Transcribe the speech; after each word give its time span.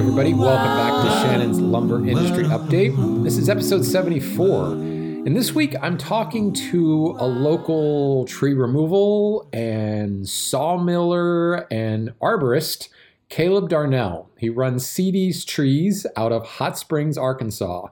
everybody. 0.00 0.32
Welcome 0.32 0.78
back 0.78 1.04
to 1.04 1.10
Shannon's 1.20 1.60
Lumber 1.60 1.96
Industry 2.08 2.44
Update. 2.44 3.22
This 3.22 3.36
is 3.36 3.50
episode 3.50 3.84
74. 3.84 4.72
And 4.72 5.36
this 5.36 5.52
week 5.52 5.76
I'm 5.82 5.98
talking 5.98 6.54
to 6.54 7.16
a 7.18 7.26
local 7.26 8.24
tree 8.24 8.54
removal 8.54 9.46
and 9.52 10.24
sawmiller 10.24 11.66
and 11.70 12.14
arborist, 12.18 12.88
Caleb 13.28 13.68
Darnell. 13.68 14.30
He 14.38 14.48
runs 14.48 14.88
CD's 14.88 15.44
Trees 15.44 16.06
out 16.16 16.32
of 16.32 16.46
Hot 16.46 16.78
Springs, 16.78 17.18
Arkansas. 17.18 17.88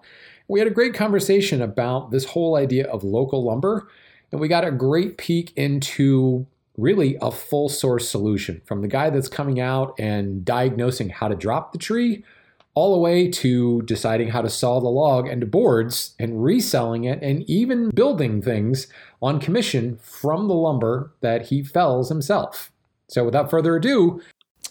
We 0.49 0.61
had 0.61 0.67
a 0.67 0.73
great 0.73 0.95
conversation 0.95 1.61
about 1.61 2.11
this 2.11 2.25
whole 2.25 2.57
idea 2.57 2.87
of 2.87 3.05
local 3.05 3.45
lumber, 3.45 3.87
and 4.33 4.41
we 4.41 4.49
got 4.49 4.65
a 4.67 4.71
great 4.71 5.19
peek 5.19 5.53
into 5.57 6.47
really 6.79 7.19
a 7.21 7.31
full 7.31 7.69
source 7.69 8.09
solution 8.09 8.63
from 8.65 8.81
the 8.81 8.89
guy 8.89 9.11
that's 9.11 9.29
coming 9.29 9.61
out 9.61 9.95
and 9.99 10.45
diagnosing 10.45 11.11
how 11.11 11.29
to 11.29 11.35
drop 11.35 11.73
the 11.73 11.79
tree 11.79 12.25
all 12.75 12.93
the 12.93 13.01
way 13.01 13.29
to 13.29 13.83
deciding 13.83 14.29
how 14.29 14.41
to 14.41 14.49
saw 14.49 14.79
the 14.79 14.89
log 14.89 15.27
into 15.27 15.45
boards 15.45 16.15
and 16.21 16.45
reselling 16.45 17.03
it 17.03 17.21
and 17.21 17.43
even 17.51 17.91
building 17.91 18.41
things 18.41 18.87
on 19.21 19.41
commission 19.41 19.99
from 20.01 20.47
the 20.47 20.55
lumber 20.55 21.13
that 21.21 21.47
he 21.47 21.61
fells 21.61 22.09
himself. 22.09 22.71
So 23.09 23.25
without 23.25 23.51
further 23.51 23.75
ado, 23.75 24.23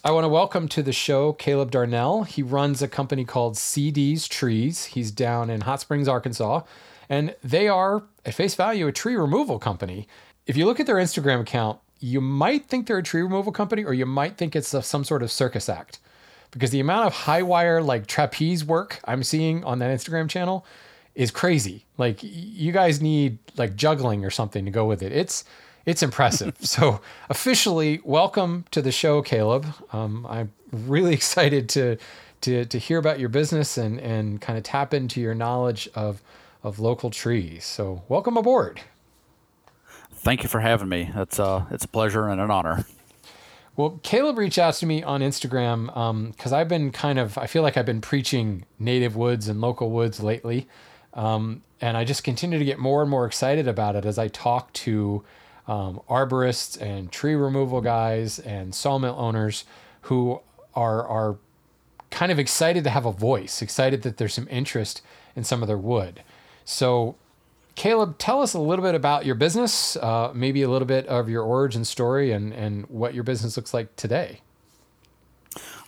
I 0.02 0.10
want 0.12 0.24
to 0.24 0.28
welcome 0.28 0.68
to 0.68 0.82
the 0.82 0.92
show 0.92 1.34
Caleb 1.34 1.70
Darnell. 1.70 2.22
He 2.22 2.42
runs 2.42 2.80
a 2.80 2.88
company 2.88 3.26
called 3.26 3.58
CD's 3.58 4.26
Trees. 4.26 4.86
He's 4.86 5.10
down 5.10 5.50
in 5.50 5.60
Hot 5.60 5.80
Springs, 5.80 6.08
Arkansas, 6.08 6.62
and 7.10 7.34
they 7.44 7.68
are 7.68 8.04
at 8.24 8.32
face 8.32 8.54
value 8.54 8.86
a 8.86 8.92
tree 8.92 9.16
removal 9.16 9.58
company. 9.58 10.08
If 10.46 10.56
you 10.56 10.64
look 10.64 10.80
at 10.80 10.86
their 10.86 10.96
Instagram 10.96 11.40
account, 11.40 11.78
you 12.00 12.20
might 12.20 12.66
think 12.66 12.86
they're 12.86 12.98
a 12.98 13.02
tree 13.02 13.22
removal 13.22 13.52
company 13.52 13.84
or 13.84 13.92
you 13.94 14.06
might 14.06 14.36
think 14.36 14.54
it's 14.54 14.72
a, 14.74 14.82
some 14.82 15.04
sort 15.04 15.22
of 15.22 15.30
circus 15.30 15.68
act 15.68 15.98
because 16.50 16.70
the 16.70 16.80
amount 16.80 17.06
of 17.06 17.12
high 17.12 17.42
wire 17.42 17.82
like 17.82 18.06
trapeze 18.06 18.64
work 18.64 19.00
I'm 19.04 19.22
seeing 19.22 19.64
on 19.64 19.78
that 19.80 19.96
Instagram 19.96 20.28
channel 20.28 20.64
is 21.14 21.30
crazy. 21.30 21.84
Like 21.96 22.18
you 22.22 22.72
guys 22.72 23.00
need 23.02 23.38
like 23.56 23.76
juggling 23.76 24.24
or 24.24 24.30
something 24.30 24.64
to 24.64 24.70
go 24.70 24.86
with 24.86 25.02
it. 25.02 25.12
It's 25.12 25.44
it's 25.84 26.02
impressive. 26.02 26.56
so 26.60 27.00
officially, 27.28 28.00
welcome 28.04 28.64
to 28.70 28.82
the 28.82 28.92
show, 28.92 29.22
Caleb. 29.22 29.66
Um, 29.92 30.26
I'm 30.28 30.52
really 30.72 31.14
excited 31.20 31.68
to 31.70 31.96
to 32.42 32.64
to 32.66 32.78
hear 32.78 32.98
about 32.98 33.18
your 33.18 33.28
business 33.28 33.76
and 33.76 33.98
and 34.00 34.40
kind 34.40 34.56
of 34.56 34.64
tap 34.64 34.94
into 34.94 35.20
your 35.20 35.34
knowledge 35.34 35.88
of 35.94 36.22
of 36.62 36.78
local 36.78 37.10
trees. 37.10 37.64
So 37.64 38.02
welcome 38.08 38.36
aboard 38.36 38.80
thank 40.18 40.42
you 40.42 40.48
for 40.48 40.60
having 40.60 40.88
me. 40.88 41.10
It's 41.14 41.38
uh, 41.40 41.64
it's 41.70 41.84
a 41.84 41.88
pleasure 41.88 42.28
and 42.28 42.40
an 42.40 42.50
honor. 42.50 42.84
Well, 43.78 44.00
Caleb 44.02 44.38
reached 44.38 44.58
out 44.58 44.74
to 44.74 44.86
me 44.86 45.04
on 45.04 45.20
Instagram 45.20 45.86
because 46.32 46.52
um, 46.52 46.58
I've 46.58 46.66
been 46.68 46.90
kind 46.90 47.16
of, 47.16 47.38
I 47.38 47.46
feel 47.46 47.62
like 47.62 47.76
I've 47.76 47.86
been 47.86 48.00
preaching 48.00 48.64
native 48.80 49.14
woods 49.14 49.46
and 49.46 49.60
local 49.60 49.92
woods 49.92 50.20
lately. 50.20 50.66
Um, 51.14 51.62
and 51.80 51.96
I 51.96 52.04
just 52.04 52.24
continue 52.24 52.58
to 52.58 52.64
get 52.64 52.80
more 52.80 53.02
and 53.02 53.10
more 53.10 53.24
excited 53.24 53.68
about 53.68 53.94
it 53.94 54.04
as 54.04 54.18
I 54.18 54.26
talk 54.26 54.72
to 54.72 55.22
um, 55.68 56.00
arborists 56.10 56.80
and 56.82 57.12
tree 57.12 57.36
removal 57.36 57.80
guys 57.80 58.40
and 58.40 58.74
sawmill 58.74 59.14
owners 59.16 59.64
who 60.02 60.40
are, 60.74 61.06
are 61.06 61.36
kind 62.10 62.32
of 62.32 62.40
excited 62.40 62.82
to 62.82 62.90
have 62.90 63.06
a 63.06 63.12
voice, 63.12 63.62
excited 63.62 64.02
that 64.02 64.16
there's 64.16 64.34
some 64.34 64.48
interest 64.50 65.02
in 65.36 65.44
some 65.44 65.62
of 65.62 65.68
their 65.68 65.78
wood. 65.78 66.24
So 66.64 67.14
Caleb, 67.78 68.18
tell 68.18 68.42
us 68.42 68.54
a 68.54 68.58
little 68.58 68.84
bit 68.84 68.96
about 68.96 69.24
your 69.24 69.36
business, 69.36 69.94
uh, 69.98 70.32
maybe 70.34 70.62
a 70.62 70.68
little 70.68 70.84
bit 70.84 71.06
of 71.06 71.28
your 71.28 71.44
origin 71.44 71.84
story 71.84 72.32
and, 72.32 72.52
and 72.52 72.84
what 72.88 73.14
your 73.14 73.22
business 73.22 73.56
looks 73.56 73.72
like 73.72 73.94
today. 73.94 74.40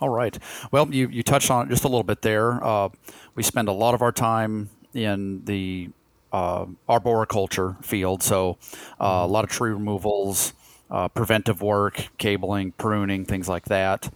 All 0.00 0.08
right. 0.08 0.38
Well, 0.70 0.94
you, 0.94 1.08
you 1.08 1.24
touched 1.24 1.50
on 1.50 1.66
it 1.66 1.70
just 1.70 1.82
a 1.82 1.88
little 1.88 2.04
bit 2.04 2.22
there. 2.22 2.64
Uh, 2.64 2.90
we 3.34 3.42
spend 3.42 3.66
a 3.66 3.72
lot 3.72 3.94
of 3.94 4.02
our 4.02 4.12
time 4.12 4.70
in 4.94 5.44
the 5.46 5.90
uh, 6.32 6.66
arboriculture 6.88 7.76
field, 7.82 8.22
so 8.22 8.56
uh, 9.00 9.22
a 9.24 9.26
lot 9.26 9.42
of 9.42 9.50
tree 9.50 9.72
removals, 9.72 10.54
uh, 10.92 11.08
preventive 11.08 11.60
work, 11.60 12.06
cabling, 12.18 12.70
pruning, 12.70 13.24
things 13.24 13.48
like 13.48 13.64
that. 13.64 14.14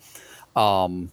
Um, 0.54 1.10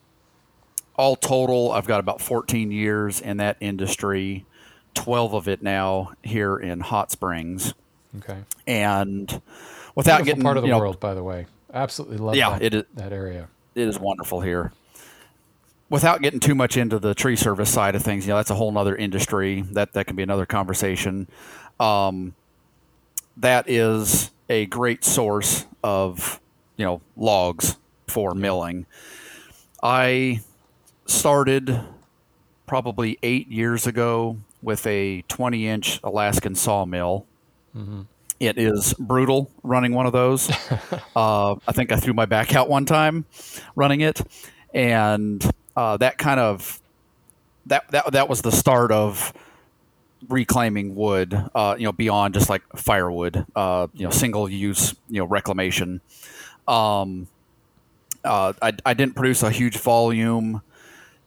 all 0.96 1.16
total, 1.16 1.72
I've 1.72 1.88
got 1.88 2.00
about 2.00 2.22
14 2.22 2.70
years 2.70 3.20
in 3.20 3.38
that 3.38 3.58
industry. 3.62 4.46
12 4.94 5.34
of 5.34 5.48
it 5.48 5.62
now 5.62 6.14
here 6.24 6.58
in 6.58 6.80
Hot 6.80 7.12
Springs. 7.12 7.74
Okay. 8.18 8.40
And 8.68 9.42
without 9.96 10.18
Beautiful 10.18 10.26
getting 10.26 10.44
part 10.44 10.58
of 10.58 10.64
the 10.64 10.68
you 10.68 10.74
know, 10.74 10.80
world, 10.80 11.00
by 11.00 11.14
the 11.14 11.24
way, 11.24 11.48
absolutely 11.74 12.18
love 12.18 12.36
yeah, 12.36 12.52
that, 12.52 12.62
it 12.62 12.74
is, 12.74 12.84
that 12.96 13.14
area. 13.14 13.48
It 13.76 13.88
is 13.88 14.00
wonderful 14.00 14.42
here. 14.42 14.74
Without 15.90 16.22
getting 16.22 16.40
too 16.40 16.56
much 16.56 16.78
into 16.78 17.00
the 17.00 17.14
tree 17.14 17.36
service 17.36 17.72
side 17.72 17.96
of 17.96 18.04
things, 18.04 18.26
you 18.26 18.32
know, 18.32 18.38
that's 18.38 18.50
a 18.50 18.56
whole 18.56 18.78
other 18.78 18.96
industry. 18.96 19.62
That 19.72 19.94
that 19.94 20.08
can 20.08 20.16
be 20.16 20.24
another 20.24 20.46
conversation. 20.46 21.28
Um, 21.80 22.34
that 23.38 23.70
is 23.70 24.32
a 24.50 24.66
great 24.68 25.04
source 25.04 25.66
of, 25.84 26.40
you 26.78 26.86
know, 26.86 27.02
logs 27.18 27.78
for 28.08 28.34
milling. 28.34 28.86
I 29.82 30.42
started 31.06 31.82
probably 32.66 33.18
eight 33.24 33.50
years 33.50 33.88
ago 33.88 34.38
with 34.62 34.86
a 34.88 35.24
20 35.24 35.68
inch 35.68 36.00
Alaskan 36.04 36.56
sawmill. 36.56 37.26
Mm-hmm. 37.76 38.02
It 38.40 38.58
is 38.58 38.94
brutal 38.98 39.52
running 39.62 39.94
one 39.94 40.08
of 40.08 40.14
those. 40.14 40.50
uh, 41.16 41.56
I 41.68 41.72
think 41.72 41.92
I 41.92 41.98
threw 41.98 42.14
my 42.14 42.26
back 42.26 42.56
out 42.56 42.70
one 42.70 42.86
time 42.86 43.26
running 43.76 44.02
it, 44.02 44.20
and 44.74 45.44
uh, 45.76 45.98
that 45.98 46.18
kind 46.18 46.40
of 46.40 46.82
that 47.68 47.90
that 47.92 48.12
that 48.14 48.30
was 48.30 48.42
the 48.42 48.52
start 48.52 48.92
of 48.92 49.32
reclaiming 50.28 50.96
wood. 50.96 51.40
Uh, 51.54 51.76
you 51.78 51.86
know, 51.86 51.92
beyond 51.92 52.34
just 52.34 52.50
like 52.50 52.64
firewood. 52.76 53.46
Uh, 53.56 53.88
you 53.94 54.06
know, 54.06 54.12
single 54.12 54.50
use. 54.50 54.96
You 55.08 55.22
know, 55.22 55.26
reclamation. 55.26 56.02
Um, 56.68 57.28
uh, 58.24 58.54
I, 58.60 58.74
I 58.86 58.94
didn't 58.96 59.16
produce 59.16 59.44
a 59.44 59.52
huge 59.52 59.78
volume 59.78 60.62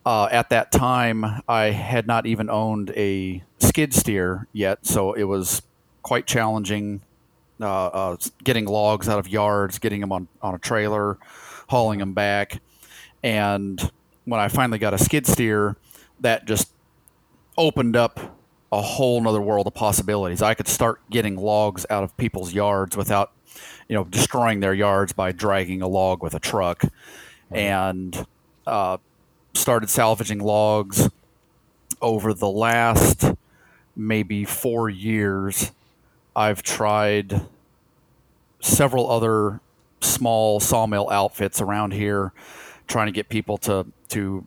uh, 0.04 0.28
at 0.30 0.50
that 0.50 0.70
time, 0.70 1.42
I 1.48 1.66
had 1.66 2.06
not 2.06 2.26
even 2.26 2.50
owned 2.50 2.90
a 2.90 3.42
skid 3.58 3.94
steer 3.94 4.46
yet, 4.52 4.86
so 4.86 5.12
it 5.12 5.24
was 5.24 5.62
quite 6.02 6.26
challenging 6.26 7.00
uh, 7.60 7.86
uh, 7.86 8.16
getting 8.42 8.66
logs 8.66 9.08
out 9.08 9.18
of 9.18 9.28
yards, 9.28 9.78
getting 9.78 10.00
them 10.00 10.12
on, 10.12 10.28
on 10.42 10.54
a 10.54 10.58
trailer, 10.58 11.18
hauling 11.68 12.00
them 12.00 12.12
back. 12.12 12.60
And 13.22 13.90
when 14.24 14.40
I 14.40 14.48
finally 14.48 14.78
got 14.78 14.92
a 14.92 14.98
skid 14.98 15.26
steer, 15.26 15.76
that 16.20 16.46
just 16.46 16.72
opened 17.56 17.96
up 17.96 18.38
a 18.72 18.82
whole 18.82 19.20
nother 19.20 19.40
world 19.40 19.66
of 19.66 19.74
possibilities. 19.74 20.42
I 20.42 20.54
could 20.54 20.68
start 20.68 21.00
getting 21.10 21.36
logs 21.36 21.86
out 21.88 22.02
of 22.02 22.16
people's 22.16 22.52
yards 22.52 22.96
without, 22.96 23.32
you 23.88 23.94
know, 23.94 24.04
destroying 24.04 24.60
their 24.60 24.74
yards 24.74 25.12
by 25.12 25.32
dragging 25.32 25.80
a 25.80 25.88
log 25.88 26.22
with 26.22 26.34
a 26.34 26.40
truck. 26.40 26.82
And 27.50 28.26
uh, 28.66 28.98
started 29.54 29.88
salvaging 29.88 30.40
logs 30.40 31.08
over 32.00 32.34
the 32.34 32.48
last 32.48 33.32
maybe 33.96 34.44
four 34.44 34.88
years. 34.88 35.72
I've 36.36 36.62
tried 36.62 37.42
several 38.60 39.10
other 39.10 39.60
small 40.00 40.60
sawmill 40.60 41.08
outfits 41.10 41.60
around 41.60 41.92
here, 41.92 42.32
trying 42.86 43.06
to 43.06 43.12
get 43.12 43.28
people 43.28 43.58
to 43.58 43.86
to 44.08 44.44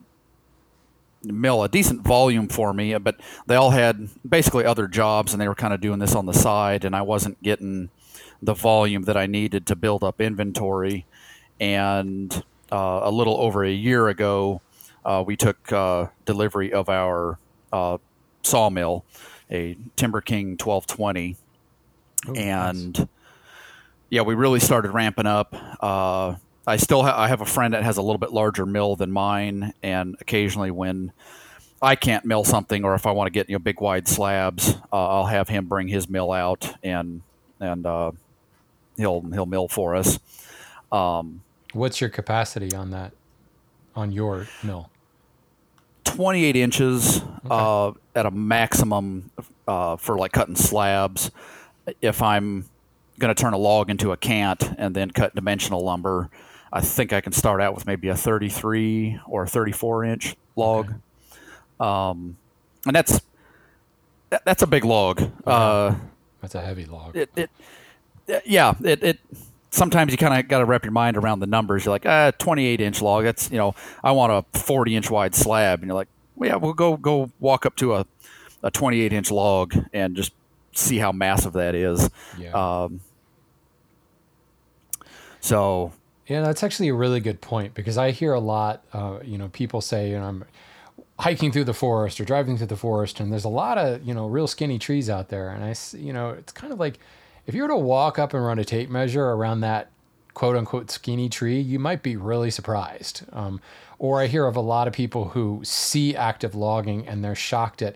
mill 1.24 1.63
a 1.63 1.69
decent 1.69 2.01
volume 2.01 2.48
for 2.48 2.74
me. 2.74 2.98
But 2.98 3.19
they 3.48 3.56
all 3.56 3.71
had 3.71 4.09
basically 4.27 4.65
other 4.65 4.88
jobs, 4.88 5.33
and 5.33 5.42
they 5.42 5.48
were 5.48 5.56
kind 5.56 5.74
of 5.74 5.81
doing 5.81 6.00
this 6.00 6.15
on 6.15 6.25
the 6.25 6.33
side, 6.33 6.86
and 6.86 6.95
I 6.95 7.01
wasn't 7.01 7.42
getting 7.42 7.89
the 8.42 8.54
volume 8.54 9.04
that 9.04 9.18
I 9.18 9.25
needed 9.25 9.65
to 9.68 9.75
build 9.75 10.04
up 10.04 10.21
inventory. 10.21 11.06
And 11.59 12.44
uh, 12.71 13.00
a 13.04 13.12
little 13.12 13.38
over 13.39 13.63
a 13.63 13.71
year 13.71 14.09
ago, 14.09 14.62
uh, 15.07 15.24
we 15.25 15.38
took 15.38 15.71
uh, 15.71 16.07
delivery 16.25 16.74
of 16.74 16.89
our 16.89 17.39
uh, 17.71 17.98
sawmill, 18.44 19.06
a 19.50 19.77
Timber 19.95 20.19
King 20.19 20.57
1220, 20.57 21.38
oh, 22.27 22.33
and 22.36 23.00
nice. 23.00 23.07
yeah, 24.09 24.21
we 24.21 24.36
really 24.36 24.59
started 24.59 24.92
ramping 24.92 25.25
up. 25.25 25.56
Uh, 25.81 26.36
I 26.68 26.75
still 26.75 27.04
ha- 27.04 27.18
I 27.18 27.30
have 27.30 27.39
a 27.39 27.45
friend 27.45 27.74
that 27.74 27.83
has 27.83 27.95
a 27.95 28.01
little 28.01 28.18
bit 28.18 28.33
larger 28.33 28.65
mill 28.65 28.98
than 28.98 29.09
mine, 29.09 29.74
and 29.81 30.18
occasionally 30.19 30.71
when 30.71 31.13
I 31.81 31.95
can't 31.95 32.25
mill 32.25 32.44
something, 32.44 32.83
or 32.83 32.94
if 32.94 33.06
I 33.06 33.12
want 33.12 33.27
to 33.27 33.31
get 33.31 33.50
you 33.50 33.56
know 33.56 33.59
big 33.59 33.80
wide 33.80 34.09
slabs, 34.09 34.75
uh, 34.92 35.07
I'll 35.07 35.27
have 35.27 35.48
him 35.48 35.68
bring 35.68 35.88
his 35.88 36.09
mill 36.09 36.33
out 36.33 36.74
and 36.83 37.21
and 37.62 37.86
uh, 37.86 38.12
he'll 38.98 39.21
he'll 39.21 39.45
mill 39.45 39.69
for 39.69 39.95
us. 39.95 40.19
Um, 40.92 41.44
What's 41.71 42.01
your 42.01 42.09
capacity 42.09 42.75
on 42.75 42.92
that 42.92 43.13
on 43.95 44.12
your 44.12 44.48
mill? 44.63 44.89
28 46.07 46.56
inches 46.56 47.18
okay. 47.18 47.30
uh, 47.50 47.92
at 48.15 48.25
a 48.25 48.31
maximum 48.31 49.31
uh, 49.68 49.95
for 49.98 50.18
like 50.18 50.31
cutting 50.31 50.56
slabs. 50.56 51.31
If 52.01 52.21
I'm 52.21 52.65
going 53.19 53.33
to 53.33 53.39
turn 53.39 53.54
a 53.54 53.57
log 53.57 53.89
into 53.89 54.12
a 54.12 54.18
cant 54.18 54.63
and 54.77 54.95
then 54.95 55.12
cut 55.12 55.36
dimensional 55.36 55.83
lumber, 55.83 56.30
I 56.71 56.81
think 56.81 57.13
I 57.13 57.21
can 57.21 57.31
start 57.31 57.62
out 57.62 57.75
with 57.75 57.86
maybe 57.86 58.07
a 58.09 58.15
33 58.15 59.19
or 59.27 59.44
a 59.44 59.48
34 59.48 60.06
inch 60.06 60.36
log. 60.56 60.86
Okay. 60.86 60.95
Um, 61.80 62.38
and 62.86 62.95
that's 62.95 63.21
that's 64.30 64.62
a 64.62 64.68
big 64.68 64.83
log. 64.83 65.21
Uh, 65.45 65.95
that's 66.42 66.56
a 66.56 66.62
heavy 66.62 66.86
log. 66.86 67.15
It, 67.15 67.30
it 67.36 67.50
yeah, 68.45 68.74
it, 68.83 69.04
it 69.04 69.19
sometimes 69.69 70.12
you 70.12 70.18
kind 70.18 70.40
of 70.40 70.48
got 70.48 70.60
to 70.60 70.66
wrap 70.66 70.84
your 70.84 70.92
mind 70.92 71.18
around 71.18 71.40
the 71.40 71.48
numbers. 71.48 71.86
You're 71.86 71.94
like, 71.94 72.06
ah, 72.06 72.31
28 72.38 72.81
inch 72.81 73.02
log. 73.02 73.24
That's 73.24 73.52
you 73.52 73.58
know, 73.58 73.75
I 74.04 74.12
want 74.12 74.31
a 74.31 74.60
40 74.60 74.96
inch 74.96 75.12
wide 75.12 75.36
slab, 75.36 75.80
and 75.80 75.88
you're 75.88 75.96
like, 75.96 76.10
well, 76.36 76.50
yeah, 76.50 76.56
we'll 76.56 76.74
go 76.74 76.98
go 76.98 77.31
walk 77.40 77.66
up 77.66 77.75
to 77.78 77.96
a 77.96 78.06
a 78.64 78.72
28 78.72 79.14
inch 79.14 79.31
log 79.31 79.75
and 79.94 80.16
just 80.16 80.34
see 80.74 80.98
how 80.98 81.12
massive 81.12 81.54
that 81.54 81.75
is. 81.75 82.10
Yeah. 82.38 82.52
Um, 82.52 83.02
so 85.40 85.94
yeah, 86.28 86.42
that's 86.42 86.64
actually 86.64 86.90
a 86.90 86.94
really 86.94 87.19
good 87.19 87.40
point 87.40 87.74
because 87.74 87.98
I 87.98 88.12
hear 88.12 88.34
a 88.34 88.40
lot, 88.40 88.84
uh, 88.94 89.19
you 89.24 89.38
know, 89.38 89.48
people 89.50 89.80
say, 89.80 90.10
you 90.10 90.19
know, 90.19 90.25
I'm 90.25 90.46
hiking 91.19 91.52
through 91.52 91.64
the 91.64 91.74
forest 91.74 92.19
or 92.19 92.25
driving 92.25 92.58
through 92.58 92.68
the 92.68 92.75
forest, 92.75 93.19
and 93.19 93.31
there's 93.31 93.46
a 93.46 93.50
lot 93.50 93.78
of, 93.78 94.04
you 94.04 94.14
know, 94.14 94.28
real 94.28 94.48
skinny 94.48 94.78
trees 94.78 95.10
out 95.10 95.30
there. 95.30 95.50
And 95.50 95.64
I, 95.64 95.74
you 95.98 96.12
know, 96.12 96.31
it's 96.31 96.52
kind 96.52 96.74
of 96.74 96.80
like 96.80 97.00
if 97.47 97.55
you 97.55 97.63
were 97.63 97.69
to 97.69 97.77
walk 97.77 98.19
up 98.19 98.33
and 98.33 98.45
run 98.45 98.59
a 98.59 98.65
tape 98.65 98.89
measure 98.89 99.25
around 99.25 99.61
that 99.61 99.89
quote 100.33 100.55
unquote 100.55 100.91
skinny 100.91 101.29
tree, 101.29 101.59
you 101.59 101.79
might 101.79 102.03
be 102.03 102.15
really 102.15 102.51
surprised. 102.51 103.23
Um, 103.33 103.59
or 103.97 104.21
I 104.21 104.27
hear 104.27 104.45
of 104.45 104.55
a 104.55 104.61
lot 104.61 104.88
of 104.88 104.94
people 104.94 105.29
who 105.29 105.61
see 105.63 106.15
active 106.15 106.53
logging 106.53 107.07
and 107.07 107.23
they're 107.23 107.33
shocked 107.33 107.81
at, 107.81 107.95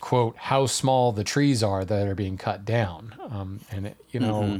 quote, 0.00 0.36
how 0.36 0.66
small 0.66 1.12
the 1.12 1.24
trees 1.24 1.62
are 1.62 1.84
that 1.86 2.06
are 2.06 2.14
being 2.14 2.36
cut 2.36 2.66
down. 2.66 3.14
Um, 3.30 3.60
and, 3.70 3.86
it, 3.86 3.96
you 4.10 4.20
know, 4.20 4.42
mm-hmm 4.42 4.58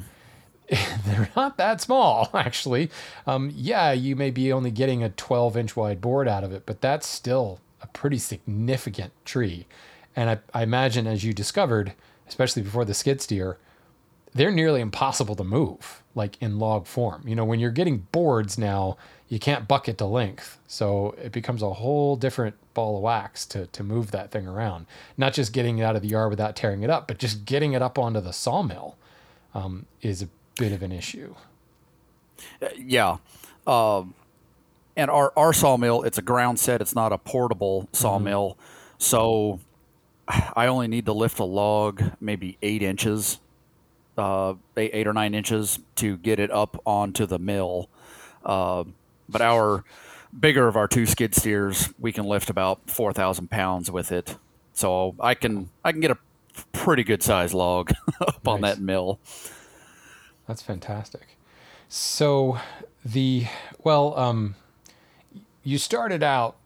they're 1.05 1.31
not 1.35 1.57
that 1.57 1.81
small, 1.81 2.31
actually. 2.35 2.91
Um, 3.27 3.53
yeah, 3.55 3.93
you 3.93 4.15
may 4.15 4.31
be 4.31 4.53
only 4.53 4.71
getting 4.71 5.03
a 5.03 5.11
12 5.11 5.57
inch 5.57 5.77
wide 5.77 6.01
board 6.01 6.29
out 6.29 6.45
of 6.45 6.53
it, 6.53 6.65
but 6.65 6.81
that's 6.81 7.07
still 7.07 7.61
a 7.83 7.87
pretty 7.89 8.19
significant 8.19 9.13
tree. 9.25 9.67
And 10.15 10.31
I, 10.31 10.39
I 10.55 10.63
imagine, 10.63 11.07
as 11.07 11.25
you 11.25 11.33
discovered, 11.33 11.95
especially 12.29 12.63
before 12.63 12.85
the 12.85 12.95
skid 12.95 13.21
steer, 13.21 13.59
they're 14.35 14.51
nearly 14.51 14.81
impossible 14.81 15.35
to 15.37 15.45
move, 15.45 16.03
like 16.15 16.37
in 16.41 16.59
log 16.59 16.87
form. 16.87 17.27
You 17.27 17.35
know, 17.35 17.45
when 17.45 17.61
you're 17.61 17.71
getting 17.71 18.07
boards 18.13 18.59
now, 18.59 18.97
you 19.29 19.39
can't 19.39 19.69
bucket 19.69 19.99
to 19.99 20.07
length. 20.07 20.59
So 20.67 21.15
it 21.23 21.33
becomes 21.33 21.63
a 21.63 21.71
whole 21.75 22.17
different 22.17 22.57
ball 22.75 22.97
of 22.97 23.03
wax 23.03 23.45
to, 23.47 23.67
to 23.69 23.83
move 23.83 24.11
that 24.11 24.31
thing 24.31 24.47
around. 24.47 24.87
Not 25.17 25.33
just 25.33 25.53
getting 25.53 25.79
it 25.79 25.85
out 25.85 25.97
of 25.97 26.03
the 26.03 26.09
yard 26.09 26.31
without 26.31 26.57
tearing 26.57 26.83
it 26.83 26.91
up, 26.91 27.09
but 27.09 27.19
just 27.19 27.45
getting 27.45 27.73
it 27.73 27.83
up 27.83 27.99
onto 27.99 28.21
the 28.21 28.33
sawmill 28.33 28.97
um, 29.55 29.87
is 30.03 30.23
a 30.23 30.29
bit 30.59 30.73
of 30.73 30.83
an 30.83 30.93
issue. 30.93 31.35
Uh, 32.63 32.69
yeah. 32.77 33.17
Um, 33.67 34.15
and 34.97 35.11
our, 35.11 35.33
our 35.37 35.53
sawmill, 35.53 36.03
it's 36.03 36.19
a 36.19 36.23
ground 36.23 36.59
set, 36.59 36.81
it's 36.81 36.95
not 36.95 37.13
a 37.13 37.19
portable 37.19 37.89
sawmill. 37.93 38.51
Mm-hmm. 38.51 38.95
So 38.99 39.61
I 40.29 40.67
only 40.67 40.89
need 40.89 41.07
to 41.07 41.13
lift 41.13 41.39
a 41.39 41.45
log 41.45 42.03
maybe 42.21 42.59
eight 42.63 42.83
inches, 42.83 43.41
uh, 44.21 44.55
eight, 44.77 44.91
eight, 44.93 45.07
or 45.07 45.13
nine 45.13 45.35
inches 45.35 45.79
to 45.97 46.17
get 46.19 46.39
it 46.39 46.51
up 46.51 46.81
onto 46.85 47.25
the 47.27 47.39
mill. 47.39 47.89
Uh, 48.45 48.85
but 49.29 49.41
our 49.41 49.85
bigger 50.39 50.69
of 50.69 50.77
our 50.77 50.87
two 50.87 51.07
skid 51.07 51.35
steers, 51.35 51.89
we 51.99 52.13
can 52.13 52.27
lift 52.27 52.51
about 52.51 52.91
4,000 52.91 53.51
pounds 53.51 53.91
with 53.91 54.13
it. 54.13 54.37
So 54.75 55.15
I 55.19 55.35
can 55.35 55.71
I 55.85 55.93
can 55.93 56.01
get 56.01 56.11
a 56.11 56.19
pretty 56.73 57.03
good 57.03 57.23
size 57.23 57.53
log 57.53 57.91
up 58.21 58.45
nice. 58.45 58.55
on 58.55 58.61
that 58.61 58.79
mill. 58.79 59.19
That's 60.47 60.63
fantastic. 60.63 61.37
So 61.89 62.59
the 63.05 63.47
well, 63.83 64.17
um, 64.19 64.55
you 65.63 65.79
started 65.79 66.23
out 66.23 66.57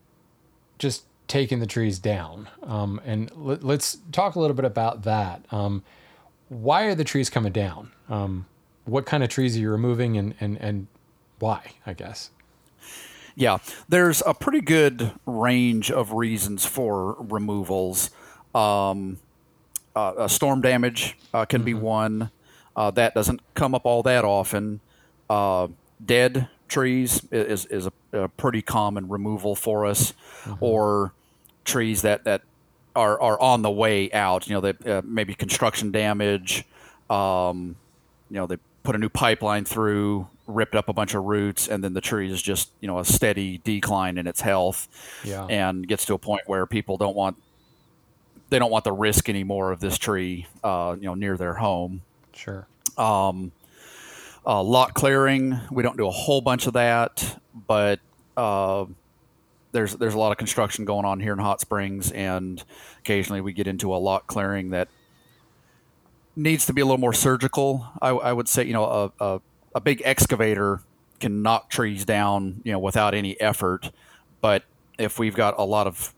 just 0.78 1.04
taking 1.28 1.60
the 1.60 1.66
trees 1.66 1.98
down, 1.98 2.48
um, 2.62 3.00
and 3.04 3.30
let, 3.34 3.64
us 3.64 3.98
talk 4.12 4.34
a 4.34 4.40
little 4.40 4.54
bit 4.54 4.64
about 4.64 5.02
that. 5.04 5.44
Um, 5.50 5.82
why 6.54 6.84
are 6.84 6.94
the 6.94 7.04
trees 7.04 7.28
coming 7.30 7.52
down? 7.52 7.90
Um, 8.08 8.46
what 8.84 9.06
kind 9.06 9.22
of 9.22 9.28
trees 9.28 9.56
are 9.56 9.60
you 9.60 9.70
removing, 9.70 10.16
and 10.16 10.34
and 10.40 10.56
and 10.58 10.86
why? 11.38 11.72
I 11.86 11.94
guess. 11.94 12.30
Yeah, 13.36 13.58
there's 13.88 14.22
a 14.24 14.32
pretty 14.32 14.60
good 14.60 15.12
range 15.26 15.90
of 15.90 16.12
reasons 16.12 16.64
for 16.64 17.14
removals. 17.18 18.10
Um, 18.54 19.18
uh, 19.96 20.28
storm 20.28 20.60
damage 20.60 21.16
uh, 21.32 21.44
can 21.44 21.60
mm-hmm. 21.60 21.66
be 21.66 21.74
one. 21.74 22.30
Uh, 22.76 22.90
that 22.92 23.14
doesn't 23.14 23.40
come 23.54 23.74
up 23.74 23.86
all 23.86 24.02
that 24.04 24.24
often. 24.24 24.80
Uh, 25.28 25.68
dead 26.04 26.48
trees 26.68 27.26
is, 27.30 27.66
is 27.66 27.86
a, 27.86 27.92
a, 28.12 28.28
pretty 28.28 28.62
common 28.62 29.08
removal 29.08 29.54
for 29.54 29.86
us, 29.86 30.12
mm-hmm. 30.44 30.64
or 30.64 31.12
trees 31.64 32.02
that, 32.02 32.24
that 32.24 32.42
are, 32.96 33.20
are 33.20 33.40
on 33.40 33.62
the 33.62 33.70
way 33.70 34.10
out. 34.12 34.48
You 34.48 34.54
know, 34.54 34.60
they, 34.60 34.92
uh, 34.92 35.02
maybe 35.04 35.34
construction 35.34 35.90
damage. 35.90 36.64
Um, 37.10 37.76
you 38.30 38.36
know, 38.36 38.46
they 38.46 38.56
put 38.82 38.94
a 38.94 38.98
new 38.98 39.08
pipeline 39.08 39.64
through, 39.64 40.28
ripped 40.46 40.74
up 40.74 40.88
a 40.88 40.92
bunch 40.92 41.14
of 41.14 41.24
roots, 41.24 41.68
and 41.68 41.82
then 41.82 41.94
the 41.94 42.00
tree 42.00 42.30
is 42.30 42.40
just 42.40 42.70
you 42.80 42.88
know 42.88 42.98
a 42.98 43.04
steady 43.04 43.58
decline 43.64 44.18
in 44.18 44.26
its 44.26 44.40
health, 44.40 44.88
yeah. 45.24 45.46
and 45.46 45.86
gets 45.86 46.04
to 46.06 46.14
a 46.14 46.18
point 46.18 46.42
where 46.46 46.66
people 46.66 46.96
don't 46.96 47.16
want 47.16 47.36
they 48.50 48.58
don't 48.58 48.70
want 48.70 48.84
the 48.84 48.92
risk 48.92 49.28
anymore 49.28 49.72
of 49.72 49.80
this 49.80 49.98
tree, 49.98 50.46
uh, 50.62 50.94
you 50.98 51.06
know, 51.06 51.14
near 51.14 51.36
their 51.36 51.54
home. 51.54 52.02
Sure. 52.34 52.66
Um, 52.96 53.52
uh, 54.46 54.62
lot 54.62 54.94
clearing, 54.94 55.58
we 55.70 55.82
don't 55.82 55.96
do 55.96 56.06
a 56.06 56.12
whole 56.12 56.40
bunch 56.40 56.66
of 56.66 56.74
that, 56.74 57.38
but 57.66 57.98
uh, 58.36 58.84
there's 59.74 59.94
there's 59.96 60.14
a 60.14 60.18
lot 60.18 60.30
of 60.30 60.38
construction 60.38 60.84
going 60.84 61.04
on 61.04 61.20
here 61.20 61.32
in 61.32 61.38
Hot 61.40 61.60
Springs, 61.60 62.12
and 62.12 62.62
occasionally 63.00 63.40
we 63.40 63.52
get 63.52 63.66
into 63.66 63.92
a 63.94 63.98
lot 63.98 64.26
clearing 64.26 64.70
that 64.70 64.88
needs 66.36 66.64
to 66.66 66.72
be 66.72 66.80
a 66.80 66.84
little 66.84 66.98
more 66.98 67.12
surgical. 67.12 67.86
I, 68.00 68.10
I 68.10 68.32
would 68.32 68.48
say, 68.48 68.64
you 68.64 68.72
know, 68.72 68.84
a, 68.84 69.24
a, 69.24 69.40
a 69.74 69.80
big 69.80 70.00
excavator 70.04 70.80
can 71.18 71.42
knock 71.42 71.70
trees 71.70 72.04
down, 72.04 72.62
you 72.64 72.72
know, 72.72 72.78
without 72.78 73.14
any 73.14 73.38
effort, 73.40 73.90
but 74.40 74.62
if 74.96 75.18
we've 75.18 75.34
got 75.34 75.58
a 75.58 75.64
lot 75.64 75.88
of 75.88 76.14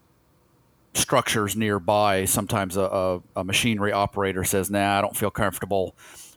structures 0.93 1.57
nearby, 1.57 2.27
sometimes 2.27 2.77
a, 2.77 2.83
a, 2.83 3.23
a, 3.37 3.45
machinery 3.45 3.93
operator 3.93 4.45
says, 4.45 4.71
"Nah, 4.71 4.99
I 4.99 5.01
don't 5.01 5.17
feel 5.17 5.31
comfortable 5.31 5.95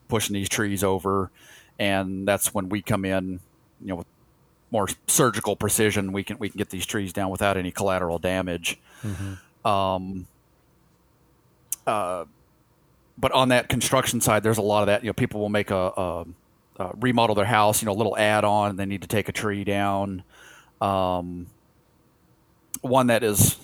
pushing 0.07 0.33
these 0.33 0.47
trees 0.47 0.85
over," 0.85 1.31
and 1.77 2.25
that's 2.25 2.53
when 2.53 2.69
we 2.69 2.81
come 2.81 3.03
in, 3.03 3.41
you 3.81 3.87
know, 3.87 3.95
with 3.97 4.07
more 4.71 4.87
surgical 5.07 5.55
precision. 5.55 6.11
We 6.11 6.23
can 6.23 6.37
we 6.39 6.49
can 6.49 6.57
get 6.57 6.69
these 6.69 6.85
trees 6.85 7.13
down 7.13 7.29
without 7.29 7.57
any 7.57 7.71
collateral 7.71 8.19
damage. 8.19 8.79
Mm-hmm. 9.03 9.67
Um, 9.67 10.27
uh, 11.87 12.25
but 13.17 13.31
on 13.31 13.49
that 13.49 13.67
construction 13.67 14.21
side, 14.21 14.43
there's 14.43 14.57
a 14.57 14.61
lot 14.61 14.81
of 14.81 14.87
that. 14.87 15.03
You 15.03 15.09
know, 15.09 15.13
people 15.13 15.41
will 15.41 15.49
make 15.49 15.71
a, 15.71 15.75
a, 15.75 16.25
a 16.77 16.91
remodel 16.99 17.35
their 17.35 17.45
house. 17.45 17.81
You 17.81 17.87
know, 17.87 17.91
a 17.91 17.99
little 17.99 18.17
add-on. 18.17 18.71
And 18.71 18.79
they 18.79 18.85
need 18.85 19.01
to 19.01 19.07
take 19.07 19.27
a 19.27 19.33
tree 19.33 19.63
down. 19.63 20.23
Um, 20.79 21.47
one 22.81 23.07
that 23.07 23.23
is 23.23 23.57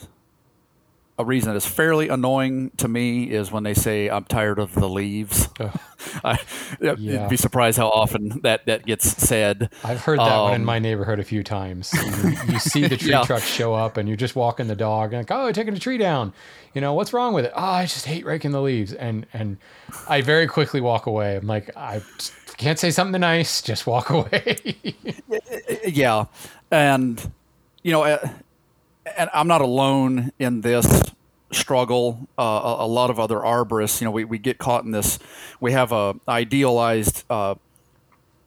a 1.18 1.24
reason 1.24 1.50
that 1.50 1.56
is 1.56 1.66
fairly 1.66 2.10
annoying 2.10 2.72
to 2.78 2.90
me 2.90 3.32
is 3.32 3.50
when 3.50 3.64
they 3.64 3.74
say 3.74 4.10
I'm 4.10 4.26
tired 4.26 4.60
of 4.60 4.74
the 4.74 4.90
leaves. 4.90 5.48
I, 6.24 6.40
yeah. 6.82 6.96
You'd 6.98 7.30
be 7.30 7.38
surprised 7.38 7.78
how 7.78 7.88
often 7.88 8.42
that, 8.42 8.66
that 8.66 8.86
gets 8.86 9.08
said. 9.26 9.70
I've 9.84 10.02
heard 10.02 10.20
that 10.20 10.32
um, 10.32 10.44
one 10.44 10.54
in 10.56 10.62
um, 10.62 10.66
my 10.66 10.80
neighborhood 10.80 11.20
a 11.20 11.24
few 11.24 11.42
times. 11.42 11.94
You, 11.94 12.54
you 12.54 12.60
see 12.60 12.88
the 12.88 12.98
tree 12.98 13.12
yeah. 13.12 13.24
truck 13.24 13.44
show 13.44 13.74
up, 13.74 13.96
and 13.96 14.10
you're 14.10 14.18
just 14.18 14.36
walking 14.36 14.68
the 14.68 14.76
dog, 14.76 15.14
and 15.14 15.22
like, 15.22 15.32
oh, 15.32 15.52
taking 15.54 15.74
a 15.74 15.80
tree 15.80 15.98
down. 15.98 16.34
You 16.74 16.82
know 16.82 16.94
what's 16.94 17.14
wrong 17.14 17.34
with 17.34 17.46
it? 17.46 17.54
Oh, 17.56 17.64
I 17.64 17.84
just 17.84 18.06
hate 18.06 18.26
raking 18.26 18.52
the 18.52 18.62
leaves, 18.62 18.92
and 18.92 19.26
and 19.32 19.58
I 20.10 20.20
very 20.20 20.48
quickly 20.48 20.82
walk 20.82 21.06
away. 21.06 21.38
I'm 21.38 21.48
like, 21.48 21.70
I 21.78 22.02
can't 22.58 22.78
say 22.78 22.92
something 22.92 23.22
nice. 23.22 23.62
Just 23.62 23.88
walk 23.88 24.10
away. 24.10 24.76
yeah, 25.86 26.26
and 26.72 27.32
you 27.84 27.94
know, 27.94 28.04
uh, 28.04 28.28
and 29.18 29.30
I'm 29.34 29.48
not 29.48 29.62
alone 29.62 30.32
in 30.40 30.62
this 30.62 31.14
struggle. 31.52 32.28
Uh, 32.38 32.76
a, 32.80 32.86
a, 32.86 32.88
lot 32.88 33.10
of 33.10 33.20
other 33.20 33.38
arborists, 33.38 34.02
you 34.02 34.06
know, 34.06 34.12
we, 34.12 34.26
we 34.26 34.38
get 34.38 34.58
caught 34.58 34.84
in 34.84 34.92
this. 34.92 35.20
We 35.60 35.72
have 35.72 35.92
a 35.92 36.16
idealized, 36.28 37.24
uh, 37.30 37.56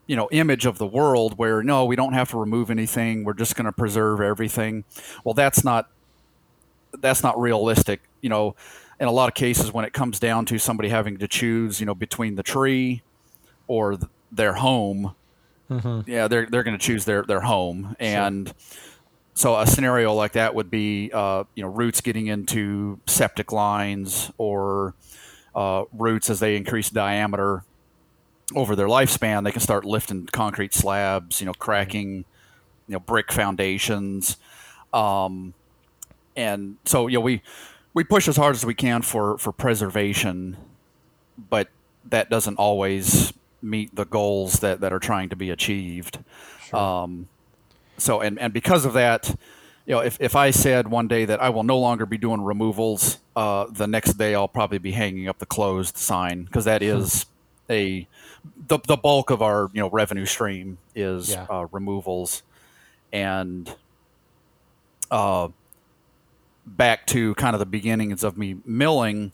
you 0.07 0.17
know, 0.17 0.29
image 0.31 0.67
of 0.67 0.79
the 0.79 0.87
world 0.87 1.38
where 1.38 1.62
no, 1.62 1.85
we 1.85 1.97
don't 1.97 2.12
have 2.12 2.31
to 2.31 2.38
remove 2.38 2.71
anything. 2.71 3.25
We're 3.25 3.35
just 3.35 3.57
going 3.57 3.67
to 3.67 3.73
preserve 3.73 4.21
everything. 4.21 4.85
Well, 5.25 5.35
that's 5.35 5.65
not 5.65 5.88
that's 6.99 7.23
not 7.23 7.38
realistic. 7.38 8.00
You 8.21 8.31
know, 8.31 8.57
in 8.99 9.07
a 9.07 9.12
lot 9.12 9.29
of 9.29 9.35
cases, 9.35 9.73
when 9.73 9.85
it 9.85 9.93
comes 9.93 10.19
down 10.19 10.47
to 10.47 10.59
somebody 10.59 10.88
having 10.88 11.19
to 11.19 11.29
choose, 11.29 11.81
you 11.81 11.87
know, 11.87 11.95
between 11.95 12.35
the 12.35 12.43
tree 12.43 13.03
or 13.67 13.97
th- 13.97 14.11
their 14.33 14.55
home, 14.55 15.15
mm-hmm. 15.71 16.11
yeah, 16.11 16.27
they're 16.27 16.47
they're 16.47 16.62
going 16.65 16.79
to 16.79 16.85
choose 16.85 17.05
their 17.05 17.23
their 17.23 17.41
home 17.41 17.97
and. 17.99 18.49
Sure 18.49 18.55
so 19.38 19.57
a 19.57 19.68
scenario 19.68 20.12
like 20.14 20.33
that 20.33 20.57
would 20.57 20.68
be, 20.68 21.12
uh, 21.14 21.45
you 21.54 21.62
know, 21.62 21.68
roots 21.68 22.00
getting 22.00 22.26
into 22.26 22.99
septic 23.07 23.52
lines 23.52 24.33
or 24.37 24.95
uh, 25.54 25.85
roots 25.92 26.28
as 26.28 26.40
they 26.40 26.57
increase 26.57 26.90
diameter 26.90 27.62
over 28.57 28.75
their 28.75 28.88
lifespan, 28.88 29.45
they 29.45 29.52
can 29.52 29.61
start 29.61 29.85
lifting 29.85 30.26
concrete 30.26 30.75
slabs, 30.75 31.40
you 31.40 31.47
know, 31.47 31.52
cracking, 31.54 32.25
you 32.88 32.95
know, 32.95 32.99
brick 32.99 33.30
foundations, 33.30 34.38
um, 34.92 35.54
and 36.35 36.76
so 36.85 37.07
you 37.07 37.18
know 37.18 37.21
we 37.21 37.40
we 37.95 38.02
push 38.02 38.26
as 38.26 38.37
hard 38.37 38.57
as 38.57 38.66
we 38.66 38.75
can 38.75 39.02
for 39.02 39.38
for 39.38 39.52
preservation, 39.52 40.57
but 41.49 41.68
that 42.07 42.28
doesn't 42.28 42.57
always 42.57 43.33
meet 43.62 43.95
the 43.95 44.04
goals 44.04 44.54
that 44.61 44.80
that 44.80 44.92
are 44.92 44.99
trying 44.99 45.28
to 45.28 45.37
be 45.37 45.50
achieved. 45.50 46.18
Sure. 46.64 46.78
Um, 46.80 47.28
so 47.99 48.21
and 48.21 48.38
and 48.38 48.52
because 48.52 48.85
of 48.85 48.93
that, 48.95 49.28
you 49.87 49.95
know, 49.95 50.00
if, 50.00 50.19
if 50.21 50.37
I 50.37 50.50
said 50.50 50.88
one 50.88 51.09
day 51.09 51.25
that 51.25 51.40
I 51.43 51.49
will 51.49 51.62
no 51.62 51.78
longer 51.78 52.05
be 52.05 52.19
doing 52.19 52.43
removals, 52.43 53.19
uh, 53.35 53.67
the 53.71 53.87
next 53.87 54.14
day 54.14 54.35
I'll 54.35 54.49
probably 54.49 54.78
be 54.78 54.93
hanging 54.93 55.28
up 55.28 55.38
the 55.38 55.47
closed 55.47 55.97
sign 55.97 56.45
because 56.45 56.67
that 56.67 56.83
hmm. 56.83 57.02
a 57.71 58.07
the, 58.67 58.78
the 58.87 58.97
bulk 58.97 59.31
of 59.31 59.43
our 59.43 59.71
you 59.73 59.81
know 59.81 59.90
revenue 59.90 60.26
stream 60.26 60.78
is 60.95 61.31
yeah. 61.31 61.47
uh, 61.49 61.67
removals, 61.73 62.43
and 63.12 63.75
uh, 65.11 65.49
back 66.67 67.07
to 67.07 67.35
kind 67.37 67.55
of 67.55 67.61
the 67.61 67.67
beginnings 67.67 68.23
of 68.23 68.37
me 68.37 68.59
milling, 68.64 69.33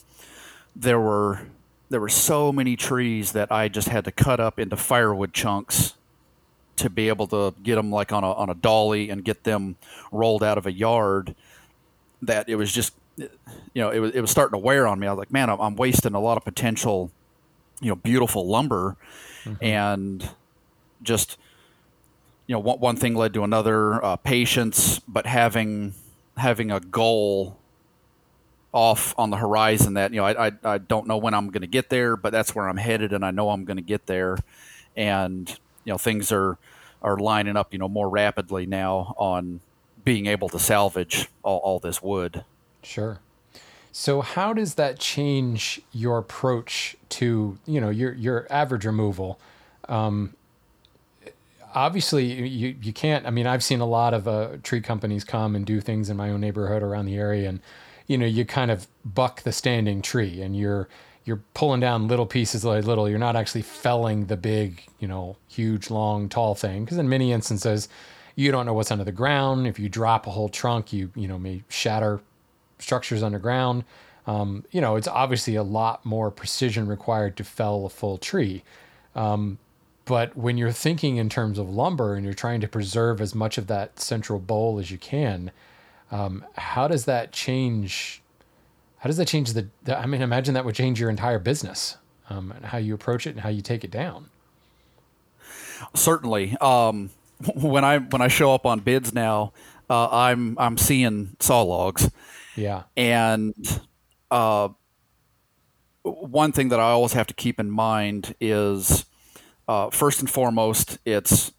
there 0.76 1.00
were 1.00 1.40
there 1.90 2.00
were 2.00 2.08
so 2.08 2.52
many 2.52 2.76
trees 2.76 3.32
that 3.32 3.50
I 3.52 3.68
just 3.68 3.88
had 3.88 4.04
to 4.04 4.12
cut 4.12 4.40
up 4.40 4.58
into 4.58 4.76
firewood 4.76 5.32
chunks 5.32 5.94
to 6.76 6.90
be 6.90 7.08
able 7.08 7.26
to 7.28 7.54
get 7.62 7.76
them 7.76 7.90
like 7.90 8.12
on 8.12 8.24
a 8.24 8.32
on 8.32 8.50
a 8.50 8.54
dolly 8.54 9.10
and 9.10 9.24
get 9.24 9.44
them 9.44 9.76
rolled 10.10 10.42
out 10.42 10.58
of 10.58 10.66
a 10.66 10.72
yard 10.72 11.34
that 12.22 12.48
it 12.48 12.56
was 12.56 12.72
just 12.72 12.94
you 13.16 13.28
know 13.74 13.90
it 13.90 13.98
was 13.98 14.12
it 14.12 14.20
was 14.20 14.30
starting 14.30 14.52
to 14.52 14.58
wear 14.58 14.86
on 14.86 14.98
me. 14.98 15.06
I 15.06 15.12
was 15.12 15.18
like, 15.18 15.32
man, 15.32 15.50
I'm, 15.50 15.60
I'm 15.60 15.76
wasting 15.76 16.14
a 16.14 16.20
lot 16.20 16.36
of 16.36 16.44
potential, 16.44 17.10
you 17.80 17.88
know, 17.88 17.96
beautiful 17.96 18.46
lumber, 18.46 18.96
mm-hmm. 19.44 19.62
and 19.64 20.28
just 21.02 21.38
you 22.46 22.54
know 22.54 22.60
one, 22.60 22.80
one 22.80 22.96
thing 22.96 23.14
led 23.14 23.34
to 23.34 23.44
another. 23.44 24.04
Uh, 24.04 24.16
patience, 24.16 24.98
but 25.00 25.26
having 25.26 25.94
having 26.36 26.70
a 26.70 26.80
goal 26.80 27.58
off 28.72 29.14
on 29.16 29.30
the 29.30 29.36
horizon 29.36 29.94
that 29.94 30.12
you 30.12 30.20
know 30.20 30.26
I 30.26 30.48
I, 30.48 30.52
I 30.64 30.78
don't 30.78 31.06
know 31.06 31.16
when 31.16 31.34
I'm 31.34 31.48
going 31.48 31.62
to 31.62 31.68
get 31.68 31.90
there, 31.90 32.16
but 32.16 32.32
that's 32.32 32.54
where 32.54 32.68
I'm 32.68 32.78
headed, 32.78 33.12
and 33.12 33.24
I 33.24 33.30
know 33.30 33.50
I'm 33.50 33.64
going 33.64 33.76
to 33.76 33.82
get 33.82 34.06
there, 34.06 34.38
and 34.96 35.56
you 35.84 35.92
know 35.92 35.98
things 35.98 36.32
are 36.32 36.58
are 37.02 37.16
lining 37.18 37.56
up 37.56 37.72
you 37.72 37.78
know 37.78 37.88
more 37.88 38.08
rapidly 38.08 38.66
now 38.66 39.14
on 39.18 39.60
being 40.04 40.26
able 40.26 40.48
to 40.50 40.58
salvage 40.58 41.28
all, 41.42 41.58
all 41.58 41.78
this 41.78 42.02
wood. 42.02 42.44
Sure. 42.82 43.20
So 43.92 44.20
how 44.20 44.52
does 44.52 44.74
that 44.74 44.98
change 44.98 45.80
your 45.92 46.18
approach 46.18 46.96
to 47.10 47.58
you 47.66 47.80
know 47.80 47.90
your 47.90 48.12
your 48.14 48.46
average 48.50 48.84
removal? 48.84 49.38
Um, 49.88 50.34
obviously, 51.74 52.24
you 52.24 52.76
you 52.82 52.92
can't. 52.92 53.26
I 53.26 53.30
mean, 53.30 53.46
I've 53.46 53.62
seen 53.62 53.80
a 53.80 53.86
lot 53.86 54.12
of 54.12 54.26
uh, 54.26 54.56
tree 54.62 54.80
companies 54.80 55.24
come 55.24 55.54
and 55.54 55.64
do 55.64 55.80
things 55.80 56.10
in 56.10 56.16
my 56.16 56.30
own 56.30 56.40
neighborhood 56.40 56.82
around 56.82 57.06
the 57.06 57.16
area, 57.16 57.48
and 57.48 57.60
you 58.06 58.18
know 58.18 58.26
you 58.26 58.44
kind 58.44 58.70
of 58.70 58.88
buck 59.04 59.42
the 59.42 59.52
standing 59.52 60.02
tree, 60.02 60.42
and 60.42 60.56
you're 60.56 60.88
you're 61.24 61.42
pulling 61.54 61.80
down 61.80 62.08
little 62.08 62.26
pieces 62.26 62.64
by 62.64 62.80
little. 62.80 63.08
You're 63.08 63.18
not 63.18 63.36
actually 63.36 63.62
felling 63.62 64.26
the 64.26 64.36
big, 64.36 64.82
you 64.98 65.08
know, 65.08 65.36
huge, 65.48 65.90
long, 65.90 66.28
tall 66.28 66.54
thing. 66.54 66.84
Because 66.84 66.98
in 66.98 67.08
many 67.08 67.32
instances, 67.32 67.88
you 68.36 68.50
don't 68.50 68.66
know 68.66 68.74
what's 68.74 68.90
under 68.90 69.04
the 69.04 69.12
ground. 69.12 69.66
If 69.66 69.78
you 69.78 69.88
drop 69.88 70.26
a 70.26 70.30
whole 70.30 70.48
trunk, 70.48 70.92
you 70.92 71.10
you 71.14 71.28
know 71.28 71.38
may 71.38 71.62
shatter 71.68 72.20
structures 72.78 73.22
underground. 73.22 73.84
Um, 74.26 74.64
you 74.70 74.80
know, 74.80 74.96
it's 74.96 75.08
obviously 75.08 75.54
a 75.54 75.62
lot 75.62 76.04
more 76.04 76.30
precision 76.30 76.86
required 76.86 77.36
to 77.36 77.44
fell 77.44 77.86
a 77.86 77.90
full 77.90 78.18
tree. 78.18 78.62
Um, 79.14 79.58
but 80.06 80.36
when 80.36 80.58
you're 80.58 80.72
thinking 80.72 81.16
in 81.16 81.28
terms 81.28 81.58
of 81.58 81.70
lumber 81.70 82.14
and 82.14 82.24
you're 82.24 82.34
trying 82.34 82.60
to 82.60 82.68
preserve 82.68 83.20
as 83.20 83.34
much 83.34 83.56
of 83.56 83.68
that 83.68 84.00
central 84.00 84.38
bole 84.38 84.78
as 84.78 84.90
you 84.90 84.98
can, 84.98 85.50
um, 86.10 86.44
how 86.56 86.88
does 86.88 87.06
that 87.06 87.32
change 87.32 88.22
how 89.04 89.08
does 89.08 89.18
that 89.18 89.28
change 89.28 89.52
the, 89.52 89.68
the 89.82 89.98
I 89.98 90.06
mean, 90.06 90.22
imagine 90.22 90.54
that 90.54 90.64
would 90.64 90.74
change 90.74 90.98
your 90.98 91.10
entire 91.10 91.38
business 91.38 91.98
um, 92.30 92.52
and 92.52 92.64
how 92.64 92.78
you 92.78 92.94
approach 92.94 93.26
it 93.26 93.32
and 93.32 93.40
how 93.40 93.50
you 93.50 93.60
take 93.60 93.84
it 93.84 93.90
down. 93.90 94.30
Certainly. 95.94 96.56
Um, 96.58 97.10
when 97.54 97.84
I 97.84 97.98
when 97.98 98.22
I 98.22 98.28
show 98.28 98.54
up 98.54 98.64
on 98.64 98.80
bids 98.80 99.12
now, 99.12 99.52
uh, 99.90 100.08
I'm 100.10 100.58
I'm 100.58 100.78
seeing 100.78 101.36
saw 101.38 101.60
logs. 101.60 102.10
Yeah. 102.56 102.84
And 102.96 103.54
uh, 104.30 104.70
one 106.02 106.52
thing 106.52 106.70
that 106.70 106.80
I 106.80 106.84
always 106.84 107.12
have 107.12 107.26
to 107.26 107.34
keep 107.34 107.60
in 107.60 107.70
mind 107.70 108.34
is 108.40 109.04
uh, 109.68 109.90
first 109.90 110.20
and 110.20 110.30
foremost, 110.30 110.96
it's 111.04 111.52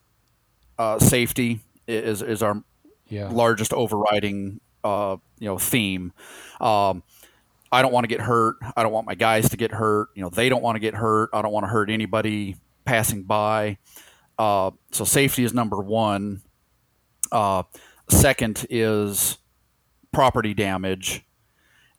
uh, 0.80 0.98
safety 0.98 1.60
is 1.88 2.24
is 2.24 2.42
our 2.42 2.64
yeah. 3.08 3.30
largest 3.30 3.72
overriding 3.72 4.62
uh, 4.84 5.18
you 5.38 5.48
know 5.48 5.60
theme. 5.60 6.12
Um, 6.60 7.04
I 7.72 7.82
don't 7.82 7.92
want 7.92 8.04
to 8.04 8.08
get 8.08 8.22
hurt. 8.22 8.58
I 8.76 8.84
don't 8.84 8.92
want 8.92 9.08
my 9.08 9.16
guys 9.16 9.50
to 9.50 9.58
get 9.58 9.72
hurt. 9.72 10.10
You 10.16 10.24
know, 10.24 10.30
they 10.30 10.50
don't 10.50 10.62
want 10.62 10.76
to 10.76 10.80
get 10.80 10.94
hurt. 10.94 11.30
I 11.34 11.42
don't 11.42 11.52
want 11.52 11.66
to 11.66 11.70
hurt 11.70 11.90
anybody 11.90 12.56
passing 12.86 13.24
by. 13.24 13.78
Uh, 14.38 14.72
so 14.92 15.04
safety 15.04 15.44
is 15.44 15.54
number 15.54 15.78
one. 15.78 16.42
Uh, 17.32 17.64
second 18.10 18.66
is 18.70 19.38
property 20.12 20.54
damage, 20.54 21.26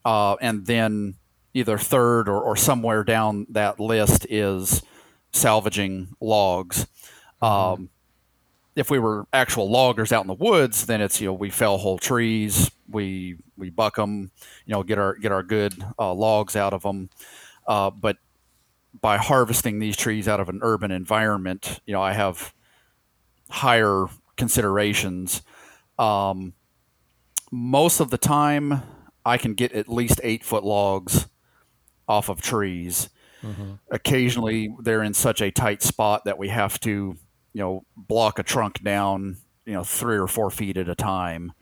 uh, 0.04 0.36
and 0.40 0.66
then 0.66 1.16
either 1.52 1.78
third 1.78 2.28
or, 2.28 2.40
or 2.40 2.56
somewhere 2.56 3.02
down 3.02 3.46
that 3.50 3.80
list 3.80 4.26
is 4.30 4.82
salvaging 5.32 6.08
logs. 6.20 6.86
Mm-hmm. 7.42 7.44
Um, 7.82 7.90
if 8.76 8.90
we 8.90 8.98
were 8.98 9.26
actual 9.32 9.70
loggers 9.70 10.12
out 10.12 10.20
in 10.20 10.28
the 10.28 10.34
woods, 10.34 10.86
then 10.86 11.00
it's 11.00 11.20
you 11.20 11.28
know 11.28 11.32
we 11.32 11.50
fell 11.50 11.78
whole 11.78 11.98
trees, 11.98 12.70
we 12.88 13.36
we 13.56 13.70
buck 13.70 13.96
them, 13.96 14.30
you 14.66 14.72
know, 14.72 14.82
get 14.82 14.98
our 14.98 15.14
get 15.14 15.32
our 15.32 15.42
good 15.42 15.74
uh, 15.98 16.12
logs 16.12 16.54
out 16.54 16.74
of 16.74 16.82
them. 16.82 17.08
Uh, 17.66 17.90
but 17.90 18.18
by 19.00 19.16
harvesting 19.16 19.78
these 19.78 19.96
trees 19.96 20.28
out 20.28 20.40
of 20.40 20.48
an 20.48 20.60
urban 20.62 20.90
environment, 20.90 21.80
you 21.86 21.92
know, 21.92 22.02
I 22.02 22.12
have 22.12 22.54
higher 23.48 24.06
considerations. 24.36 25.42
Um, 25.98 26.52
most 27.50 28.00
of 28.00 28.10
the 28.10 28.18
time, 28.18 28.82
I 29.24 29.38
can 29.38 29.54
get 29.54 29.72
at 29.72 29.88
least 29.88 30.20
eight 30.22 30.44
foot 30.44 30.64
logs 30.64 31.26
off 32.06 32.28
of 32.28 32.42
trees. 32.42 33.08
Mm-hmm. 33.42 33.72
Occasionally, 33.90 34.74
they're 34.80 35.02
in 35.02 35.14
such 35.14 35.40
a 35.40 35.50
tight 35.50 35.82
spot 35.82 36.24
that 36.24 36.38
we 36.38 36.48
have 36.48 36.78
to 36.80 37.16
you 37.56 37.62
know 37.62 37.86
block 37.96 38.38
a 38.38 38.42
trunk 38.42 38.82
down 38.82 39.38
you 39.64 39.72
know 39.72 39.82
three 39.82 40.18
or 40.18 40.26
four 40.26 40.50
feet 40.50 40.76
at 40.76 40.90
a 40.90 40.94
time. 40.94 41.54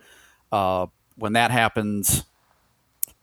Uh, 0.50 0.86
when 1.14 1.34
that 1.34 1.52
happens, 1.52 2.24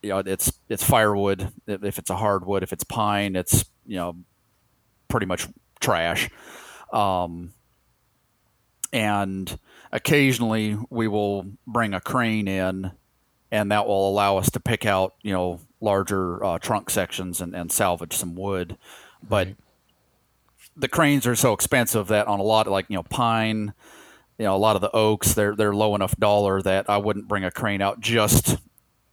you 0.02 0.10
know 0.10 0.20
it's 0.20 0.54
it's 0.70 0.82
firewood. 0.82 1.52
If 1.68 2.00
it's 2.00 2.10
a 2.10 2.16
hardwood, 2.16 2.64
if 2.64 2.72
it's 2.72 2.86
pine, 2.86 3.36
it's 3.36 3.66
you 3.86 3.98
know 3.98 4.16
pretty 5.10 5.26
much 5.26 5.50
trash. 5.82 6.30
Um, 6.94 7.52
and 8.94 9.60
occasionally 9.92 10.78
we 10.90 11.10
will 11.10 11.48
bring 11.68 11.94
a 11.94 12.00
crane 12.00 12.48
in, 12.48 12.92
and 13.52 13.72
that 13.74 13.86
will 13.86 14.10
allow 14.10 14.38
us 14.38 14.50
to 14.52 14.62
pick 14.62 14.86
out 14.86 15.16
you 15.24 15.34
know 15.34 15.60
larger 15.82 16.42
uh, 16.42 16.58
trunk 16.58 16.90
sections 16.90 17.42
and, 17.42 17.54
and 17.54 17.70
salvage 17.70 18.14
some 18.14 18.34
wood. 18.34 18.78
But 19.22 19.48
right 19.48 19.58
the 20.76 20.88
cranes 20.88 21.28
are 21.28 21.36
so 21.36 21.54
expensive 21.54 22.08
that 22.08 22.28
on 22.28 22.40
a 22.40 22.44
lot 22.44 22.68
of 22.68 22.72
like 22.72 22.86
you 22.90 22.96
know 22.96 23.04
pine, 23.04 23.74
you 24.38 24.46
know 24.46 24.56
a 24.56 24.58
lot 24.58 24.76
of 24.76 24.82
the 24.82 24.92
oaks 24.92 25.34
they're 25.34 25.56
they're 25.56 25.76
low 25.76 25.96
enough 25.96 26.16
dollar 26.18 26.62
that 26.62 26.90
I 26.90 26.98
wouldn't 26.98 27.28
bring 27.28 27.44
a 27.44 27.52
crane 27.52 27.82
out 27.82 28.00
just 28.00 28.58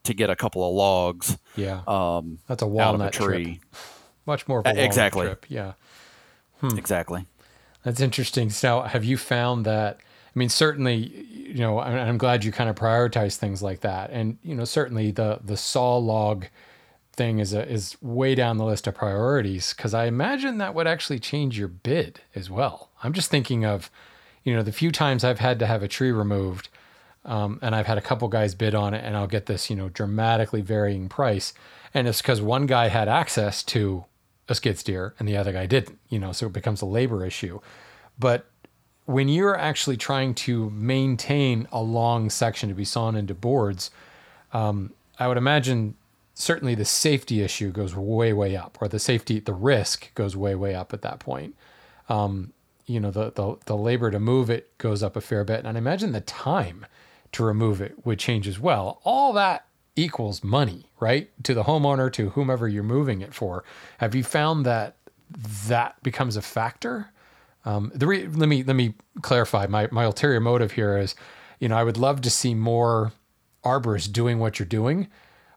to 0.04 0.14
get 0.14 0.30
a 0.30 0.36
couple 0.36 0.66
of 0.66 0.74
logs. 0.74 1.38
Yeah, 1.56 1.82
um, 1.86 2.38
that's 2.46 2.62
a 2.62 2.66
walnut 2.66 3.14
a 3.14 3.18
tree. 3.18 3.44
Trip. 3.44 3.82
Much 4.26 4.48
more 4.48 4.60
of 4.60 4.66
a 4.66 4.84
exactly. 4.84 5.26
Trip. 5.26 5.46
Yeah, 5.48 5.72
hmm. 6.60 6.76
exactly. 6.76 7.26
That's 7.82 8.00
interesting. 8.00 8.50
So, 8.50 8.82
have 8.82 9.04
you 9.04 9.16
found 9.16 9.64
that? 9.66 9.98
I 9.98 10.38
mean, 10.38 10.50
certainly, 10.50 10.96
you 10.96 11.60
know, 11.60 11.80
I'm 11.80 12.18
glad 12.18 12.44
you 12.44 12.52
kind 12.52 12.70
of 12.70 12.76
prioritize 12.76 13.36
things 13.36 13.62
like 13.62 13.80
that, 13.80 14.10
and 14.10 14.38
you 14.42 14.54
know, 14.54 14.64
certainly 14.64 15.10
the 15.10 15.40
the 15.44 15.56
saw 15.56 15.96
log 15.96 16.46
thing 17.18 17.38
is 17.38 17.52
a, 17.52 17.68
is 17.68 17.96
way 18.00 18.34
down 18.34 18.56
the 18.56 18.64
list 18.64 18.86
of 18.86 18.94
priorities 18.94 19.74
because 19.74 19.92
I 19.92 20.06
imagine 20.06 20.56
that 20.58 20.74
would 20.74 20.86
actually 20.86 21.18
change 21.18 21.58
your 21.58 21.68
bid 21.68 22.20
as 22.34 22.48
well. 22.48 22.88
I'm 23.02 23.12
just 23.12 23.30
thinking 23.30 23.66
of, 23.66 23.90
you 24.44 24.54
know, 24.56 24.62
the 24.62 24.72
few 24.72 24.90
times 24.90 25.24
I've 25.24 25.40
had 25.40 25.58
to 25.58 25.66
have 25.66 25.82
a 25.82 25.88
tree 25.88 26.12
removed, 26.12 26.70
um, 27.26 27.58
and 27.60 27.74
I've 27.74 27.86
had 27.86 27.98
a 27.98 28.00
couple 28.08 28.28
guys 28.28 28.54
bid 28.54 28.74
on 28.74 28.94
it, 28.94 29.04
and 29.04 29.14
I'll 29.16 29.26
get 29.26 29.44
this, 29.44 29.68
you 29.68 29.76
know, 29.76 29.90
dramatically 29.90 30.62
varying 30.62 31.10
price, 31.10 31.52
and 31.92 32.08
it's 32.08 32.22
because 32.22 32.40
one 32.40 32.64
guy 32.66 32.88
had 32.88 33.08
access 33.08 33.62
to 33.64 34.04
a 34.48 34.54
skid 34.54 34.78
steer 34.78 35.14
and 35.18 35.28
the 35.28 35.36
other 35.36 35.52
guy 35.52 35.66
didn't, 35.66 35.98
you 36.08 36.18
know, 36.18 36.32
so 36.32 36.46
it 36.46 36.52
becomes 36.54 36.80
a 36.80 36.86
labor 36.86 37.26
issue. 37.26 37.60
But 38.18 38.46
when 39.04 39.28
you're 39.28 39.58
actually 39.58 39.96
trying 39.96 40.34
to 40.34 40.70
maintain 40.70 41.68
a 41.70 41.82
long 41.82 42.30
section 42.30 42.68
to 42.68 42.74
be 42.74 42.84
sawn 42.84 43.14
into 43.14 43.34
boards, 43.34 43.90
um, 44.52 44.92
I 45.18 45.28
would 45.28 45.36
imagine 45.36 45.94
certainly 46.38 46.74
the 46.74 46.84
safety 46.84 47.42
issue 47.42 47.70
goes 47.72 47.94
way 47.94 48.32
way 48.32 48.56
up, 48.56 48.78
or 48.80 48.88
the 48.88 48.98
safety 48.98 49.40
the 49.40 49.52
risk 49.52 50.14
goes 50.14 50.36
way 50.36 50.54
way 50.54 50.74
up 50.74 50.92
at 50.94 51.02
that 51.02 51.18
point. 51.18 51.54
Um, 52.08 52.52
you 52.86 53.00
know 53.00 53.10
the, 53.10 53.32
the 53.32 53.56
the 53.66 53.76
labor 53.76 54.10
to 54.10 54.20
move 54.20 54.48
it 54.48 54.76
goes 54.78 55.02
up 55.02 55.16
a 55.16 55.20
fair 55.20 55.44
bit, 55.44 55.64
and 55.64 55.68
I 55.68 55.78
imagine 55.78 56.12
the 56.12 56.20
time 56.22 56.86
to 57.32 57.44
remove 57.44 57.80
it 57.82 58.06
would 58.06 58.18
change 58.18 58.48
as 58.48 58.58
well. 58.58 59.00
All 59.04 59.32
that 59.34 59.66
equals 59.96 60.42
money, 60.44 60.86
right? 61.00 61.28
To 61.44 61.54
the 61.54 61.64
homeowner, 61.64 62.10
to 62.14 62.30
whomever 62.30 62.68
you're 62.68 62.82
moving 62.84 63.20
it 63.20 63.34
for. 63.34 63.64
Have 63.98 64.14
you 64.14 64.22
found 64.22 64.64
that 64.64 64.96
that 65.66 66.02
becomes 66.02 66.36
a 66.36 66.42
factor? 66.42 67.10
Um, 67.64 67.90
the 67.94 68.06
re- 68.06 68.28
let 68.28 68.48
me 68.48 68.62
let 68.62 68.76
me 68.76 68.94
clarify. 69.22 69.66
My 69.66 69.88
my 69.90 70.04
ulterior 70.04 70.40
motive 70.40 70.72
here 70.72 70.96
is, 70.96 71.14
you 71.58 71.68
know, 71.68 71.76
I 71.76 71.84
would 71.84 71.98
love 71.98 72.20
to 72.22 72.30
see 72.30 72.54
more 72.54 73.12
arborists 73.64 74.10
doing 74.10 74.38
what 74.38 74.58
you're 74.58 74.66
doing, 74.66 75.08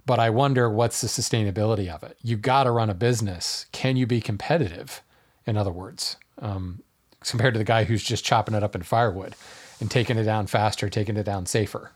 but 0.05 0.19
I 0.19 0.29
wonder 0.29 0.69
what's 0.69 1.01
the 1.01 1.07
sustainability 1.07 1.87
of 1.87 2.03
it. 2.03 2.17
You 2.21 2.37
got 2.37 2.63
to 2.63 2.71
run 2.71 2.89
a 2.89 2.93
business. 2.93 3.65
Can 3.71 3.97
you 3.97 4.05
be 4.07 4.21
competitive? 4.21 5.01
In 5.45 5.57
other 5.57 5.71
words, 5.71 6.17
um, 6.39 6.81
compared 7.21 7.53
to 7.53 7.57
the 7.57 7.63
guy 7.63 7.83
who's 7.83 8.03
just 8.03 8.23
chopping 8.25 8.55
it 8.55 8.63
up 8.63 8.75
in 8.75 8.83
firewood 8.83 9.35
and 9.79 9.89
taking 9.89 10.17
it 10.17 10.23
down 10.23 10.47
faster, 10.47 10.89
taking 10.89 11.17
it 11.17 11.23
down 11.23 11.45
safer. 11.45 11.91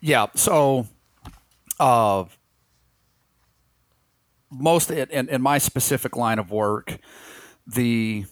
Yeah. 0.00 0.26
So, 0.34 0.86
uh, 1.78 2.24
most 4.50 4.90
in, 4.90 5.28
in 5.28 5.42
my 5.42 5.58
specific 5.58 6.16
line 6.16 6.38
of 6.38 6.50
work, 6.50 6.98
the 7.66 8.26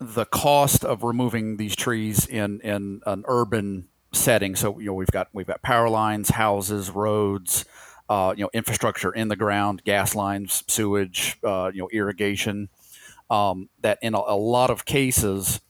the 0.00 0.26
cost 0.26 0.84
of 0.84 1.02
removing 1.02 1.56
these 1.56 1.74
trees 1.74 2.26
in 2.26 2.60
in 2.60 3.00
an 3.06 3.24
urban 3.26 3.88
setting. 4.12 4.56
So 4.56 4.78
you 4.78 4.86
know 4.86 4.94
we've 4.94 5.10
got 5.10 5.28
we've 5.32 5.46
got 5.46 5.62
power 5.62 5.88
lines, 5.88 6.30
houses, 6.30 6.90
roads, 6.90 7.64
uh, 8.08 8.34
you 8.36 8.44
know 8.44 8.50
infrastructure 8.52 9.12
in 9.12 9.28
the 9.28 9.36
ground, 9.36 9.82
gas 9.84 10.14
lines, 10.14 10.64
sewage, 10.66 11.38
uh, 11.44 11.70
you 11.72 11.80
know 11.82 11.88
irrigation. 11.92 12.68
Um, 13.30 13.68
that 13.82 13.98
in 14.00 14.14
a, 14.14 14.18
a, 14.18 14.38
lot 14.38 14.70
of 14.70 14.86
cases, 14.86 15.60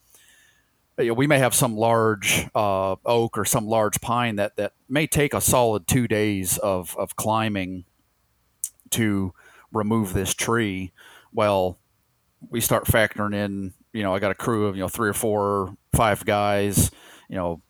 you 0.96 1.06
know, 1.06 1.14
we 1.14 1.26
may 1.26 1.40
have 1.40 1.56
some 1.56 1.76
large 1.76 2.46
uh, 2.54 2.94
oak 3.04 3.36
or 3.36 3.44
some 3.44 3.66
large 3.66 4.00
pine 4.00 4.36
that 4.36 4.56
that 4.56 4.74
may 4.88 5.08
take 5.08 5.34
a 5.34 5.40
solid 5.40 5.88
two 5.88 6.06
days 6.06 6.56
of 6.58 6.96
of 6.96 7.16
climbing 7.16 7.84
to 8.90 9.34
remove 9.72 10.12
this 10.12 10.34
tree. 10.34 10.92
Well, 11.32 11.78
we 12.48 12.60
start 12.60 12.84
factoring 12.86 13.34
in, 13.34 13.74
you 13.92 14.02
know, 14.02 14.14
I 14.14 14.18
got 14.18 14.30
a 14.30 14.34
crew 14.34 14.66
of, 14.66 14.76
you 14.76 14.82
know, 14.82 14.88
three 14.88 15.08
or 15.08 15.14
four, 15.14 15.76
five 15.92 16.24
guys, 16.24 16.90
you 17.28 17.36
know, 17.36 17.60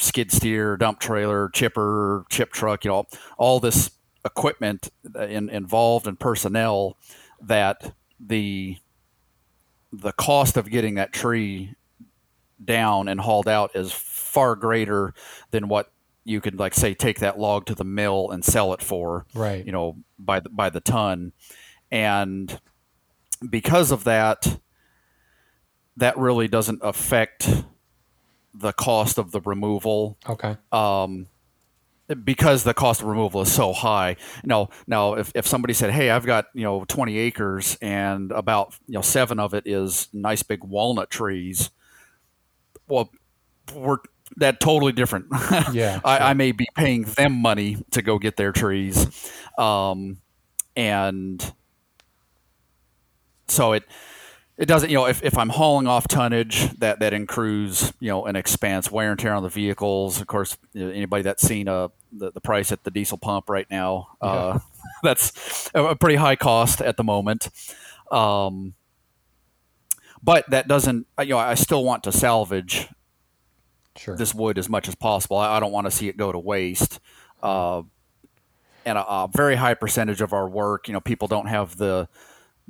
skid 0.00 0.32
steer, 0.32 0.76
dump 0.76 1.00
trailer, 1.00 1.48
chipper, 1.50 2.24
chip 2.30 2.52
truck, 2.52 2.84
you 2.84 2.90
know, 2.90 3.06
all 3.38 3.60
this 3.60 3.90
equipment 4.24 4.90
in, 5.14 5.48
involved 5.48 6.06
and 6.06 6.18
personnel 6.18 6.96
that 7.40 7.94
the 8.18 8.76
the 9.92 10.12
cost 10.12 10.56
of 10.56 10.70
getting 10.70 10.94
that 10.94 11.12
tree 11.12 11.74
down 12.62 13.08
and 13.08 13.20
hauled 13.20 13.48
out 13.48 13.70
is 13.74 13.90
far 13.92 14.54
greater 14.54 15.14
than 15.50 15.68
what 15.68 15.90
you 16.24 16.40
could 16.40 16.58
like 16.58 16.74
say 16.74 16.94
take 16.94 17.18
that 17.18 17.38
log 17.38 17.66
to 17.66 17.74
the 17.74 17.84
mill 17.84 18.30
and 18.30 18.44
sell 18.44 18.72
it 18.72 18.82
for 18.82 19.26
right. 19.34 19.64
you 19.64 19.72
know 19.72 19.96
by 20.18 20.40
the 20.40 20.48
by 20.48 20.70
the 20.70 20.80
ton. 20.80 21.32
And 21.90 22.60
because 23.48 23.90
of 23.90 24.04
that, 24.04 24.60
that 25.96 26.16
really 26.16 26.46
doesn't 26.46 26.80
affect 26.82 27.64
the 28.54 28.72
cost 28.72 29.18
of 29.18 29.32
the 29.32 29.40
removal. 29.40 30.18
Okay. 30.28 30.56
Um, 30.72 31.26
because 32.24 32.64
the 32.64 32.74
cost 32.74 33.02
of 33.02 33.06
removal 33.06 33.40
is 33.42 33.52
so 33.52 33.72
high. 33.72 34.16
Now, 34.42 34.70
now 34.86 35.14
if, 35.14 35.30
if 35.34 35.46
somebody 35.46 35.74
said, 35.74 35.90
"Hey, 35.92 36.10
I've 36.10 36.26
got 36.26 36.46
you 36.54 36.64
know 36.64 36.84
20 36.84 37.16
acres 37.16 37.78
and 37.80 38.32
about 38.32 38.74
you 38.86 38.94
know 38.94 39.00
seven 39.00 39.38
of 39.38 39.54
it 39.54 39.64
is 39.66 40.08
nice 40.12 40.42
big 40.42 40.64
walnut 40.64 41.10
trees," 41.10 41.70
well, 42.88 43.10
we're 43.74 43.98
that 44.36 44.60
totally 44.60 44.92
different. 44.92 45.26
Yeah, 45.72 46.00
I, 46.04 46.18
sure. 46.18 46.26
I, 46.26 46.34
may 46.34 46.52
be 46.52 46.66
paying 46.74 47.02
them 47.02 47.32
money 47.32 47.76
to 47.92 48.02
go 48.02 48.18
get 48.18 48.36
their 48.36 48.50
trees, 48.50 49.06
um, 49.58 50.18
and 50.74 51.52
so 53.46 53.72
it 53.72 53.84
it 54.60 54.66
doesn't 54.66 54.90
you 54.90 54.96
know 54.96 55.06
if, 55.06 55.24
if 55.24 55.36
i'm 55.38 55.48
hauling 55.48 55.86
off 55.86 56.06
tonnage 56.06 56.70
that 56.78 57.00
that 57.00 57.14
accrues 57.14 57.92
you 57.98 58.08
know 58.08 58.26
an 58.26 58.36
expense 58.36 58.90
wear 58.90 59.10
and 59.10 59.18
tear 59.18 59.32
on 59.32 59.42
the 59.42 59.48
vehicles. 59.48 60.20
Of 60.20 60.26
course 60.26 60.56
anybody 60.76 61.22
that's 61.22 61.42
seen 61.42 61.66
uh, 61.66 61.88
the, 62.12 62.30
the 62.30 62.40
price 62.40 62.70
at 62.70 62.84
the 62.84 62.90
diesel 62.90 63.18
pump 63.18 63.48
right 63.48 63.66
now 63.70 64.08
yeah. 64.22 64.28
uh, 64.28 64.58
that's 65.02 65.70
a 65.74 65.96
pretty 65.96 66.16
high 66.16 66.36
cost 66.36 66.80
at 66.82 66.96
the 66.96 67.04
moment. 67.04 67.48
Um, 68.12 68.74
but 70.22 70.48
that 70.50 70.68
doesn't 70.68 71.06
you 71.20 71.26
know 71.30 71.38
i 71.38 71.54
still 71.54 71.82
want 71.82 72.04
to 72.04 72.12
salvage 72.12 72.88
sure. 73.96 74.16
this 74.16 74.34
wood 74.34 74.58
as 74.58 74.68
much 74.68 74.88
as 74.88 74.94
possible. 74.94 75.38
I, 75.38 75.56
I 75.56 75.60
don't 75.60 75.72
want 75.72 75.86
to 75.86 75.90
see 75.90 76.08
it 76.08 76.18
go 76.18 76.30
to 76.30 76.38
waste. 76.38 77.00
Uh, 77.42 77.82
and 78.84 78.98
a, 78.98 79.06
a 79.06 79.28
very 79.32 79.56
high 79.56 79.74
percentage 79.74 80.20
of 80.20 80.34
our 80.34 80.48
work 80.48 80.86
you 80.86 80.92
know 80.92 81.00
people 81.00 81.28
don't 81.28 81.46
have 81.46 81.76
the 81.78 82.08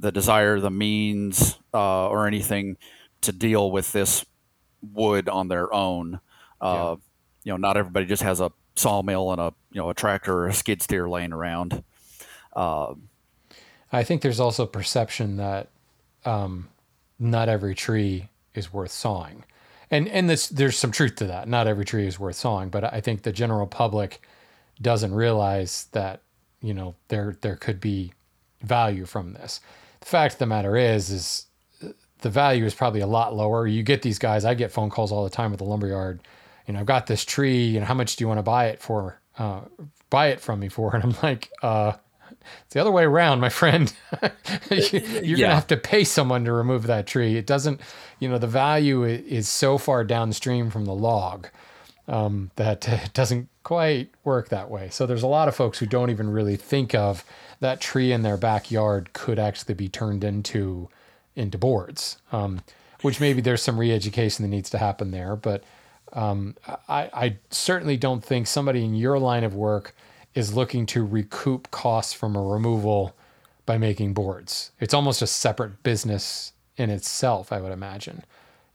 the 0.01 0.11
desire, 0.11 0.59
the 0.59 0.71
means, 0.71 1.59
uh, 1.75 2.09
or 2.09 2.27
anything 2.27 2.77
to 3.21 3.33
deal 3.33 3.71
with 3.71 3.93
this 3.93 4.25
wood 4.83 5.29
on 5.29 5.49
their 5.49 5.73
own. 5.73 6.21
Uh, 6.61 6.97
yeah. 6.97 6.97
You 7.45 7.53
know, 7.53 7.57
not 7.57 7.77
everybody 7.77 8.07
just 8.07 8.23
has 8.23 8.41
a 8.41 8.51
sawmill 8.77 9.33
and 9.33 9.41
a 9.41 9.53
you 9.73 9.81
know 9.81 9.91
a 9.91 9.95
tractor 9.95 10.35
or 10.35 10.49
a 10.49 10.55
skid 10.55 10.83
steer 10.83 11.09
laying 11.09 11.33
around. 11.33 11.83
Uh, 12.55 12.95
I 13.93 14.05
think 14.05 14.23
there's 14.23 14.41
also 14.41 14.67
perception 14.67 15.37
that 15.37 15.69
um, 16.25 16.69
not 17.19 17.49
every 17.49 17.75
tree 17.75 18.29
is 18.55 18.73
worth 18.73 18.91
sawing, 18.91 19.45
and 19.91 20.09
and 20.09 20.29
this 20.29 20.49
there's 20.49 20.79
some 20.79 20.93
truth 20.93 21.17
to 21.17 21.27
that. 21.27 21.49
Not 21.49 21.67
every 21.67 21.85
tree 21.85 22.07
is 22.07 22.19
worth 22.19 22.37
sawing, 22.37 22.69
but 22.69 22.85
I 22.85 23.01
think 23.01 23.23
the 23.23 23.33
general 23.33 23.67
public 23.67 24.23
doesn't 24.81 25.15
realize 25.15 25.89
that 25.93 26.23
you 26.61 26.75
know 26.75 26.95
there 27.09 27.37
there 27.41 27.57
could 27.57 27.81
be 27.81 28.13
value 28.63 29.07
from 29.07 29.33
this 29.33 29.61
the 30.01 30.07
fact 30.07 30.35
of 30.35 30.39
the 30.39 30.47
matter 30.47 30.77
is, 30.77 31.11
is 31.11 31.47
the 32.21 32.31
value 32.31 32.65
is 32.65 32.75
probably 32.75 33.01
a 33.01 33.07
lot 33.07 33.35
lower. 33.35 33.67
You 33.67 33.83
get 33.83 34.03
these 34.03 34.19
guys. 34.19 34.45
I 34.45 34.55
get 34.55 34.73
phone 34.73 34.91
calls 34.91 35.13
all 35.13 35.25
the 35.25 35.31
time 35.31 35.51
with 35.51 35.59
the 35.59 35.65
lumberyard. 35.65 36.21
You 36.67 36.75
know, 36.75 36.81
I've 36.81 36.87
got 36.87 37.07
this 37.07 37.25
tree. 37.25 37.65
You 37.65 37.81
know, 37.81 37.87
how 37.87 37.95
much 37.95 38.17
do 38.17 38.25
you 38.25 38.29
want 38.29 38.39
to 38.39 38.43
buy 38.43 38.67
it 38.67 38.81
for? 38.81 39.21
Uh, 39.39 39.63
buy 40.11 40.29
it 40.29 40.41
from 40.41 40.61
me 40.61 40.69
for? 40.69 40.95
And 40.95 41.03
I'm 41.05 41.15
like, 41.23 41.51
uh, 41.63 41.93
it's 42.65 42.75
the 42.75 42.81
other 42.81 42.91
way 42.91 43.05
around, 43.05 43.41
my 43.41 43.49
friend. 43.49 43.93
You're 44.71 44.81
yeah. 44.81 45.37
gonna 45.37 45.55
have 45.55 45.67
to 45.69 45.77
pay 45.77 46.05
someone 46.05 46.45
to 46.45 46.53
remove 46.53 46.87
that 46.87 47.07
tree. 47.07 47.37
It 47.37 47.47
doesn't, 47.47 47.81
you 48.19 48.29
know, 48.29 48.39
the 48.39 48.47
value 48.47 49.05
is 49.05 49.49
so 49.49 49.79
far 49.79 50.05
downstream 50.05 50.71
from 50.71 50.85
the 50.85 50.95
log 50.95 51.49
um, 52.09 52.51
that 52.57 52.89
it 52.89 53.13
doesn't 53.13 53.49
quite 53.63 54.11
work 54.25 54.49
that 54.51 54.71
way. 54.71 54.89
So 54.91 55.07
there's 55.07 55.23
a 55.23 55.29
lot 55.29 55.49
of 55.49 55.57
folks 55.57 55.79
who 55.79 55.87
don't 55.87 56.11
even 56.11 56.31
really 56.31 56.57
think 56.57 56.95
of 56.95 57.25
that 57.61 57.81
tree 57.81 58.13
in 58.13 58.23
their 58.23 58.37
backyard 58.37 59.13
could 59.13 59.39
actually 59.39 59.75
be 59.75 59.89
turned 59.89 60.25
into 60.25 60.89
into 61.37 61.57
boards. 61.57 62.19
Um, 62.33 62.63
which 63.03 63.21
maybe 63.21 63.41
there's 63.41 63.63
some 63.63 63.79
re-education 63.79 64.43
that 64.43 64.49
needs 64.49 64.69
to 64.71 64.79
happen 64.79 65.11
there, 65.11 65.35
but 65.35 65.65
um, 66.13 66.55
I, 66.89 67.09
I 67.15 67.37
certainly 67.51 67.97
don't 67.97 68.23
think 68.23 68.47
somebody 68.47 68.85
in 68.85 68.95
your 68.95 69.19
line 69.19 69.45
of 69.45 69.55
work 69.55 69.95
is 70.35 70.55
looking 70.55 70.87
to 70.87 71.05
recoup 71.05 71.71
costs 71.71 72.13
from 72.13 72.37
a 72.37 72.43
removal 72.43 73.15
by 73.67 73.79
making 73.79 74.13
boards. 74.13 74.73
It's 74.81 74.95
almost 74.95 75.23
a 75.23 75.27
separate 75.27 75.83
business 75.83 76.53
in 76.77 76.91
itself, 76.91 77.53
I 77.53 77.61
would 77.61 77.73
imagine. 77.73 78.25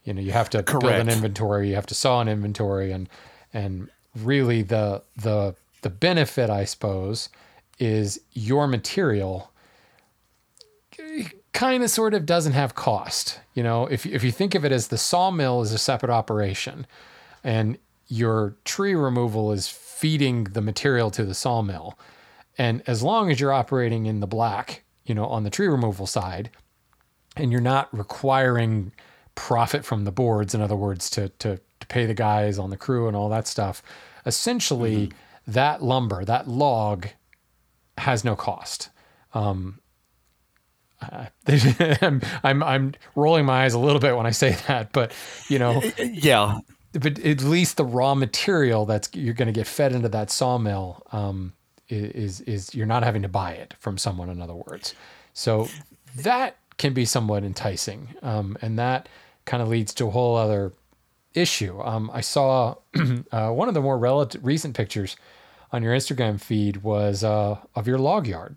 You 0.03 0.13
know, 0.13 0.21
you 0.21 0.31
have 0.31 0.49
to 0.51 0.63
Correct. 0.63 0.81
build 0.81 0.95
an 0.95 1.09
inventory, 1.09 1.69
you 1.69 1.75
have 1.75 1.87
to 1.87 1.95
saw 1.95 2.21
an 2.21 2.27
inventory, 2.27 2.91
and 2.91 3.09
and 3.53 3.89
really 4.15 4.61
the 4.61 5.01
the 5.17 5.55
the 5.81 5.89
benefit, 5.89 6.49
I 6.49 6.65
suppose, 6.65 7.29
is 7.77 8.19
your 8.31 8.67
material 8.67 9.51
kind 11.53 11.83
of 11.83 11.89
sort 11.89 12.13
of 12.13 12.25
doesn't 12.25 12.53
have 12.53 12.75
cost. 12.75 13.39
You 13.53 13.63
know, 13.63 13.87
if, 13.87 14.05
if 14.05 14.23
you 14.23 14.31
think 14.31 14.55
of 14.55 14.65
it 14.65 14.71
as 14.71 14.89
the 14.89 14.97
sawmill 14.97 15.61
is 15.61 15.71
a 15.71 15.77
separate 15.77 16.11
operation 16.11 16.85
and 17.43 17.77
your 18.07 18.55
tree 18.65 18.93
removal 18.93 19.51
is 19.51 19.67
feeding 19.67 20.43
the 20.43 20.61
material 20.61 21.09
to 21.11 21.23
the 21.23 21.33
sawmill. 21.33 21.97
And 22.57 22.83
as 22.87 23.01
long 23.01 23.31
as 23.31 23.39
you're 23.39 23.53
operating 23.53 24.05
in 24.05 24.19
the 24.19 24.27
black, 24.27 24.83
you 25.05 25.15
know, 25.15 25.25
on 25.25 25.43
the 25.43 25.49
tree 25.49 25.67
removal 25.67 26.05
side, 26.05 26.49
and 27.37 27.51
you're 27.51 27.61
not 27.61 27.95
requiring 27.97 28.91
profit 29.35 29.83
from 29.85 30.03
the 30.03 30.11
boards, 30.11 30.53
in 30.53 30.61
other 30.61 30.75
words, 30.75 31.09
to, 31.11 31.29
to, 31.39 31.59
to 31.79 31.87
pay 31.87 32.05
the 32.05 32.13
guys 32.13 32.57
on 32.57 32.69
the 32.69 32.77
crew 32.77 33.07
and 33.07 33.15
all 33.15 33.29
that 33.29 33.47
stuff, 33.47 33.81
essentially 34.25 35.07
mm-hmm. 35.07 35.51
that 35.51 35.83
lumber, 35.83 36.23
that 36.25 36.47
log 36.47 37.07
has 37.97 38.23
no 38.23 38.35
cost. 38.35 38.89
Um, 39.33 39.79
uh, 41.01 41.25
I'm, 42.01 42.21
I'm 42.43 42.63
I'm 42.63 42.93
rolling 43.15 43.45
my 43.45 43.65
eyes 43.65 43.73
a 43.73 43.79
little 43.79 43.99
bit 43.99 44.15
when 44.15 44.25
I 44.25 44.31
say 44.31 44.57
that, 44.67 44.91
but 44.91 45.11
you 45.49 45.59
know, 45.59 45.81
yeah, 45.99 46.59
but 46.93 47.19
at 47.19 47.41
least 47.41 47.77
the 47.77 47.85
raw 47.85 48.15
material 48.15 48.85
that's 48.85 49.09
you're 49.13 49.33
going 49.33 49.47
to 49.47 49.53
get 49.53 49.67
fed 49.67 49.93
into 49.93 50.09
that 50.09 50.31
sawmill 50.31 51.03
um, 51.11 51.53
is 51.89 52.41
is 52.41 52.73
you're 52.73 52.85
not 52.85 53.03
having 53.03 53.21
to 53.23 53.27
buy 53.27 53.51
it 53.51 53.73
from 53.79 53.97
someone. 53.97 54.29
In 54.29 54.41
other 54.41 54.55
words, 54.55 54.95
so 55.33 55.67
that 56.17 56.57
can 56.77 56.93
be 56.93 57.05
somewhat 57.05 57.43
enticing, 57.43 58.09
um, 58.21 58.57
and 58.61 58.79
that 58.79 59.09
kind 59.45 59.61
of 59.61 59.69
leads 59.69 59.93
to 59.95 60.07
a 60.07 60.11
whole 60.11 60.35
other 60.35 60.73
issue. 61.33 61.81
Um, 61.81 62.09
I 62.13 62.21
saw 62.21 62.75
uh, 63.31 63.51
one 63.51 63.67
of 63.67 63.73
the 63.73 63.81
more 63.81 63.97
relative, 63.97 64.43
recent 64.45 64.75
pictures 64.75 65.17
on 65.71 65.83
your 65.83 65.93
Instagram 65.93 66.39
feed 66.39 66.77
was 66.77 67.23
uh, 67.23 67.57
of 67.75 67.87
your 67.87 67.97
log 67.97 68.27
yard. 68.27 68.55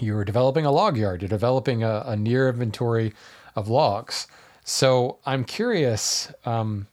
You 0.00 0.14
were 0.14 0.24
developing 0.24 0.64
a 0.64 0.70
log 0.70 0.96
yard. 0.96 1.22
You're 1.22 1.28
developing 1.28 1.82
a, 1.82 2.02
a 2.06 2.16
near 2.16 2.48
inventory 2.48 3.12
of 3.56 3.68
logs. 3.68 4.28
So 4.64 5.18
I'm 5.26 5.44
curious 5.44 6.32
um, 6.44 6.86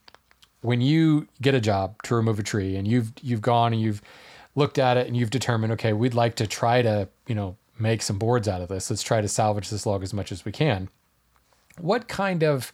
when 0.62 0.82
you 0.82 1.28
get 1.42 1.54
a 1.54 1.62
job 1.62 2.02
to 2.04 2.16
remove 2.16 2.40
a 2.40 2.44
tree 2.44 2.76
and 2.76 2.88
you've 2.88 3.14
you've 3.22 3.42
gone 3.42 3.72
and 3.72 3.82
you've 3.82 4.02
looked 4.56 4.80
at 4.80 4.98
it 4.98 5.08
and 5.08 5.16
you've 5.16 5.30
determined 5.30 5.74
okay 5.74 5.94
we'd 5.94 6.14
like 6.14 6.36
to 6.36 6.48
try 6.48 6.82
to 6.82 7.08
you 7.28 7.36
know 7.36 7.56
make 7.78 8.02
some 8.02 8.18
boards 8.18 8.48
out 8.48 8.62
of 8.62 8.70
this 8.70 8.90
let's 8.90 9.04
try 9.04 9.22
to 9.22 9.28
salvage 9.28 9.70
this 9.70 9.86
log 9.86 10.02
as 10.02 10.14
much 10.14 10.32
as 10.32 10.44
we 10.44 10.52
can 10.52 10.90
what 11.78 12.08
kind 12.08 12.44
of 12.44 12.74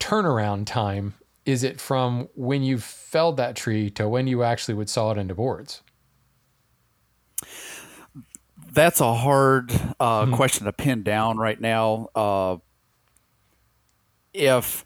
turnaround 0.00 0.64
time 0.64 1.14
is 1.48 1.64
it 1.64 1.80
from 1.80 2.28
when 2.34 2.62
you 2.62 2.76
felled 2.78 3.38
that 3.38 3.56
tree 3.56 3.88
to 3.88 4.06
when 4.06 4.26
you 4.26 4.42
actually 4.42 4.74
would 4.74 4.90
saw 4.90 5.10
it 5.10 5.16
into 5.16 5.34
boards 5.34 5.82
that's 8.70 9.00
a 9.00 9.14
hard 9.14 9.72
uh, 9.98 10.22
mm-hmm. 10.22 10.34
question 10.34 10.66
to 10.66 10.72
pin 10.72 11.02
down 11.02 11.38
right 11.38 11.58
now 11.58 12.08
uh, 12.14 12.56
if 14.34 14.84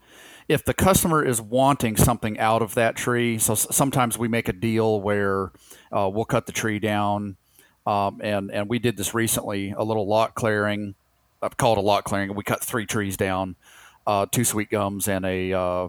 if 0.48 0.64
the 0.64 0.74
customer 0.74 1.24
is 1.24 1.40
wanting 1.40 1.96
something 1.96 2.38
out 2.38 2.62
of 2.62 2.74
that 2.74 2.94
tree, 2.96 3.38
so 3.38 3.54
sometimes 3.54 4.18
we 4.18 4.28
make 4.28 4.48
a 4.48 4.52
deal 4.52 5.00
where 5.00 5.52
uh, 5.90 6.10
we'll 6.12 6.24
cut 6.24 6.46
the 6.46 6.52
tree 6.52 6.78
down, 6.78 7.36
um, 7.86 8.20
and 8.22 8.50
and 8.50 8.68
we 8.68 8.78
did 8.78 8.96
this 8.96 9.14
recently, 9.14 9.72
a 9.76 9.82
little 9.82 10.06
lot 10.06 10.34
clearing. 10.34 10.94
I've 11.40 11.56
called 11.56 11.78
a 11.78 11.82
lot 11.82 12.04
clearing. 12.04 12.34
We 12.34 12.44
cut 12.44 12.62
three 12.62 12.86
trees 12.86 13.16
down, 13.16 13.56
uh, 14.06 14.26
two 14.30 14.44
sweet 14.44 14.70
gums 14.70 15.08
and 15.08 15.24
a 15.24 15.52
uh, 15.52 15.88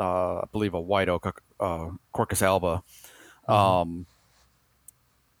uh 0.00 0.38
I 0.38 0.44
believe 0.52 0.74
a 0.74 0.80
white 0.80 1.08
oak, 1.08 1.42
uh, 1.60 1.90
Quercus 2.14 2.42
alba. 2.42 2.82
Mm-hmm. 3.48 3.52
Um, 3.52 4.06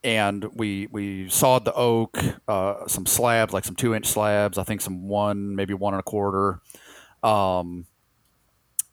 and 0.04 0.44
we 0.54 0.86
we 0.92 1.28
sawed 1.30 1.64
the 1.64 1.72
oak, 1.72 2.18
uh, 2.46 2.86
some 2.86 3.06
slabs 3.06 3.54
like 3.54 3.64
some 3.64 3.74
two 3.74 3.94
inch 3.94 4.06
slabs. 4.06 4.58
I 4.58 4.64
think 4.64 4.82
some 4.82 5.08
one 5.08 5.56
maybe 5.56 5.72
one 5.72 5.94
and 5.94 6.00
a 6.00 6.04
quarter. 6.04 6.60
Um, 7.22 7.86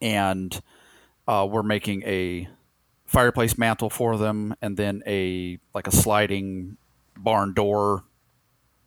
and 0.02 0.60
uh, 1.28 1.48
we're 1.50 1.64
making 1.64 2.04
a 2.04 2.48
fireplace 3.06 3.58
mantle 3.58 3.90
for 3.90 4.18
them, 4.18 4.56
and 4.62 4.78
then 4.78 5.04
a 5.06 5.60
like 5.76 5.88
a 5.88 5.92
sliding 5.92 6.78
barn 7.18 7.54
door 7.54 8.06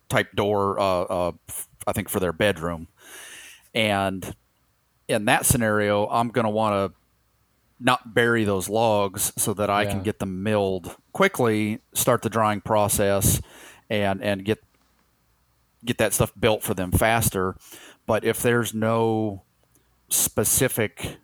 type 0.09 0.33
door. 0.35 0.79
Uh, 0.79 1.01
uh, 1.03 1.31
I 1.85 1.93
think 1.93 2.09
for 2.09 2.19
their 2.19 2.33
bedroom, 2.33 2.87
and 3.73 4.35
in 5.07 5.25
that 5.25 5.45
scenario, 5.45 6.07
I'm 6.07 6.29
going 6.29 6.45
to 6.45 6.51
want 6.51 6.93
to 6.93 6.97
not 7.79 8.13
bury 8.13 8.43
those 8.43 8.69
logs 8.69 9.33
so 9.37 9.53
that 9.53 9.69
I 9.69 9.83
yeah. 9.83 9.89
can 9.91 10.03
get 10.03 10.19
them 10.19 10.43
milled 10.43 10.95
quickly, 11.11 11.79
start 11.93 12.21
the 12.21 12.29
drying 12.29 12.61
process, 12.61 13.41
and 13.89 14.21
and 14.23 14.45
get 14.45 14.63
get 15.83 15.97
that 15.97 16.13
stuff 16.13 16.31
built 16.39 16.63
for 16.63 16.73
them 16.73 16.91
faster. 16.91 17.55
But 18.05 18.23
if 18.23 18.41
there's 18.41 18.73
no 18.73 19.43
specific 20.09 21.17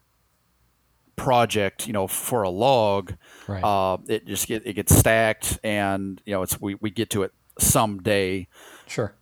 project, 1.15 1.87
you 1.87 1.93
know, 1.93 2.07
for 2.07 2.43
a 2.43 2.49
log, 2.49 3.13
right. 3.47 3.63
uh, 3.63 3.97
it 4.07 4.25
just 4.25 4.47
get, 4.47 4.65
it 4.65 4.73
gets 4.73 4.95
stacked, 4.95 5.59
and 5.63 6.21
you 6.25 6.33
know, 6.33 6.41
it's 6.41 6.59
we, 6.59 6.75
we 6.75 6.89
get 6.89 7.09
to 7.11 7.23
it 7.23 7.31
someday. 7.59 8.47
Sure. 8.87 9.13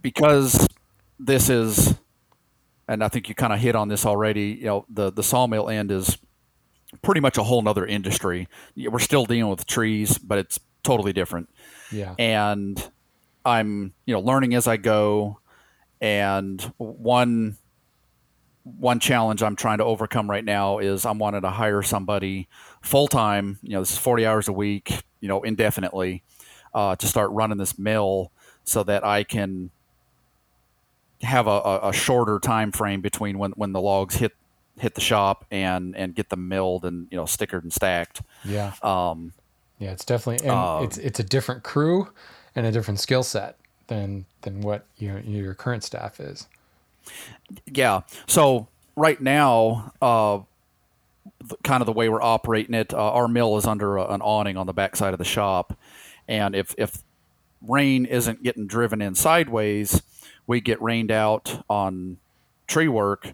Because 0.00 0.66
this 1.18 1.50
is, 1.50 1.94
and 2.92 3.02
I 3.02 3.08
think 3.08 3.30
you 3.30 3.34
kind 3.34 3.54
of 3.54 3.58
hit 3.58 3.74
on 3.74 3.88
this 3.88 4.04
already. 4.04 4.58
You 4.60 4.66
know, 4.66 4.86
the 4.88 5.10
the 5.10 5.22
sawmill 5.22 5.70
end 5.70 5.90
is 5.90 6.18
pretty 7.00 7.22
much 7.22 7.38
a 7.38 7.42
whole 7.42 7.62
nother 7.62 7.86
industry. 7.86 8.48
We're 8.76 8.98
still 8.98 9.24
dealing 9.24 9.48
with 9.48 9.66
trees, 9.66 10.18
but 10.18 10.38
it's 10.38 10.60
totally 10.82 11.14
different. 11.14 11.48
Yeah. 11.90 12.14
And 12.18 12.90
I'm 13.46 13.94
you 14.04 14.12
know 14.12 14.20
learning 14.20 14.54
as 14.54 14.66
I 14.66 14.76
go, 14.76 15.40
and 16.02 16.60
one 16.76 17.56
one 18.64 19.00
challenge 19.00 19.42
I'm 19.42 19.56
trying 19.56 19.78
to 19.78 19.84
overcome 19.84 20.30
right 20.30 20.44
now 20.44 20.78
is 20.78 21.06
I'm 21.06 21.18
wanting 21.18 21.40
to 21.42 21.50
hire 21.50 21.82
somebody 21.82 22.46
full 22.82 23.08
time. 23.08 23.58
You 23.62 23.70
know, 23.70 23.80
this 23.80 23.92
is 23.92 23.98
40 23.98 24.26
hours 24.26 24.48
a 24.48 24.52
week. 24.52 25.02
You 25.20 25.28
know, 25.28 25.42
indefinitely 25.42 26.24
uh, 26.74 26.96
to 26.96 27.06
start 27.06 27.30
running 27.30 27.56
this 27.56 27.78
mill 27.78 28.32
so 28.64 28.82
that 28.82 29.02
I 29.02 29.24
can 29.24 29.70
have 31.22 31.46
a, 31.46 31.80
a, 31.84 31.92
shorter 31.92 32.38
time 32.38 32.72
frame 32.72 33.00
between 33.00 33.38
when, 33.38 33.52
when 33.52 33.72
the 33.72 33.80
logs 33.80 34.16
hit 34.16 34.32
hit 34.78 34.94
the 34.94 35.00
shop 35.00 35.44
and 35.50 35.94
and 35.96 36.14
get 36.14 36.30
them 36.30 36.48
milled 36.48 36.84
and 36.84 37.06
you 37.10 37.16
know 37.16 37.24
stickered 37.24 37.62
and 37.62 37.72
stacked. 37.72 38.22
Yeah. 38.44 38.72
Um, 38.82 39.32
yeah, 39.78 39.92
it's 39.92 40.04
definitely 40.04 40.46
and 40.46 40.56
um, 40.56 40.84
it's 40.84 40.98
it's 40.98 41.20
a 41.20 41.24
different 41.24 41.62
crew 41.62 42.08
and 42.54 42.66
a 42.66 42.72
different 42.72 43.00
skill 43.00 43.22
set 43.22 43.56
than 43.86 44.24
than 44.42 44.60
what 44.60 44.86
your 44.96 45.20
your 45.20 45.54
current 45.54 45.84
staff 45.84 46.20
is. 46.20 46.48
Yeah. 47.66 48.02
So 48.26 48.68
right 48.96 49.20
now, 49.20 49.92
uh, 50.00 50.40
kind 51.62 51.82
of 51.82 51.86
the 51.86 51.92
way 51.92 52.08
we're 52.08 52.22
operating 52.22 52.74
it, 52.74 52.94
uh, 52.94 53.12
our 53.12 53.28
mill 53.28 53.56
is 53.58 53.66
under 53.66 53.96
a, 53.96 54.06
an 54.08 54.22
awning 54.22 54.56
on 54.56 54.66
the 54.66 54.72
backside 54.72 55.12
of 55.12 55.18
the 55.18 55.24
shop, 55.24 55.76
and 56.28 56.54
if 56.54 56.74
if 56.78 57.02
rain 57.66 58.06
isn't 58.06 58.42
getting 58.42 58.66
driven 58.66 59.00
in 59.00 59.14
sideways, 59.14 60.02
we 60.46 60.60
get 60.60 60.80
rained 60.82 61.10
out 61.10 61.64
on 61.68 62.18
tree 62.66 62.88
work. 62.88 63.32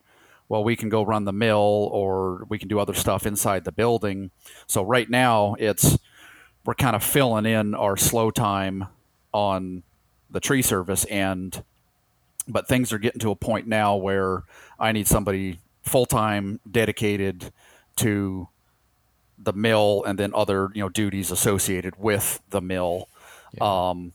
Well, 0.48 0.64
we 0.64 0.76
can 0.76 0.88
go 0.88 1.02
run 1.02 1.24
the 1.24 1.32
mill, 1.32 1.90
or 1.92 2.46
we 2.48 2.58
can 2.58 2.68
do 2.68 2.78
other 2.78 2.94
stuff 2.94 3.26
inside 3.26 3.64
the 3.64 3.72
building. 3.72 4.30
So 4.66 4.82
right 4.82 5.08
now, 5.08 5.56
it's 5.58 5.98
we're 6.64 6.74
kind 6.74 6.96
of 6.96 7.02
filling 7.02 7.46
in 7.46 7.74
our 7.74 7.96
slow 7.96 8.30
time 8.30 8.86
on 9.32 9.82
the 10.30 10.40
tree 10.40 10.62
service 10.62 11.04
and 11.06 11.62
but 12.46 12.66
things 12.66 12.92
are 12.92 12.98
getting 12.98 13.20
to 13.20 13.30
a 13.30 13.36
point 13.36 13.66
now 13.66 13.96
where 13.96 14.42
I 14.78 14.92
need 14.92 15.06
somebody 15.06 15.58
full 15.82 16.06
time 16.06 16.60
dedicated 16.70 17.52
to 17.96 18.48
the 19.38 19.52
mill 19.52 20.02
and 20.06 20.18
then 20.18 20.32
other 20.34 20.70
you 20.74 20.82
know 20.82 20.88
duties 20.88 21.30
associated 21.30 21.94
with 21.98 22.40
the 22.50 22.60
mill. 22.60 23.08
Yeah. 23.54 23.90
Um, 23.90 24.12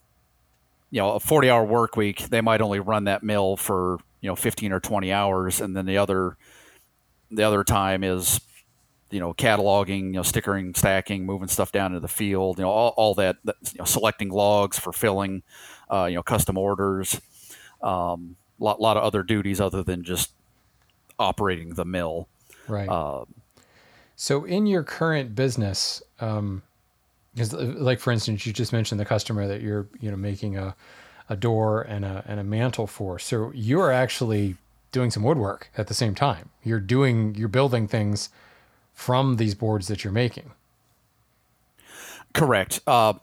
you 0.94 1.00
know, 1.00 1.14
a 1.14 1.20
forty 1.20 1.50
hour 1.50 1.66
work 1.66 1.96
week, 1.96 2.30
they 2.30 2.40
might 2.40 2.62
only 2.62 2.80
run 2.80 3.06
that 3.06 3.24
mill 3.24 3.58
for 3.58 3.98
you 4.22 4.30
know 4.30 4.36
fifteen 4.36 4.72
or 4.72 4.80
twenty 4.80 5.12
hours, 5.12 5.60
and 5.60 5.76
then 5.76 5.88
the 5.88 5.98
other 5.98 6.38
the 7.32 7.42
other 7.42 7.64
time 7.64 8.04
is 8.04 8.40
you 9.10 9.20
know 9.20 9.34
cataloging, 9.34 10.06
you 10.06 10.12
know 10.12 10.22
stickering, 10.22 10.76
stacking, 10.76 11.26
moving 11.26 11.48
stuff 11.48 11.72
down 11.72 11.88
into 11.88 12.00
the 12.00 12.08
field, 12.08 12.60
you 12.60 12.64
know 12.64 12.70
all, 12.70 12.94
all 12.96 13.16
that, 13.16 13.38
you 13.44 13.54
know, 13.80 13.86
selecting 13.86 14.30
logs 14.30 14.78
for 14.78 14.94
filling, 14.94 15.42
uh, 15.92 16.06
you 16.06 16.14
know 16.14 16.22
custom 16.22 16.60
orders 16.60 17.20
um, 17.82 18.36
lot 18.60 18.80
lot 18.80 18.96
of 18.96 19.04
other 19.04 19.24
duties 19.24 19.60
other 19.60 19.82
than 19.82 20.04
just 20.04 20.32
operating 21.18 21.74
the 21.74 21.86
mill. 21.86 22.28
Right. 22.68 22.88
Um, 22.88 23.34
so 24.16 24.46
in 24.46 24.68
your 24.68 24.84
current 24.84 25.34
business, 25.34 26.04
um, 26.20 26.62
because 27.34 27.54
like 27.54 28.00
for 28.00 28.12
instance, 28.12 28.46
you 28.46 28.54
just 28.54 28.74
mentioned 28.74 29.00
the 29.00 29.06
customer 29.06 29.48
that 29.48 29.62
you're 29.62 29.88
you 30.00 30.12
know 30.12 30.18
making 30.18 30.58
a 30.58 30.76
a 31.30 31.36
door 31.36 31.82
and 31.82 32.06
a 32.06 32.24
and 32.28 32.40
a 32.40 32.44
mantle 32.44 32.88
for. 32.88 33.20
So 33.20 33.52
you're 33.54 33.92
actually 33.92 34.56
doing 34.92 35.12
some 35.12 35.24
woodwork 35.24 35.70
at 35.78 35.88
the 35.88 35.94
same 35.94 36.16
time. 36.16 36.50
You're 36.64 36.80
doing 36.80 37.36
you're 37.36 37.48
building 37.48 37.88
things 37.88 38.30
from 38.94 39.38
these 39.38 39.56
boards 39.56 39.88
that 39.88 40.04
you're 40.04 40.14
making. 40.14 40.52
Correct. 42.34 42.80
Uh, 42.88 43.14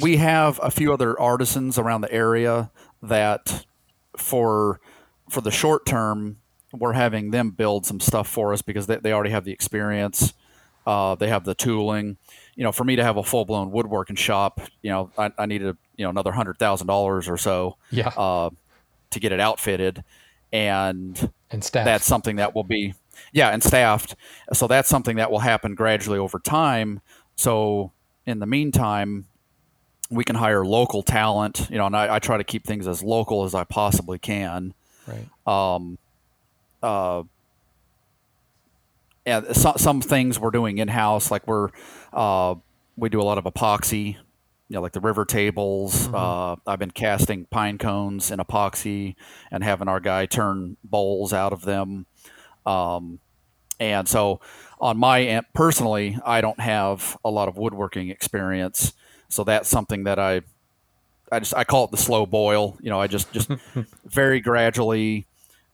we 0.00 0.16
have 0.16 0.58
a 0.62 0.70
few 0.70 0.92
other 0.92 1.18
artisans 1.20 1.78
around 1.78 2.00
the 2.00 2.12
area 2.12 2.70
that 3.02 3.64
for 4.16 4.80
for 5.28 5.40
the 5.40 5.50
short 5.50 5.86
term, 5.86 6.38
we're 6.72 6.94
having 6.94 7.30
them 7.30 7.50
build 7.50 7.86
some 7.86 8.00
stuff 8.00 8.28
for 8.28 8.52
us 8.52 8.62
because 8.62 8.86
they, 8.86 8.96
they 8.96 9.12
already 9.12 9.30
have 9.30 9.44
the 9.44 9.52
experience. 9.52 10.34
Uh, 10.86 11.14
they 11.14 11.28
have 11.28 11.44
the 11.44 11.54
tooling. 11.54 12.16
You 12.58 12.64
know, 12.64 12.72
for 12.72 12.82
me 12.82 12.96
to 12.96 13.04
have 13.04 13.16
a 13.16 13.22
full 13.22 13.44
blown 13.44 13.70
woodworking 13.70 14.16
shop, 14.16 14.60
you 14.82 14.90
know, 14.90 15.10
I, 15.16 15.30
I 15.38 15.46
needed 15.46 15.76
you 15.96 16.04
know 16.04 16.10
another 16.10 16.32
hundred 16.32 16.58
thousand 16.58 16.88
dollars 16.88 17.28
or 17.28 17.38
so. 17.38 17.76
Yeah. 17.90 18.08
Uh, 18.08 18.50
to 19.10 19.20
get 19.20 19.32
it 19.32 19.40
outfitted, 19.40 20.04
and 20.52 21.32
and 21.50 21.64
staffed. 21.64 21.86
that's 21.86 22.04
something 22.04 22.36
that 22.36 22.54
will 22.54 22.64
be 22.64 22.94
yeah 23.32 23.50
and 23.50 23.62
staffed. 23.62 24.16
So 24.52 24.66
that's 24.66 24.88
something 24.88 25.16
that 25.16 25.30
will 25.30 25.38
happen 25.38 25.74
gradually 25.74 26.18
over 26.18 26.38
time. 26.38 27.00
So 27.36 27.92
in 28.26 28.40
the 28.40 28.46
meantime, 28.46 29.26
we 30.10 30.24
can 30.24 30.36
hire 30.36 30.64
local 30.64 31.02
talent, 31.02 31.68
you 31.70 31.78
know, 31.78 31.86
and 31.86 31.96
I, 31.96 32.16
I, 32.16 32.18
try 32.18 32.36
to 32.36 32.44
keep 32.44 32.66
things 32.66 32.86
as 32.86 33.02
local 33.02 33.44
as 33.44 33.54
I 33.54 33.64
possibly 33.64 34.18
can. 34.18 34.74
Right. 35.06 35.28
Um, 35.46 35.98
uh, 36.82 37.22
and 39.24 39.54
some, 39.54 39.76
some 39.76 40.00
things 40.00 40.38
we're 40.38 40.50
doing 40.50 40.78
in 40.78 40.88
house, 40.88 41.30
like 41.30 41.46
we're 41.46 41.70
uh, 42.12 42.54
we 42.96 43.08
do 43.08 43.20
a 43.20 43.22
lot 43.22 43.38
of 43.38 43.44
epoxy, 43.44 44.14
you 44.68 44.74
know, 44.74 44.82
like 44.82 44.92
the 44.92 45.00
river 45.00 45.24
tables. 45.24 46.06
Mm-hmm. 46.06 46.14
Uh, 46.14 46.56
I've 46.70 46.78
been 46.78 46.90
casting 46.90 47.46
pine 47.46 47.78
cones 47.78 48.30
in 48.30 48.38
epoxy 48.38 49.14
and 49.50 49.62
having 49.64 49.88
our 49.88 50.00
guy 50.00 50.26
turn 50.26 50.76
bowls 50.84 51.32
out 51.32 51.52
of 51.52 51.62
them. 51.62 52.06
Um, 52.66 53.20
and 53.80 54.08
so, 54.08 54.40
on 54.80 54.98
my 54.98 55.22
end, 55.22 55.46
personally, 55.54 56.18
I 56.24 56.40
don't 56.40 56.60
have 56.60 57.16
a 57.24 57.30
lot 57.30 57.48
of 57.48 57.56
woodworking 57.56 58.10
experience, 58.10 58.92
so 59.28 59.44
that's 59.44 59.68
something 59.68 60.04
that 60.04 60.18
I, 60.18 60.42
I 61.30 61.38
just 61.38 61.54
I 61.54 61.64
call 61.64 61.84
it 61.84 61.92
the 61.92 61.96
slow 61.96 62.26
boil. 62.26 62.76
You 62.80 62.90
know, 62.90 63.00
I 63.00 63.06
just 63.06 63.32
just 63.32 63.50
very 64.04 64.40
gradually, 64.40 65.26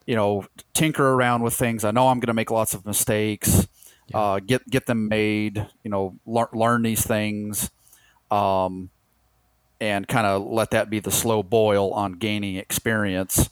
you 0.05 0.15
know, 0.15 0.45
tinker 0.73 1.13
around 1.13 1.41
with 1.41 1.55
things. 1.55 1.83
I 1.83 1.91
know 1.91 2.09
I'm 2.09 2.19
going 2.19 2.27
to 2.27 2.33
make 2.33 2.51
lots 2.51 2.73
of 2.75 2.85
mistakes. 2.85 3.67
Yeah. 4.07 4.19
Uh, 4.19 4.39
get 4.39 4.67
get 4.69 4.85
them 4.85 5.07
made. 5.07 5.65
You 5.83 5.91
know, 5.91 6.17
learn 6.25 6.47
learn 6.53 6.81
these 6.83 7.05
things, 7.05 7.71
um, 8.29 8.89
and 9.81 10.07
kind 10.07 10.27
of 10.27 10.43
let 10.43 10.71
that 10.71 10.89
be 10.89 10.99
the 10.99 11.11
slow 11.11 11.43
boil 11.43 11.91
on 11.93 12.13
gaining 12.13 12.55
experience 12.57 13.49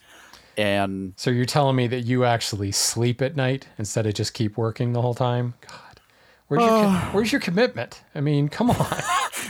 and 0.57 1.13
so 1.15 1.31
you're 1.31 1.45
telling 1.45 1.75
me 1.75 1.87
that 1.87 2.01
you 2.01 2.25
actually 2.25 2.71
sleep 2.71 3.21
at 3.21 3.35
night 3.35 3.67
instead 3.77 4.05
of 4.05 4.13
just 4.13 4.33
keep 4.33 4.57
working 4.57 4.93
the 4.93 5.01
whole 5.01 5.15
time? 5.15 5.55
God, 5.61 5.99
where's 6.47 6.61
your 6.61 6.71
uh, 6.71 6.99
where's 7.11 7.31
your 7.31 7.41
commitment? 7.41 8.01
I 8.13 8.21
mean, 8.21 8.49
come 8.49 8.69
on. 8.69 9.01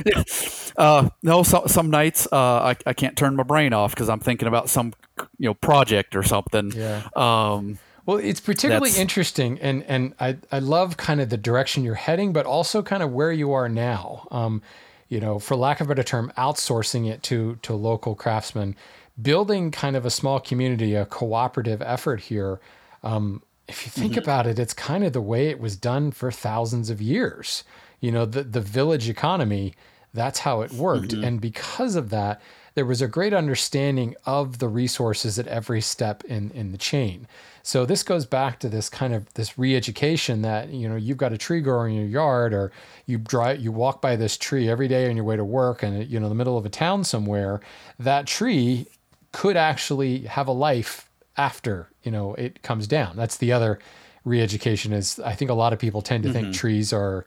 yeah. 0.05 0.23
uh, 0.77 1.09
no, 1.21 1.43
so, 1.43 1.63
some 1.67 1.89
nights 1.89 2.27
uh, 2.31 2.37
I, 2.37 2.75
I 2.85 2.93
can't 2.93 3.17
turn 3.17 3.35
my 3.35 3.43
brain 3.43 3.73
off 3.73 3.93
because 3.93 4.09
I'm 4.09 4.19
thinking 4.19 4.47
about 4.47 4.69
some 4.69 4.93
you 5.37 5.49
know 5.49 5.53
project 5.53 6.15
or 6.15 6.23
something. 6.23 6.71
Yeah. 6.71 7.03
Um, 7.15 7.79
well, 8.05 8.17
it's 8.17 8.41
particularly 8.41 8.91
interesting, 8.97 9.59
and 9.59 9.83
and 9.83 10.13
I 10.19 10.37
I 10.51 10.59
love 10.59 10.97
kind 10.97 11.21
of 11.21 11.29
the 11.29 11.37
direction 11.37 11.83
you're 11.83 11.95
heading, 11.95 12.33
but 12.33 12.45
also 12.45 12.81
kind 12.81 13.03
of 13.03 13.11
where 13.11 13.31
you 13.31 13.53
are 13.53 13.69
now. 13.69 14.27
Um, 14.31 14.61
you 15.09 15.19
know, 15.19 15.37
for 15.37 15.55
lack 15.55 15.79
of 15.79 15.87
a 15.87 15.89
better 15.89 16.03
term, 16.03 16.31
outsourcing 16.37 17.09
it 17.09 17.23
to 17.23 17.57
to 17.61 17.73
local 17.73 18.15
craftsmen 18.15 18.75
building 19.21 19.71
kind 19.71 19.95
of 19.95 20.05
a 20.05 20.09
small 20.09 20.39
community, 20.39 20.95
a 20.95 21.05
cooperative 21.05 21.81
effort 21.81 22.21
here. 22.21 22.59
Um, 23.03 23.43
if 23.67 23.85
you 23.85 23.91
think 23.91 24.13
mm-hmm. 24.13 24.21
about 24.21 24.47
it, 24.47 24.59
it's 24.59 24.73
kind 24.73 25.03
of 25.03 25.13
the 25.13 25.21
way 25.21 25.47
it 25.47 25.59
was 25.59 25.75
done 25.75 26.11
for 26.11 26.31
thousands 26.31 26.89
of 26.89 27.01
years. 27.01 27.63
You 27.99 28.11
know, 28.11 28.25
the 28.25 28.43
the 28.43 28.61
village 28.61 29.07
economy, 29.07 29.73
that's 30.13 30.39
how 30.39 30.61
it 30.61 30.71
worked, 30.73 31.09
mm-hmm. 31.09 31.23
and 31.23 31.41
because 31.41 31.95
of 31.95 32.09
that, 32.09 32.41
there 32.75 32.85
was 32.85 33.01
a 33.01 33.07
great 33.07 33.33
understanding 33.33 34.15
of 34.25 34.59
the 34.59 34.67
resources 34.67 35.37
at 35.37 35.47
every 35.47 35.81
step 35.81 36.23
in 36.25 36.51
in 36.51 36.71
the 36.71 36.77
chain. 36.77 37.27
So 37.65 37.85
this 37.85 38.03
goes 38.03 38.25
back 38.25 38.59
to 38.59 38.69
this 38.69 38.89
kind 38.89 39.13
of 39.13 39.33
this 39.35 39.57
re-education 39.57 40.41
that 40.41 40.69
you 40.69 40.89
know 40.89 40.95
you've 40.95 41.17
got 41.17 41.33
a 41.33 41.37
tree 41.37 41.61
grower 41.61 41.87
in 41.87 41.95
your 41.95 42.05
yard, 42.05 42.53
or 42.53 42.71
you 43.05 43.17
drive 43.17 43.61
you 43.61 43.71
walk 43.71 44.01
by 44.01 44.15
this 44.15 44.37
tree 44.37 44.69
every 44.69 44.87
day 44.87 45.09
on 45.09 45.15
your 45.15 45.25
way 45.25 45.37
to 45.37 45.45
work, 45.45 45.83
and 45.83 46.05
you 46.07 46.19
know 46.19 46.25
in 46.25 46.29
the 46.29 46.35
middle 46.35 46.57
of 46.57 46.65
a 46.65 46.69
town 46.69 47.03
somewhere, 47.03 47.61
that 47.99 48.27
tree 48.27 48.87
could 49.31 49.57
actually 49.57 50.19
have 50.21 50.47
a 50.47 50.51
life 50.51 51.09
after 51.37 51.89
you 52.03 52.11
know 52.11 52.33
it 52.35 52.61
comes 52.63 52.87
down. 52.87 53.15
That's 53.15 53.37
the 53.37 53.51
other 53.51 53.79
re-education 54.25 54.93
is 54.93 55.19
I 55.19 55.33
think 55.33 55.51
a 55.51 55.55
lot 55.55 55.73
of 55.73 55.79
people 55.79 56.01
tend 56.01 56.23
to 56.23 56.29
mm-hmm. 56.29 56.41
think 56.41 56.55
trees 56.55 56.91
are 56.91 57.25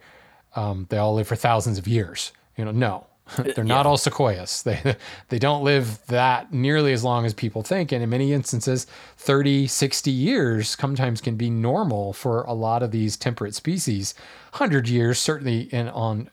um, 0.55 0.87
they 0.89 0.99
all 0.99 1.15
live 1.15 1.29
for 1.29 1.37
thousands 1.37 1.79
of 1.79 1.87
years. 1.87 2.33
You 2.57 2.65
know, 2.65 2.73
no, 2.73 3.07
they're 3.39 3.65
not 3.65 3.87
all 3.87 3.97
sequoias. 3.97 4.63
They 4.67 4.97
they 5.29 5.39
don't 5.39 5.65
live 5.65 6.05
that 6.07 6.53
nearly 6.53 6.93
as 6.93 7.03
long 7.03 7.27
as 7.27 7.35
people 7.35 7.63
think, 7.63 7.93
and 7.93 8.03
in 8.03 8.11
many 8.11 8.33
instances, 8.33 8.87
30, 9.19 9.67
60 9.67 10.11
years 10.11 10.77
sometimes 10.79 11.21
can 11.21 11.37
be 11.37 11.51
normal 11.51 12.13
for 12.13 12.43
a 12.43 12.53
lot 12.53 12.83
of 12.83 12.91
these 12.91 13.17
temperate 13.17 13.55
species. 13.55 14.15
100 14.53 14.89
years 14.89 15.19
certainly 15.19 15.63
in 15.73 15.89
on 15.89 16.31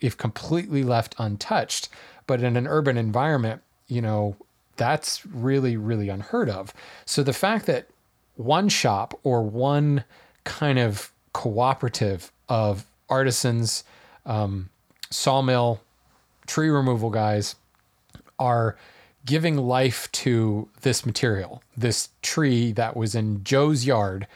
if 0.00 0.16
completely 0.16 0.82
left 0.82 1.14
untouched, 1.18 1.88
but 2.26 2.42
in 2.42 2.56
an 2.56 2.66
urban 2.66 2.96
environment, 2.96 3.62
you 3.86 4.00
know, 4.00 4.36
that's 4.76 5.26
really, 5.26 5.76
really 5.76 6.08
unheard 6.08 6.48
of. 6.48 6.72
So 7.04 7.22
the 7.22 7.34
fact 7.34 7.66
that 7.66 7.86
one 8.36 8.68
shop 8.70 9.18
or 9.22 9.42
one 9.42 10.04
kind 10.44 10.78
of 10.78 11.12
cooperative 11.34 12.32
of 12.48 12.86
artisans, 13.08 13.84
um, 14.24 14.70
sawmill, 15.10 15.80
tree 16.50 16.68
removal 16.68 17.10
guys 17.10 17.54
are 18.38 18.76
giving 19.24 19.56
life 19.56 20.10
to 20.10 20.68
this 20.80 21.06
material, 21.06 21.62
this 21.76 22.08
tree 22.22 22.72
that 22.72 22.96
was 22.96 23.14
in 23.14 23.44
Joe's 23.44 23.86
yard 23.86 24.26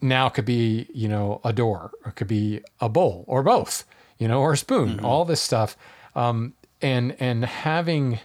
now 0.00 0.28
could 0.28 0.46
be, 0.46 0.86
you 0.94 1.08
know, 1.08 1.40
a 1.44 1.52
door 1.52 1.90
or 2.04 2.12
could 2.12 2.28
be 2.28 2.62
a 2.80 2.88
bowl 2.88 3.24
or 3.26 3.42
both, 3.42 3.84
you 4.18 4.26
know, 4.26 4.40
or 4.40 4.52
a 4.52 4.56
spoon, 4.56 4.96
mm-hmm. 4.96 5.04
all 5.04 5.24
this 5.24 5.42
stuff. 5.42 5.76
Um, 6.14 6.54
and, 6.80 7.14
and 7.20 7.44
having, 7.44 8.20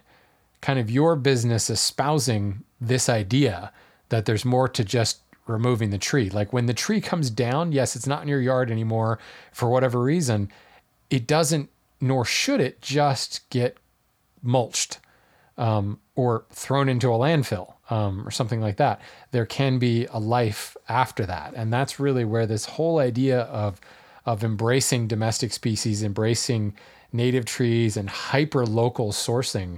kind 0.61 0.79
of 0.79 0.91
your 0.91 1.15
business 1.15 1.69
espousing 1.69 2.63
this 2.79 3.09
idea 3.09 3.71
that 4.09 4.25
there's 4.25 4.45
more 4.45 4.69
to 4.69 4.83
just 4.83 5.21
removing 5.47 5.89
the 5.89 5.97
tree. 5.97 6.29
Like 6.29 6.53
when 6.53 6.67
the 6.67 6.73
tree 6.73 7.01
comes 7.01 7.29
down, 7.29 7.71
yes, 7.71 7.95
it's 7.95 8.07
not 8.07 8.21
in 8.21 8.27
your 8.27 8.41
yard 8.41 8.69
anymore 8.69 9.17
for 9.51 9.69
whatever 9.69 9.99
reason, 9.99 10.49
it 11.09 11.25
doesn't, 11.27 11.69
nor 12.01 12.25
should 12.25 12.59
it 12.59 12.81
just 12.81 13.47
get 13.49 13.77
mulched 14.41 14.99
um, 15.57 15.99
or 16.15 16.45
thrown 16.49 16.89
into 16.89 17.09
a 17.09 17.17
landfill 17.17 17.75
um, 17.91 18.27
or 18.27 18.31
something 18.31 18.59
like 18.59 18.77
that. 18.77 18.99
There 19.31 19.45
can 19.45 19.77
be 19.77 20.07
a 20.07 20.19
life 20.19 20.75
after 20.89 21.25
that. 21.27 21.53
And 21.55 21.71
that's 21.71 21.99
really 21.99 22.25
where 22.25 22.47
this 22.47 22.65
whole 22.65 22.99
idea 22.99 23.41
of, 23.41 23.79
of 24.25 24.43
embracing 24.43 25.07
domestic 25.07 25.53
species, 25.53 26.01
embracing 26.01 26.73
native 27.13 27.45
trees, 27.45 27.97
and 27.97 28.09
hyper 28.09 28.65
local 28.65 29.11
sourcing 29.11 29.77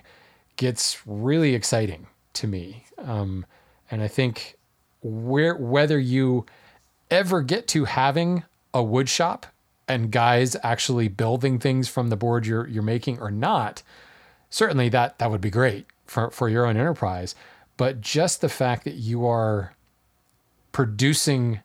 gets 0.56 1.06
really 1.06 1.54
exciting 1.54 2.08
to 2.34 2.48
me. 2.48 2.86
Um, 3.00 3.46
and 3.92 4.02
I 4.02 4.08
think 4.08 4.58
where 5.02 5.56
whether 5.56 6.00
you 6.00 6.46
ever 7.12 7.42
get 7.42 7.68
to 7.70 7.86
having 7.86 8.44
a 8.74 8.82
wood 8.82 9.10
shop 9.10 9.46
and 9.88 10.12
guys 10.12 10.56
actually 10.64 11.08
building 11.08 11.60
things 11.60 11.88
from 11.88 12.10
the 12.10 12.16
board 12.16 12.46
you're 12.46 12.68
you're 12.68 12.84
making 12.84 13.20
or 13.20 13.32
not, 13.32 13.84
certainly 14.50 14.90
that 14.90 15.20
that 15.20 15.30
would 15.30 15.42
be 15.42 15.50
great 15.50 15.88
for, 16.06 16.32
for 16.32 16.50
your 16.50 16.66
own 16.66 16.78
enterprise. 16.78 17.36
But 17.78 18.02
just 18.02 18.42
the 18.42 18.50
fact 18.50 18.84
that 18.86 18.96
you 18.96 19.26
are 19.26 19.76
producing 20.72 21.62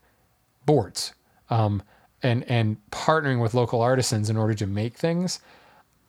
boards 0.66 1.12
um, 1.50 1.83
and 2.22 2.44
and 2.44 2.78
partnering 2.90 3.40
with 3.40 3.54
local 3.54 3.83
artisans 3.83 4.31
in 4.31 4.37
order 4.37 4.54
to 4.54 4.66
make 4.66 4.96
things, 4.96 5.40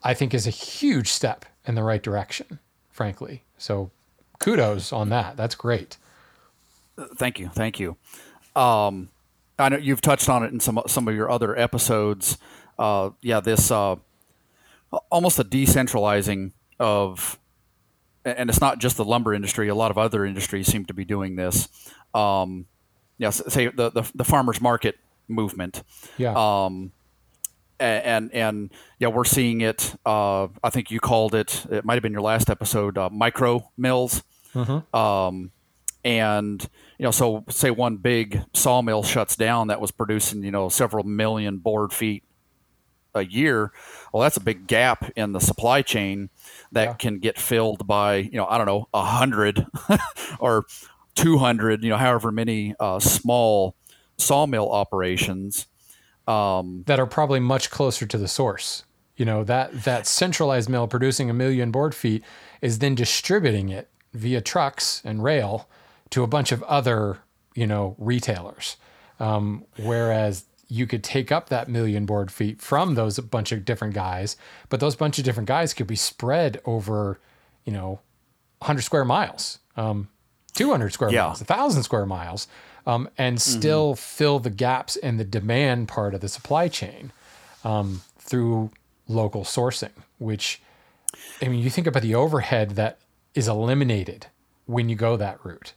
I 0.04 0.13
think 0.13 0.34
is 0.34 0.48
a 0.48 0.52
huge 0.52 1.08
step 1.10 1.45
in 1.65 1.76
the 1.76 1.84
right 1.84 2.02
direction 2.02 2.60
frankly. 3.00 3.43
So 3.58 3.91
kudos 4.39 4.91
on 4.91 5.08
that. 5.08 5.38
That's 5.38 5.56
great. 5.56 5.95
Thank 7.15 7.39
you. 7.39 7.48
Thank 7.48 7.80
you. 7.80 7.95
Um, 8.58 9.08
I 9.60 9.69
know 9.69 9.78
you've 9.78 10.02
touched 10.02 10.30
on 10.30 10.43
it 10.43 10.52
in 10.52 10.60
some 10.60 10.82
some 10.88 11.08
of 11.08 11.15
your 11.15 11.30
other 11.30 11.58
episodes. 11.58 12.38
Uh, 12.78 13.12
yeah, 13.22 13.39
this 13.39 13.72
uh, 13.72 13.98
almost 15.12 15.38
a 15.39 15.43
decentralizing 15.43 16.54
of, 16.80 17.38
and 18.24 18.50
it's 18.50 18.62
not 18.62 18.80
just 18.80 18.98
the 18.98 19.06
lumber 19.06 19.34
industry. 19.34 19.67
A 19.67 19.76
lot 19.76 19.91
of 19.91 19.98
other 19.98 20.26
industries 20.26 20.67
seem 20.67 20.86
to 20.86 20.93
be 20.93 21.06
doing 21.06 21.36
this. 21.36 21.67
Um, 22.13 22.65
yeah, 23.17 23.32
say 23.32 23.67
the, 23.67 23.91
the, 23.91 24.10
the 24.15 24.24
farmers 24.24 24.62
market 24.62 24.98
movement. 25.28 25.84
Yeah. 26.17 26.34
Um, 26.36 26.93
and 27.80 28.34
and 28.34 28.72
yeah, 28.98 29.08
we're 29.08 29.24
seeing 29.24 29.62
it. 29.62 29.95
Uh, 30.06 30.48
I 30.63 30.69
think 30.69 30.91
you 30.91 31.00
called 31.00 31.34
it. 31.36 31.65
It 31.69 31.86
might 31.86 31.93
have 31.95 32.04
been 32.04 32.12
your 32.12 32.22
last 32.22 32.50
episode. 32.50 32.98
Uh, 32.98 33.10
micro 33.10 33.72
mills. 33.78 34.24
Mm-hmm. 34.54 34.95
Um, 34.95 35.52
and 36.03 36.62
you 36.97 37.03
know, 37.03 37.12
so 37.12 37.43
say 37.49 37.71
one 37.71 37.97
big 37.97 38.41
sawmill 38.53 39.03
shuts 39.03 39.35
down 39.35 39.67
that 39.67 39.81
was 39.81 39.91
producing 39.91 40.43
you 40.43 40.51
know 40.51 40.69
several 40.69 41.03
million 41.03 41.57
board 41.57 41.93
feet 41.93 42.23
a 43.13 43.25
year. 43.25 43.71
Well, 44.13 44.21
that's 44.23 44.38
a 44.38 44.41
big 44.41 44.67
gap 44.67 45.12
in 45.15 45.33
the 45.33 45.39
supply 45.39 45.81
chain 45.81 46.29
that 46.71 46.83
yeah. 46.83 46.93
can 46.93 47.19
get 47.19 47.38
filled 47.39 47.88
by 47.88 48.17
you 48.17 48.38
know 48.38 48.45
I 48.45 48.57
don't 48.57 48.67
know 48.67 48.88
a 48.93 49.03
hundred 49.03 49.65
or 50.39 50.65
two 51.15 51.38
hundred. 51.38 51.83
You 51.83 51.89
know, 51.89 51.97
however 51.97 52.31
many 52.31 52.75
uh, 52.79 52.99
small 52.99 53.75
sawmill 54.17 54.71
operations 54.71 55.67
um, 56.27 56.83
that 56.85 56.99
are 56.99 57.07
probably 57.07 57.39
much 57.39 57.71
closer 57.71 58.05
to 58.05 58.17
the 58.17 58.27
source. 58.27 58.83
You 59.17 59.25
know 59.25 59.43
that 59.43 59.83
that 59.83 60.07
centralized 60.07 60.69
mill 60.69 60.88
producing 60.88 61.29
a 61.29 61.33
million 61.33 61.71
board 61.71 61.93
feet 61.93 62.23
is 62.62 62.79
then 62.79 62.95
distributing 62.95 63.69
it 63.69 63.89
via 64.13 64.41
trucks 64.41 65.01
and 65.03 65.23
rail 65.23 65.67
to 66.12 66.24
a 66.24 66.28
bunch 66.28 66.52
of 66.52 66.63
other 66.63 67.19
you 67.56 67.67
know 67.67 67.95
retailers. 67.98 68.78
Um, 69.19 69.65
whereas 69.78 70.45
you 70.69 70.88
could 70.88 71.04
take 71.04 71.32
up 71.32 71.50
that 71.50 71.67
million 71.67 72.06
board 72.06 72.32
feet 72.32 72.62
from 72.62 72.95
those 72.95 73.19
bunch 73.19 73.52
of 73.52 73.65
different 73.65 73.93
guys, 73.93 74.38
but 74.69 74.80
those 74.80 74.95
bunch 74.95 75.17
of 75.17 75.26
different 75.26 75.48
guys 75.48 75.74
could 75.74 75.88
be 75.88 75.95
spread 75.95 76.62
over, 76.63 77.19
you 77.65 77.74
know, 77.74 78.00
100 78.60 78.82
square 78.82 79.04
miles, 79.04 79.60
um, 79.76 80.08
200 80.54 80.93
square 80.93 81.12
yeah. 81.12 81.26
miles, 81.26 81.39
1,000 81.39 81.84
square 81.84 82.06
miles. 82.06 82.48
um, 82.86 83.10
and 83.17 83.41
still 83.41 83.93
fill 83.95 84.39
the 84.39 84.50
gaps 84.50 84.95
in 84.95 85.17
the 85.17 85.24
demand 85.24 85.88
part 85.88 86.13
of 86.13 86.22
the 86.22 86.30
supply 86.30 86.67
chain 86.67 87.12
um, 87.63 88.02
through 88.17 88.72
local 89.08 89.43
sourcing, 89.43 89.91
which, 90.17 90.62
I 91.41 91.48
mean, 91.48 91.60
you 91.60 91.69
think 91.69 91.88
about 91.88 92.04
the 92.04 92.15
overhead 92.15 92.72
that 92.72 93.00
is 93.36 93.48
eliminated 93.48 94.28
when 94.65 94.89
you 94.89 94.95
go 94.95 95.17
that 95.17 95.43
route. 95.43 95.74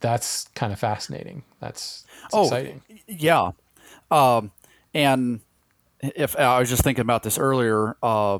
That's 0.00 0.48
kind 0.54 0.72
of 0.72 0.78
fascinating. 0.78 1.42
That's, 1.60 2.04
that's 2.22 2.34
Oh, 2.34 2.42
exciting. 2.44 2.82
Yeah. 3.06 3.52
Um, 4.10 4.50
and 4.94 5.40
if 6.00 6.36
I 6.36 6.58
was 6.58 6.68
just 6.68 6.82
thinking 6.82 7.02
about 7.02 7.22
this 7.22 7.38
earlier, 7.38 7.96
uh, 8.02 8.38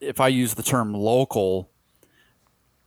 if 0.00 0.20
I 0.20 0.28
use 0.28 0.54
the 0.54 0.62
term 0.62 0.94
local, 0.94 1.70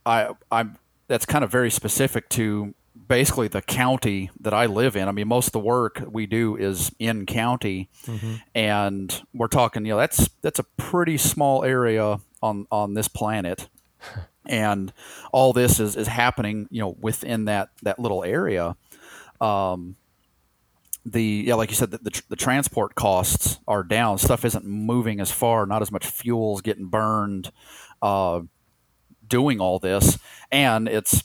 I 0.06 0.30
I'm 0.50 0.78
that's 1.08 1.26
kind 1.26 1.44
of 1.44 1.50
very 1.50 1.70
specific 1.70 2.28
to 2.30 2.74
basically 3.08 3.48
the 3.48 3.62
county 3.62 4.30
that 4.40 4.52
I 4.54 4.66
live 4.66 4.96
in. 4.96 5.08
I 5.08 5.12
mean, 5.12 5.28
most 5.28 5.48
of 5.48 5.52
the 5.52 5.58
work 5.60 6.02
we 6.10 6.26
do 6.26 6.56
is 6.56 6.92
in 6.98 7.26
county, 7.26 7.88
and 8.54 9.22
we're 9.34 9.48
talking. 9.48 9.84
You 9.84 9.92
know, 9.94 9.98
that's 9.98 10.28
that's 10.42 10.58
a 10.58 10.64
pretty 10.76 11.16
small 11.18 11.64
area 11.64 12.20
on 12.42 12.66
on 12.70 12.94
this 12.94 13.08
planet, 13.08 13.68
and 14.48 14.92
all 15.32 15.52
this 15.52 15.80
is 15.80 15.96
is 15.96 16.06
happening. 16.06 16.68
You 16.70 16.82
know, 16.82 16.96
within 17.00 17.46
that 17.46 17.70
that 17.82 17.98
little 17.98 18.24
area 18.24 18.76
the 21.12 21.44
yeah, 21.46 21.54
like 21.54 21.70
you 21.70 21.76
said, 21.76 21.90
the, 21.90 21.98
the, 21.98 22.22
the 22.28 22.36
transport 22.36 22.94
costs 22.94 23.58
are 23.66 23.82
down. 23.82 24.18
Stuff 24.18 24.44
isn't 24.44 24.64
moving 24.64 25.20
as 25.20 25.30
far. 25.30 25.66
Not 25.66 25.82
as 25.82 25.90
much 25.90 26.06
fuel's 26.06 26.60
getting 26.60 26.86
burned. 26.86 27.50
Uh, 28.00 28.42
doing 29.26 29.60
all 29.60 29.78
this, 29.78 30.18
and 30.50 30.88
it's 30.88 31.24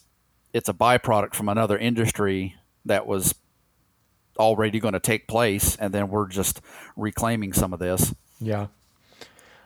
it's 0.53 0.69
a 0.69 0.73
byproduct 0.73 1.33
from 1.33 1.49
another 1.49 1.77
industry 1.77 2.55
that 2.85 3.07
was 3.07 3.35
already 4.37 4.79
going 4.79 4.93
to 4.93 4.99
take 4.99 5.27
place, 5.27 5.75
and 5.77 5.93
then 5.93 6.09
we're 6.09 6.27
just 6.27 6.61
reclaiming 6.95 7.53
some 7.53 7.73
of 7.73 7.79
this. 7.79 8.13
Yeah. 8.39 8.67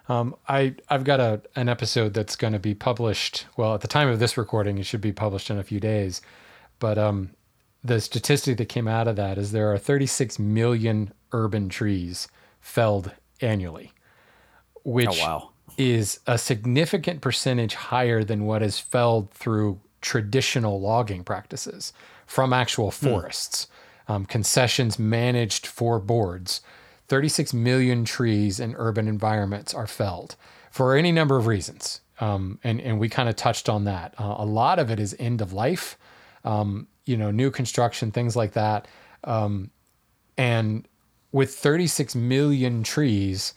Um, 0.10 0.36
I 0.48 0.76
I've 0.90 1.04
got 1.04 1.20
a 1.20 1.42
an 1.56 1.68
episode 1.70 2.14
that's 2.14 2.36
going 2.36 2.54
to 2.54 2.60
be 2.60 2.74
published. 2.74 3.46
Well, 3.58 3.74
at 3.76 3.82
the 3.82 3.88
time 3.88 4.08
of 4.08 4.20
this 4.20 4.38
recording, 4.38 4.78
it 4.78 4.86
should 4.86 5.02
be 5.02 5.12
published 5.12 5.50
in 5.50 5.58
a 5.58 5.64
few 5.64 5.80
days. 5.80 6.22
But 6.80 6.98
um, 6.98 7.32
the 7.84 8.00
statistic 8.00 8.58
that 8.58 8.70
came 8.70 8.88
out 8.88 9.08
of 9.08 9.16
that 9.18 9.38
is 9.38 9.52
there 9.52 9.72
are 9.72 9.78
36 9.78 10.40
million 10.40 11.12
urban 11.32 11.70
trees 11.70 12.28
felled 12.62 13.12
annually, 13.42 13.92
which 14.84 15.10
Oh, 15.10 15.26
wow. 15.26 15.50
is 15.78 16.20
a 16.28 16.38
significant 16.38 17.22
percentage 17.22 17.74
higher 17.76 18.24
than 18.24 18.46
what 18.46 18.62
is 18.64 18.80
felled 18.80 19.32
through 19.32 19.80
traditional 20.02 20.80
logging 20.80 21.24
practices 21.24 21.92
from 22.26 22.54
actual 22.54 22.92
forests, 22.92 23.68
um, 24.08 24.26
concessions 24.26 24.98
managed 25.00 25.66
for 25.66 26.00
boards. 26.00 26.62
36 27.08 27.54
million 27.54 28.06
trees 28.06 28.60
in 28.60 28.76
urban 28.78 29.08
environments 29.08 29.74
are 29.74 29.88
felled 29.88 30.36
for 30.72 30.96
any 30.96 31.12
number 31.12 31.38
of 31.38 31.48
reasons. 31.48 32.02
Um, 32.20 32.60
and, 32.64 32.82
and 32.82 33.00
we 33.00 33.10
kind 33.10 33.30
of 33.30 33.36
touched 33.36 33.70
on 33.70 33.86
that. 33.86 34.14
Uh, 34.18 34.36
a 34.40 34.46
lot 34.46 34.80
of 34.80 34.90
it 34.90 35.00
is 35.00 35.16
end 35.20 35.42
of 35.42 35.54
life, 35.54 35.98
um, 36.44 36.88
you 37.06 37.16
know, 37.16 37.32
new 37.32 37.52
construction, 37.52 38.12
things 38.12 38.36
like 38.36 38.54
that. 38.54 38.88
Um, 39.24 39.72
and 40.38 40.88
with 41.32 41.54
36 41.56 42.16
million 42.16 42.84
trees, 42.84 43.54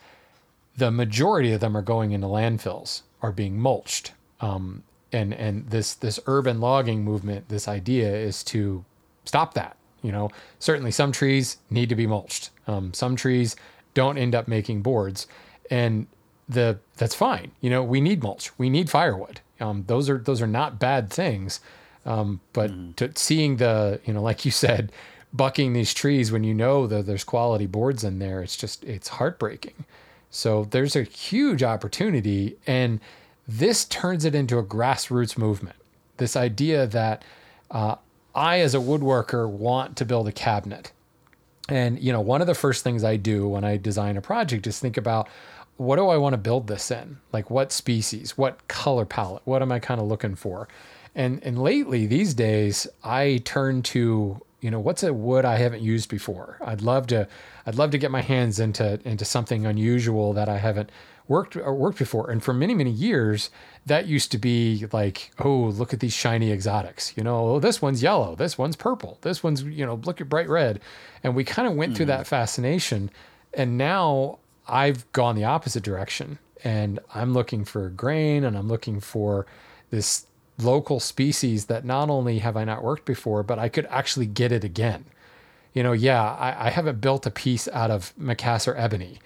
the 0.76 0.90
majority 0.90 1.52
of 1.52 1.60
them 1.60 1.76
are 1.76 1.82
going 1.82 2.12
into 2.12 2.26
landfills, 2.26 3.02
are 3.22 3.32
being 3.32 3.58
mulched. 3.58 4.12
Um, 4.40 4.82
and 5.12 5.34
and 5.34 5.68
this 5.68 5.94
this 5.94 6.20
urban 6.26 6.60
logging 6.60 7.04
movement, 7.04 7.48
this 7.48 7.66
idea 7.66 8.14
is 8.14 8.44
to 8.44 8.84
stop 9.24 9.54
that. 9.54 9.76
You 10.02 10.12
know, 10.12 10.30
certainly 10.58 10.90
some 10.90 11.12
trees 11.12 11.58
need 11.68 11.88
to 11.88 11.94
be 11.94 12.06
mulched. 12.06 12.50
Um, 12.66 12.92
some 12.94 13.16
trees 13.16 13.56
don't 13.94 14.18
end 14.18 14.34
up 14.34 14.48
making 14.48 14.82
boards, 14.82 15.26
and 15.70 16.06
the 16.48 16.78
that's 16.96 17.14
fine. 17.14 17.52
You 17.60 17.70
know, 17.70 17.82
we 17.82 18.00
need 18.00 18.22
mulch. 18.22 18.50
We 18.58 18.70
need 18.70 18.90
firewood. 18.90 19.40
Um, 19.60 19.84
those 19.86 20.08
are 20.08 20.18
those 20.18 20.42
are 20.42 20.46
not 20.46 20.78
bad 20.78 21.10
things. 21.10 21.60
Um, 22.06 22.40
but 22.52 22.96
to 22.96 23.12
seeing 23.14 23.56
the 23.56 24.00
you 24.04 24.12
know, 24.12 24.22
like 24.22 24.44
you 24.44 24.50
said, 24.50 24.92
bucking 25.32 25.72
these 25.72 25.94
trees 25.94 26.32
when 26.32 26.44
you 26.44 26.54
know 26.54 26.86
that 26.86 27.06
there's 27.06 27.24
quality 27.24 27.66
boards 27.66 28.04
in 28.04 28.18
there, 28.18 28.42
it's 28.42 28.56
just 28.56 28.84
it's 28.84 29.08
heartbreaking. 29.08 29.84
So 30.30 30.64
there's 30.64 30.96
a 30.96 31.02
huge 31.02 31.62
opportunity, 31.62 32.56
and 32.66 33.00
this 33.46 33.84
turns 33.84 34.24
it 34.24 34.34
into 34.34 34.58
a 34.58 34.64
grassroots 34.64 35.36
movement. 35.36 35.76
This 36.18 36.36
idea 36.36 36.86
that 36.86 37.24
uh, 37.70 37.96
I, 38.34 38.60
as 38.60 38.74
a 38.74 38.78
woodworker, 38.78 39.48
want 39.48 39.96
to 39.96 40.04
build 40.04 40.28
a 40.28 40.32
cabinet. 40.32 40.92
And 41.68 42.00
you 42.00 42.12
know, 42.12 42.20
one 42.20 42.40
of 42.40 42.46
the 42.46 42.54
first 42.54 42.82
things 42.82 43.04
I 43.04 43.16
do 43.16 43.48
when 43.48 43.64
I 43.64 43.76
design 43.76 44.16
a 44.16 44.20
project 44.20 44.66
is 44.66 44.78
think 44.78 44.96
about 44.96 45.28
what 45.76 45.96
do 45.96 46.08
I 46.08 46.18
want 46.18 46.34
to 46.34 46.38
build 46.38 46.66
this 46.66 46.90
in? 46.90 47.18
Like 47.32 47.48
what 47.48 47.72
species, 47.72 48.36
what 48.36 48.68
color 48.68 49.06
palette, 49.06 49.42
what 49.46 49.62
am 49.62 49.72
I 49.72 49.78
kind 49.78 50.00
of 50.00 50.06
looking 50.06 50.34
for? 50.34 50.68
And 51.14 51.42
and 51.42 51.58
lately 51.58 52.06
these 52.06 52.34
days 52.34 52.86
I 53.02 53.40
turn 53.44 53.82
to, 53.82 54.40
you 54.60 54.70
know, 54.70 54.80
what's 54.80 55.02
a 55.02 55.12
wood 55.12 55.44
I 55.44 55.56
haven't 55.56 55.82
used 55.82 56.08
before? 56.08 56.58
I'd 56.60 56.82
love 56.82 57.06
to 57.08 57.28
I'd 57.66 57.76
love 57.76 57.90
to 57.92 57.98
get 57.98 58.10
my 58.10 58.20
hands 58.20 58.60
into 58.60 59.00
into 59.04 59.24
something 59.24 59.64
unusual 59.64 60.32
that 60.34 60.48
I 60.48 60.58
haven't 60.58 60.90
worked 61.30 61.56
or 61.56 61.72
worked 61.72 61.96
before. 61.96 62.28
And 62.28 62.42
for 62.42 62.52
many, 62.52 62.74
many 62.74 62.90
years, 62.90 63.50
that 63.86 64.06
used 64.06 64.32
to 64.32 64.38
be 64.38 64.86
like, 64.92 65.30
oh, 65.38 65.66
look 65.66 65.94
at 65.94 66.00
these 66.00 66.12
shiny 66.12 66.50
exotics. 66.50 67.16
You 67.16 67.22
know, 67.22 67.50
oh, 67.50 67.60
this 67.60 67.80
one's 67.80 68.02
yellow, 68.02 68.34
this 68.34 68.58
one's 68.58 68.74
purple, 68.74 69.16
this 69.22 69.42
one's, 69.42 69.62
you 69.62 69.86
know, 69.86 69.94
look 69.94 70.20
at 70.20 70.28
bright 70.28 70.48
red. 70.48 70.80
And 71.22 71.36
we 71.36 71.44
kind 71.44 71.68
of 71.68 71.74
went 71.74 71.96
through 71.96 72.06
that 72.06 72.26
fascination. 72.26 73.10
And 73.54 73.78
now 73.78 74.40
I've 74.66 75.10
gone 75.12 75.36
the 75.36 75.44
opposite 75.44 75.84
direction 75.84 76.40
and 76.64 76.98
I'm 77.14 77.32
looking 77.32 77.64
for 77.64 77.88
grain 77.90 78.42
and 78.42 78.58
I'm 78.58 78.68
looking 78.68 78.98
for 78.98 79.46
this 79.90 80.26
local 80.58 80.98
species 80.98 81.66
that 81.66 81.84
not 81.84 82.10
only 82.10 82.40
have 82.40 82.56
I 82.56 82.64
not 82.64 82.82
worked 82.82 83.04
before, 83.04 83.44
but 83.44 83.56
I 83.56 83.68
could 83.68 83.86
actually 83.86 84.26
get 84.26 84.50
it 84.50 84.64
again. 84.64 85.04
You 85.74 85.84
know, 85.84 85.92
yeah, 85.92 86.22
I, 86.22 86.66
I 86.66 86.70
haven't 86.70 87.00
built 87.00 87.24
a 87.24 87.30
piece 87.30 87.68
out 87.68 87.92
of 87.92 88.12
Macassar 88.18 88.74
ebony. 88.76 89.20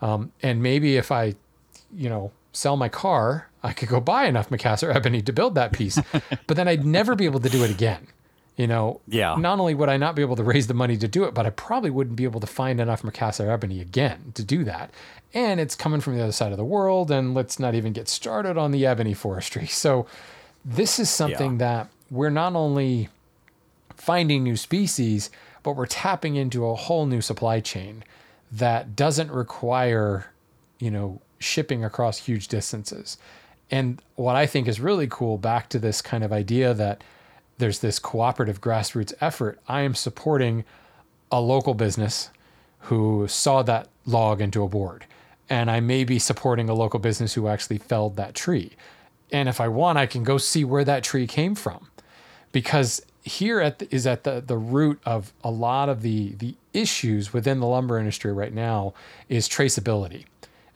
Um, 0.00 0.32
and 0.42 0.62
maybe 0.62 0.96
if 0.96 1.12
I, 1.12 1.34
you 1.94 2.08
know, 2.08 2.32
sell 2.52 2.76
my 2.76 2.88
car, 2.88 3.48
I 3.62 3.72
could 3.72 3.88
go 3.88 4.00
buy 4.00 4.24
enough 4.26 4.50
Macassar 4.50 4.94
ebony 4.94 5.22
to 5.22 5.32
build 5.32 5.54
that 5.54 5.72
piece, 5.72 5.98
but 6.46 6.56
then 6.56 6.68
I'd 6.68 6.84
never 6.84 7.14
be 7.14 7.24
able 7.24 7.40
to 7.40 7.48
do 7.48 7.62
it 7.64 7.70
again. 7.70 8.06
You 8.56 8.66
know, 8.66 9.00
Yeah. 9.08 9.36
Not 9.36 9.58
only 9.58 9.74
would 9.74 9.88
I 9.88 9.96
not 9.96 10.14
be 10.14 10.22
able 10.22 10.36
to 10.36 10.44
raise 10.44 10.66
the 10.66 10.74
money 10.74 10.96
to 10.98 11.08
do 11.08 11.24
it, 11.24 11.32
but 11.32 11.46
I 11.46 11.50
probably 11.50 11.88
wouldn't 11.88 12.16
be 12.16 12.24
able 12.24 12.40
to 12.40 12.46
find 12.46 12.78
enough 12.78 13.02
Macassar 13.02 13.48
ebony 13.48 13.80
again 13.80 14.32
to 14.34 14.44
do 14.44 14.64
that. 14.64 14.90
And 15.32 15.60
it's 15.60 15.74
coming 15.74 16.00
from 16.00 16.16
the 16.16 16.22
other 16.22 16.32
side 16.32 16.52
of 16.52 16.58
the 16.58 16.64
world, 16.64 17.10
and 17.10 17.32
let's 17.32 17.58
not 17.58 17.74
even 17.74 17.92
get 17.92 18.08
started 18.08 18.58
on 18.58 18.70
the 18.70 18.84
ebony 18.84 19.14
forestry. 19.14 19.66
So, 19.80 20.06
this 20.62 20.98
is 20.98 21.08
something 21.08 21.56
that 21.58 21.88
we're 22.10 22.28
not 22.28 22.54
only 22.54 23.08
finding 23.96 24.42
new 24.44 24.56
species, 24.56 25.30
but 25.62 25.74
we're 25.74 25.86
tapping 25.86 26.36
into 26.36 26.66
a 26.66 26.74
whole 26.74 27.06
new 27.06 27.22
supply 27.22 27.60
chain 27.60 28.04
that 28.52 28.94
doesn't 28.94 29.30
require, 29.30 30.26
you 30.78 30.90
know, 30.90 31.22
shipping 31.40 31.84
across 31.84 32.18
huge 32.18 32.48
distances. 32.48 33.18
And 33.70 34.02
what 34.16 34.36
I 34.36 34.46
think 34.46 34.68
is 34.68 34.80
really 34.80 35.06
cool, 35.08 35.38
back 35.38 35.68
to 35.70 35.78
this 35.78 36.02
kind 36.02 36.22
of 36.22 36.32
idea 36.32 36.74
that 36.74 37.02
there's 37.58 37.78
this 37.80 37.98
cooperative 37.98 38.60
grassroots 38.60 39.12
effort, 39.20 39.58
I 39.68 39.82
am 39.82 39.94
supporting 39.94 40.64
a 41.30 41.40
local 41.40 41.74
business 41.74 42.30
who 42.84 43.26
saw 43.28 43.62
that 43.62 43.88
log 44.06 44.40
into 44.40 44.62
a 44.62 44.68
board. 44.68 45.06
And 45.48 45.70
I 45.70 45.80
may 45.80 46.04
be 46.04 46.18
supporting 46.18 46.68
a 46.68 46.74
local 46.74 47.00
business 47.00 47.34
who 47.34 47.48
actually 47.48 47.78
felled 47.78 48.16
that 48.16 48.34
tree. 48.34 48.72
And 49.32 49.48
if 49.48 49.60
I 49.60 49.68
want, 49.68 49.98
I 49.98 50.06
can 50.06 50.24
go 50.24 50.38
see 50.38 50.64
where 50.64 50.84
that 50.84 51.04
tree 51.04 51.26
came 51.26 51.54
from 51.54 51.88
because 52.52 53.02
here 53.22 53.60
at 53.60 53.78
the, 53.78 53.94
is 53.94 54.06
at 54.06 54.24
the, 54.24 54.40
the 54.44 54.56
root 54.56 55.00
of 55.04 55.32
a 55.44 55.50
lot 55.50 55.88
of 55.88 56.02
the 56.02 56.32
the 56.38 56.54
issues 56.72 57.32
within 57.32 57.60
the 57.60 57.66
lumber 57.66 57.98
industry 57.98 58.32
right 58.32 58.52
now 58.52 58.94
is 59.28 59.48
traceability 59.48 60.24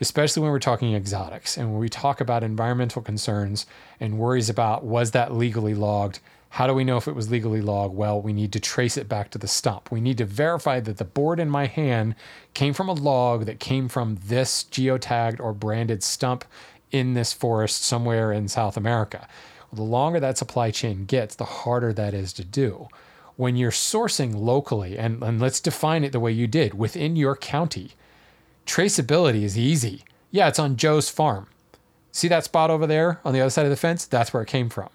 especially 0.00 0.42
when 0.42 0.50
we're 0.50 0.58
talking 0.58 0.94
exotics 0.94 1.56
and 1.56 1.70
when 1.70 1.80
we 1.80 1.88
talk 1.88 2.20
about 2.20 2.42
environmental 2.42 3.02
concerns 3.02 3.66
and 4.00 4.18
worries 4.18 4.48
about 4.48 4.84
was 4.84 5.12
that 5.12 5.34
legally 5.34 5.74
logged? 5.74 6.20
How 6.50 6.66
do 6.66 6.74
we 6.74 6.84
know 6.84 6.96
if 6.96 7.08
it 7.08 7.14
was 7.14 7.30
legally 7.30 7.60
logged? 7.60 7.94
Well 7.94 8.20
we 8.20 8.32
need 8.32 8.52
to 8.52 8.60
trace 8.60 8.96
it 8.96 9.08
back 9.08 9.30
to 9.30 9.38
the 9.38 9.48
stump. 9.48 9.90
We 9.90 10.00
need 10.00 10.18
to 10.18 10.24
verify 10.24 10.80
that 10.80 10.98
the 10.98 11.04
board 11.04 11.40
in 11.40 11.50
my 11.50 11.66
hand 11.66 12.14
came 12.54 12.74
from 12.74 12.88
a 12.88 12.92
log 12.92 13.46
that 13.46 13.60
came 13.60 13.88
from 13.88 14.18
this 14.24 14.64
geotagged 14.64 15.40
or 15.40 15.52
branded 15.52 16.02
stump 16.02 16.44
in 16.90 17.14
this 17.14 17.32
forest 17.32 17.82
somewhere 17.82 18.32
in 18.32 18.48
south 18.48 18.76
america. 18.76 19.28
The 19.74 19.82
longer 19.82 20.20
that 20.20 20.38
supply 20.38 20.70
chain 20.70 21.04
gets, 21.04 21.34
the 21.34 21.44
harder 21.44 21.92
that 21.92 22.14
is 22.14 22.32
to 22.34 22.44
do. 22.44 22.88
When 23.36 23.56
you're 23.56 23.72
sourcing 23.72 24.32
locally, 24.34 24.96
and, 24.96 25.20
and 25.22 25.40
let's 25.40 25.60
define 25.60 26.04
it 26.04 26.12
the 26.12 26.20
way 26.20 26.30
you 26.30 26.46
did 26.46 26.74
within 26.74 27.16
your 27.16 27.34
county, 27.34 27.92
traceability 28.66 29.42
is 29.42 29.56
easy. 29.58 30.04
Yeah, 30.30 30.48
it's 30.48 30.58
on 30.58 30.76
Joe's 30.76 31.08
farm. 31.08 31.46
See 32.12 32.28
that 32.28 32.44
spot 32.44 32.70
over 32.70 32.86
there 32.86 33.20
on 33.24 33.32
the 33.32 33.40
other 33.40 33.50
side 33.50 33.66
of 33.66 33.70
the 33.70 33.76
fence? 33.76 34.04
That's 34.06 34.32
where 34.32 34.42
it 34.42 34.48
came 34.48 34.68
from. 34.68 34.90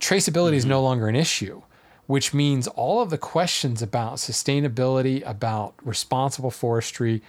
Traceability 0.00 0.54
is 0.54 0.64
no 0.66 0.82
longer 0.82 1.08
an 1.08 1.16
issue. 1.16 1.62
which 2.10 2.34
means 2.34 2.66
all 2.66 3.00
of 3.00 3.08
the 3.10 3.16
questions 3.16 3.80
about 3.82 4.16
sustainability, 4.16 5.22
about 5.24 5.74
responsible 5.84 6.50
forestry, 6.50 7.22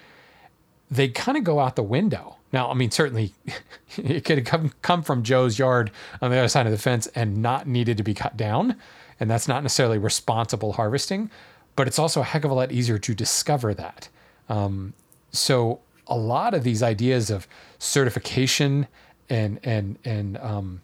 they 0.89 1.07
kind 1.07 1.37
of 1.37 1.43
go 1.43 1.59
out 1.59 1.75
the 1.75 1.83
window. 1.83 2.37
Now, 2.51 2.67
I 2.67 2.73
mean, 2.73 2.89
certainly 2.89 3.31
it 3.97 4.25
could 4.25 4.39
have 4.39 4.47
come, 4.47 4.73
come 4.81 5.03
from 5.03 5.21
Joe's 5.21 5.59
yard 5.59 5.91
on 6.19 6.31
the 6.31 6.37
other 6.37 6.47
side 6.47 6.65
of 6.65 6.71
the 6.71 6.79
fence 6.79 7.05
and 7.13 7.43
not 7.43 7.67
needed 7.67 7.95
to 7.97 8.03
be 8.03 8.15
cut 8.15 8.35
down. 8.35 8.75
And 9.19 9.29
that's 9.29 9.47
not 9.47 9.61
necessarily 9.61 9.99
responsible 9.99 10.73
harvesting, 10.73 11.29
but 11.75 11.85
it's 11.85 11.99
also 11.99 12.21
a 12.21 12.23
heck 12.23 12.43
of 12.43 12.49
a 12.49 12.55
lot 12.55 12.71
easier 12.71 12.97
to 12.97 13.13
discover 13.13 13.75
that. 13.75 14.09
Um, 14.49 14.93
so 15.31 15.79
a 16.07 16.17
lot 16.17 16.53
of 16.53 16.63
these 16.63 16.83
ideas 16.83 17.29
of 17.29 17.47
certification 17.79 18.87
and 19.29 19.59
and 19.63 19.97
and 20.03 20.37
um, 20.37 20.81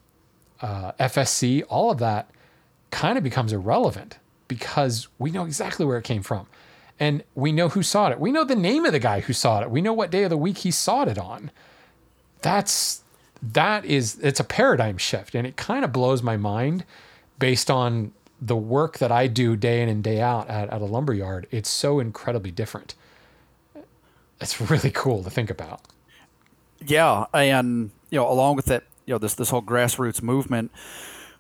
uh, 0.61 0.93
FSC, 0.93 1.63
all 1.69 1.91
of 1.91 1.99
that 1.99 2.29
kind 2.91 3.17
of 3.17 3.23
becomes 3.23 3.51
irrelevant 3.51 4.17
because 4.47 5.07
we 5.19 5.29
know 5.29 5.43
exactly 5.43 5.85
where 5.85 5.97
it 5.97 6.03
came 6.03 6.23
from, 6.23 6.47
and 6.99 7.23
we 7.35 7.51
know 7.51 7.69
who 7.69 7.83
sawed 7.83 8.13
it. 8.13 8.19
We 8.19 8.31
know 8.31 8.45
the 8.45 8.55
name 8.55 8.85
of 8.85 8.93
the 8.93 8.99
guy 8.99 9.19
who 9.19 9.33
sawed 9.33 9.63
it. 9.63 9.69
We 9.69 9.81
know 9.81 9.93
what 9.93 10.11
day 10.11 10.23
of 10.23 10.29
the 10.29 10.37
week 10.37 10.59
he 10.59 10.71
sawed 10.71 11.09
it 11.09 11.17
on. 11.17 11.51
That's 12.41 13.03
that 13.41 13.83
is 13.83 14.17
it's 14.21 14.39
a 14.39 14.45
paradigm 14.45 14.97
shift, 14.97 15.35
and 15.35 15.45
it 15.45 15.57
kind 15.57 15.83
of 15.83 15.91
blows 15.91 16.23
my 16.23 16.37
mind 16.37 16.85
based 17.37 17.69
on 17.69 18.13
the 18.39 18.55
work 18.55 18.99
that 18.99 19.11
I 19.11 19.27
do 19.27 19.55
day 19.55 19.81
in 19.81 19.89
and 19.89 20.03
day 20.03 20.21
out 20.21 20.47
at, 20.47 20.69
at 20.69 20.81
a 20.81 20.85
lumber 20.85 21.13
yard. 21.13 21.47
It's 21.51 21.69
so 21.69 21.99
incredibly 21.99 22.51
different 22.51 22.95
it's 24.39 24.59
really 24.71 24.91
cool 24.91 25.23
to 25.23 25.29
think 25.29 25.49
about. 25.49 25.81
Yeah, 26.85 27.25
and 27.33 27.91
you 28.09 28.19
know, 28.19 28.29
along 28.31 28.55
with 28.55 28.65
that, 28.65 28.83
you 29.05 29.13
know, 29.13 29.17
this 29.17 29.33
this 29.33 29.49
whole 29.49 29.61
grassroots 29.61 30.21
movement, 30.21 30.71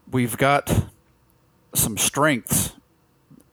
we've 0.09 0.37
got 0.37 0.85
some 1.75 1.97
strengths, 1.97 2.73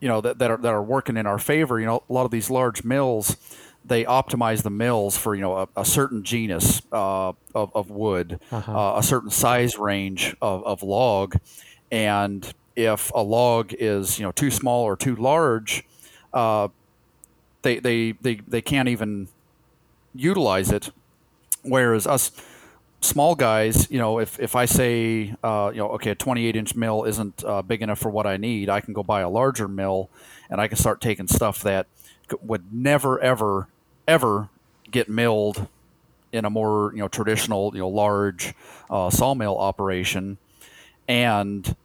you 0.01 0.09
know, 0.09 0.21
that, 0.21 0.39
that 0.39 0.51
are 0.51 0.57
that 0.59 0.73
are 0.73 0.83
working 0.83 1.17
in 1.17 1.27
our 1.27 1.39
favor. 1.39 1.79
You 1.79 1.87
know, 1.87 2.03
a 2.09 2.13
lot 2.13 2.25
of 2.25 2.31
these 2.31 2.49
large 2.49 2.85
mills, 2.85 3.37
they 3.85 4.05
optimize 4.05 4.63
the 4.63 4.71
mills 4.71 5.17
for 5.17 5.35
you 5.35 5.43
know 5.43 5.59
a, 5.59 5.69
a 5.77 5.85
certain 5.85 6.23
genus 6.23 6.81
uh, 6.91 7.33
of, 7.55 7.71
of 7.75 7.91
wood, 7.91 8.41
uh-huh. 8.51 8.95
uh, 8.95 8.99
a 8.99 9.03
certain 9.03 9.31
size 9.31 9.79
range 9.79 10.35
of, 10.41 10.65
of 10.65 10.83
log, 10.83 11.37
and 11.91 12.55
if 12.77 13.13
a 13.15 13.23
log 13.23 13.73
is 13.79 14.19
you 14.19 14.25
know 14.25 14.33
too 14.33 14.51
small 14.51 14.85
or 14.85 14.97
too 14.97 15.17
large, 15.17 15.85
uh, 16.33 16.69
they, 17.63 17.79
they 17.79 18.13
they 18.13 18.37
they 18.37 18.63
can't 18.63 18.89
even 18.89 19.29
utilize 20.15 20.71
it. 20.71 20.91
Whereas 21.63 22.07
us 22.07 22.31
small 23.01 23.35
guys, 23.35 23.91
you 23.91 23.99
know, 23.99 24.19
if, 24.19 24.39
if 24.41 24.57
I 24.57 24.65
say, 24.65 25.35
uh, 25.43 25.71
you 25.73 25.79
know, 25.79 25.89
okay, 25.91 26.11
a 26.11 26.15
28 26.15 26.57
inch 26.57 26.75
mill 26.75 27.05
isn't 27.05 27.45
uh, 27.45 27.63
big 27.63 27.83
enough 27.83 27.99
for 27.99 28.11
what 28.11 28.27
I 28.27 28.37
need, 28.37 28.69
I 28.69 28.81
can 28.81 28.95
go 28.95 29.03
buy 29.03 29.21
a 29.21 29.29
larger 29.29 29.69
mill 29.69 30.11
and 30.51 30.61
I 30.61 30.69
can 30.69 30.77
start 30.77 31.01
taking 31.01 31.29
stuff 31.29 31.63
that 31.63 31.87
would 32.43 32.73
never, 32.73 33.21
ever, 33.21 33.69
ever 34.09 34.49
get 34.91 35.09
milled 35.09 35.67
in 36.33 36.45
a 36.45 36.51
more, 36.51 36.93
you 36.95 37.01
know, 37.01 37.09
traditional, 37.09 37.71
you 37.75 37.81
know, 37.81 37.89
large 37.89 38.55
uh, 38.91 39.11
sawmill 39.11 39.57
operation. 39.59 40.39
And 41.07 41.77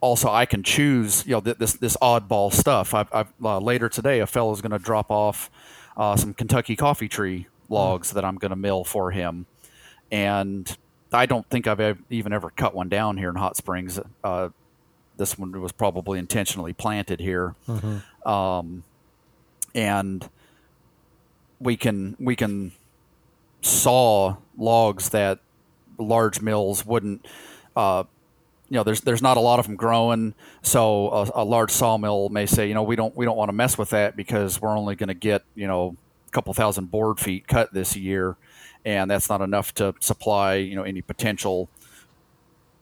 also 0.00 0.30
I 0.30 0.46
can 0.46 0.62
choose, 0.62 1.24
you 1.26 1.32
know, 1.32 1.40
this, 1.40 1.74
this 1.74 1.96
oddball 1.98 2.52
stuff. 2.52 2.94
I've, 2.94 3.12
I've 3.12 3.32
uh, 3.42 3.58
later 3.58 3.88
today, 3.88 4.20
a 4.20 4.26
fellow 4.26 4.52
is 4.52 4.60
going 4.60 4.72
to 4.72 4.78
drop 4.78 5.10
off 5.10 5.50
uh, 5.96 6.16
some 6.16 6.34
Kentucky 6.34 6.76
coffee 6.76 7.08
tree 7.08 7.46
logs 7.68 8.12
that 8.12 8.24
I'm 8.24 8.36
going 8.36 8.50
to 8.50 8.56
mill 8.56 8.84
for 8.84 9.10
him. 9.10 9.46
And 10.10 10.76
I 11.12 11.26
don't 11.26 11.48
think 11.48 11.66
I've 11.66 11.98
even 12.10 12.32
ever 12.32 12.50
cut 12.50 12.74
one 12.74 12.88
down 12.88 13.16
here 13.16 13.30
in 13.30 13.36
Hot 13.36 13.56
Springs. 13.56 13.98
Uh, 14.22 14.50
this 15.16 15.38
one 15.38 15.58
was 15.60 15.72
probably 15.72 16.18
intentionally 16.18 16.72
planted 16.72 17.20
here. 17.20 17.54
Mm-hmm. 17.68 18.28
Um, 18.28 18.84
and 19.74 20.28
we 21.60 21.76
can 21.76 22.16
we 22.18 22.36
can 22.36 22.72
saw 23.62 24.36
logs 24.56 25.10
that 25.10 25.38
large 25.98 26.40
mills 26.40 26.84
wouldn't 26.84 27.26
uh, 27.74 28.04
you 28.68 28.74
know, 28.76 28.82
there's 28.82 29.00
there's 29.02 29.22
not 29.22 29.36
a 29.36 29.40
lot 29.40 29.58
of 29.58 29.66
them 29.66 29.76
growing, 29.76 30.34
so 30.62 31.08
a, 31.10 31.42
a 31.42 31.44
large 31.44 31.70
sawmill 31.70 32.28
may 32.30 32.46
say, 32.46 32.66
you 32.66 32.74
know, 32.74 32.82
we 32.82 32.96
don't 32.96 33.16
we 33.16 33.24
don't 33.24 33.36
want 33.36 33.48
to 33.48 33.52
mess 33.52 33.78
with 33.78 33.90
that 33.90 34.16
because 34.16 34.60
we're 34.60 34.76
only 34.76 34.96
going 34.96 35.08
to 35.08 35.14
get 35.14 35.44
you 35.54 35.66
know 35.66 35.96
a 36.26 36.30
couple 36.32 36.52
thousand 36.52 36.90
board 36.90 37.20
feet 37.20 37.46
cut 37.46 37.72
this 37.72 37.96
year, 37.96 38.36
and 38.84 39.10
that's 39.10 39.28
not 39.28 39.40
enough 39.40 39.72
to 39.74 39.94
supply 40.00 40.54
you 40.54 40.74
know 40.74 40.82
any 40.82 41.00
potential 41.00 41.68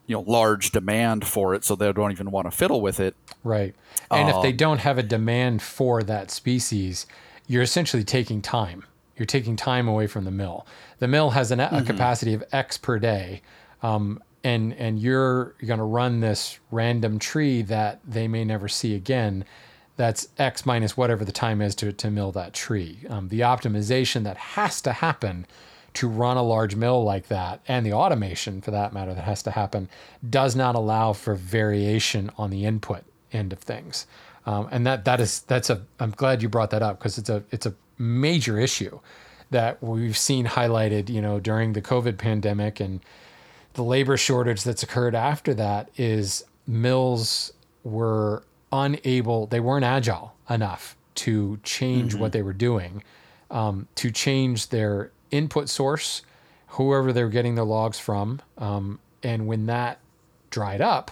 you 0.07 0.17
know 0.17 0.23
large 0.23 0.71
demand 0.71 1.27
for 1.27 1.55
it, 1.55 1.65
so 1.65 1.75
they 1.75 1.93
don't 1.93 2.13
even 2.13 2.31
want 2.31 2.47
to 2.47 2.51
fiddle 2.51 2.81
with 2.81 2.99
it. 2.99 3.15
Right, 3.43 3.75
and 4.11 4.31
if 4.31 4.41
they 4.41 4.51
um, 4.51 4.57
don't 4.57 4.79
have 4.79 4.97
a 4.97 5.03
demand 5.03 5.61
for 5.61 6.03
that 6.03 6.31
species, 6.31 7.07
you're 7.47 7.63
essentially 7.63 8.05
taking 8.05 8.41
time. 8.41 8.85
You're 9.19 9.27
taking 9.27 9.55
time 9.55 9.87
away 9.87 10.07
from 10.07 10.25
the 10.25 10.31
mill. 10.31 10.67
The 10.99 11.09
mill 11.09 11.31
has 11.31 11.51
an, 11.51 11.61
a 11.61 11.69
mm-hmm. 11.69 11.87
capacity 11.87 12.33
of 12.33 12.43
X 12.53 12.79
per 12.79 12.99
day. 12.99 13.43
Um, 13.83 14.23
and 14.45 14.75
and 14.75 15.01
you're, 15.01 15.55
going 15.67 15.79
to 15.79 15.85
run 15.85 16.21
this 16.21 16.61
random 16.71 17.19
tree 17.19 17.63
that 17.63 18.01
they 18.07 18.29
may 18.29 18.45
never 18.45 18.69
see 18.69 18.95
again 18.95 19.45
that's 19.97 20.29
x 20.39 20.67
minus 20.67 20.97
whatever 20.97 21.25
the 21.25 21.33
time 21.33 21.63
is 21.63 21.75
to, 21.77 21.93
to 21.93 22.11
mill 22.11 22.33
that 22.33 22.53
tree. 22.53 22.99
Um, 23.09 23.29
the 23.29 23.41
optimization 23.41 24.25
that 24.25 24.37
has 24.37 24.81
to 24.83 24.93
happen 24.93 25.47
to 25.95 26.09
run 26.09 26.37
a 26.37 26.43
large 26.43 26.75
mill 26.75 27.05
like 27.05 27.29
that 27.29 27.61
and 27.69 27.87
the 27.87 27.93
automation 27.93 28.61
for 28.61 28.73
that 28.73 28.93
matter 28.93 29.15
that 29.15 29.23
has 29.25 29.43
to 29.45 29.53
happen 29.53 29.89
does 30.29 30.57
not 30.57 30.75
allow 30.75 31.13
for 31.13 31.37
variation 31.37 32.31
on 32.37 32.51
the 32.51 32.65
input 32.65 33.05
end 33.33 33.53
of 33.53 33.61
things. 33.61 34.07
Um, 34.47 34.69
and 34.71 34.87
that 34.87 35.05
that 35.07 35.21
is 35.21 35.41
that's 35.43 35.71
a 35.71 35.83
i'm 36.01 36.11
glad 36.11 36.43
you 36.43 36.49
brought 36.49 36.71
that 36.71 36.83
up 36.83 36.99
because 36.99 37.17
it's 37.17 37.31
a 37.31 37.43
it's 37.51 37.65
a 37.65 37.75
major 37.97 38.59
issue 38.59 39.01
that 39.51 39.83
we've 39.83 40.19
seen 40.19 40.47
highlighted 40.47 41.09
you 41.09 41.23
know 41.23 41.41
during 41.41 41.73
the 41.73 41.81
covid 41.81 42.19
pandemic 42.19 42.81
and 42.81 43.01
the 43.75 43.83
labor 43.83 44.17
shortage 44.17 44.63
that's 44.63 44.83
occurred 44.83 45.15
after 45.15 45.53
that 45.55 45.91
is 45.97 46.45
mills 46.67 47.53
were 47.83 48.43
unable, 48.73 49.47
they 49.47 49.61
weren't 49.61 49.85
agile 49.85 50.35
enough 50.49 50.97
to 51.17 51.59
change 51.63 52.13
mm-hmm. 52.13 52.21
what 52.21 52.33
they 52.33 52.43
were 52.43 52.53
doing, 52.53 53.03
um, 53.51 53.87
to 53.95 54.11
change 54.11 54.69
their 54.69 55.11
input 55.31 55.69
source, 55.69 56.23
whoever 56.69 57.13
they're 57.13 57.29
getting 57.29 57.55
their 57.55 57.65
logs 57.65 57.99
from. 57.99 58.41
Um, 58.59 58.99
and 59.23 59.47
when 59.47 59.67
that 59.67 59.99
dried 60.51 60.81
up, 60.81 61.11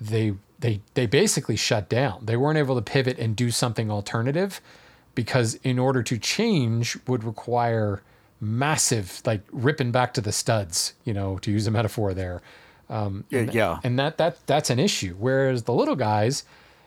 they 0.00 0.34
they 0.58 0.80
they 0.94 1.06
basically 1.06 1.56
shut 1.56 1.88
down. 1.88 2.24
They 2.24 2.36
weren't 2.36 2.58
able 2.58 2.76
to 2.76 2.82
pivot 2.82 3.18
and 3.18 3.36
do 3.36 3.50
something 3.50 3.90
alternative 3.90 4.60
because 5.14 5.54
in 5.56 5.78
order 5.78 6.02
to 6.02 6.18
change 6.18 6.96
would 7.06 7.24
require 7.24 8.02
massive, 8.40 9.22
like 9.24 9.42
ripping 9.52 9.90
back 9.90 10.14
to 10.14 10.20
the 10.20 10.32
studs, 10.32 10.94
you 11.04 11.14
know, 11.14 11.38
to 11.38 11.50
use 11.50 11.66
a 11.66 11.70
metaphor 11.70 12.14
there. 12.14 12.42
Um, 12.88 13.24
and, 13.32 13.52
yeah. 13.54 13.78
And 13.82 13.98
that, 13.98 14.18
that, 14.18 14.46
that's 14.46 14.70
an 14.70 14.78
issue. 14.78 15.16
Whereas 15.18 15.64
the 15.64 15.72
little 15.72 15.96
guys, 15.96 16.44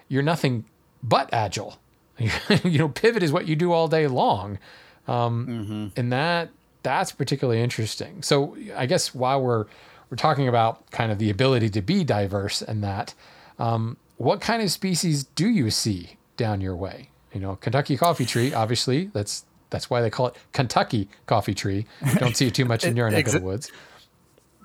you're 0.07 0.23
nothing 0.23 0.65
but 1.01 1.29
agile. 1.33 1.77
you 2.63 2.77
know, 2.77 2.89
pivot 2.89 3.23
is 3.23 3.31
what 3.31 3.47
you 3.47 3.55
do 3.55 3.71
all 3.71 3.87
day 3.87 4.07
long. 4.07 4.59
Um, 5.07 5.47
mm-hmm. 5.47 5.99
and 5.99 6.11
that, 6.11 6.49
that's 6.83 7.11
particularly 7.11 7.61
interesting. 7.61 8.21
So 8.23 8.57
I 8.75 8.85
guess 8.85 9.15
while 9.15 9.41
we're, 9.41 9.65
we're 10.09 10.17
talking 10.17 10.47
about 10.47 10.89
kind 10.91 11.11
of 11.11 11.19
the 11.19 11.29
ability 11.29 11.69
to 11.71 11.81
be 11.81 12.03
diverse 12.03 12.61
and 12.61 12.83
that, 12.83 13.13
um, 13.59 13.97
what 14.17 14.41
kind 14.41 14.61
of 14.61 14.71
species 14.71 15.23
do 15.23 15.47
you 15.47 15.69
see 15.69 16.17
down 16.37 16.61
your 16.61 16.75
way? 16.75 17.09
You 17.33 17.39
know, 17.39 17.55
Kentucky 17.57 17.97
coffee 17.97 18.25
tree, 18.25 18.53
obviously, 18.53 19.05
that's 19.13 19.45
that's 19.69 19.89
why 19.89 20.01
they 20.01 20.09
call 20.09 20.27
it 20.27 20.35
Kentucky 20.53 21.09
coffee 21.25 21.53
tree. 21.53 21.85
Don't 22.17 22.35
see 22.35 22.47
it 22.47 22.55
too 22.55 22.65
much 22.65 22.83
in 22.83 22.95
your 22.97 23.09
neck 23.09 23.27
of 23.27 23.33
the 23.33 23.41
woods. 23.41 23.71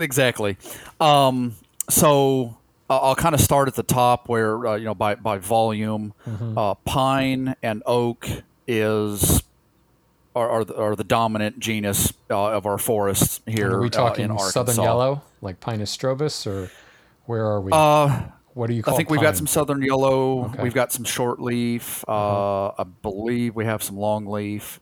Exactly. 0.00 0.57
Um, 1.00 1.55
so 1.88 2.57
uh, 2.88 2.98
I'll 2.98 3.16
kind 3.16 3.34
of 3.34 3.40
start 3.40 3.68
at 3.68 3.74
the 3.74 3.82
top 3.82 4.28
where 4.28 4.66
uh, 4.66 4.76
you 4.76 4.84
know 4.84 4.94
by 4.94 5.14
by 5.14 5.38
volume, 5.38 6.14
mm-hmm. 6.26 6.59
uh, 6.59 6.74
pine 6.74 7.55
and 7.62 7.82
oak 7.86 8.28
is 8.66 9.42
are, 10.34 10.48
are, 10.48 10.64
the, 10.64 10.76
are 10.76 10.96
the 10.96 11.05
dominant 11.05 11.59
genus 11.59 12.12
uh, 12.30 12.53
of 12.53 12.66
our 12.66 12.78
forests 12.78 13.40
here. 13.46 13.66
And 13.66 13.74
are 13.74 13.80
we 13.80 13.86
uh, 13.88 13.90
talking 13.90 14.38
southern 14.38 14.76
yellow, 14.76 15.22
like 15.40 15.61
Pinus 15.61 15.94
strobus, 15.96 16.46
or 16.46 16.70
where 17.26 17.44
are 17.44 17.61
we? 17.61 17.72
Uh, 17.72 18.24
what 18.55 18.66
do 18.66 18.74
you 18.74 18.82
call? 18.82 18.94
I 18.94 18.96
think 18.96 19.09
pine? 19.09 19.18
we've 19.18 19.22
got 19.22 19.36
some 19.36 19.46
southern 19.46 19.82
yellow. 19.82 20.46
Okay. 20.46 20.62
We've 20.62 20.74
got 20.74 20.92
some 20.92 21.05
short 21.05 21.40
leaf. 21.40 22.05
Mm-hmm. 22.07 22.80
I 22.80 22.84
believe 23.03 23.55
we 23.55 23.64
have 23.64 23.82
some 23.82 23.96
long 23.96 24.26
leaf. 24.26 24.80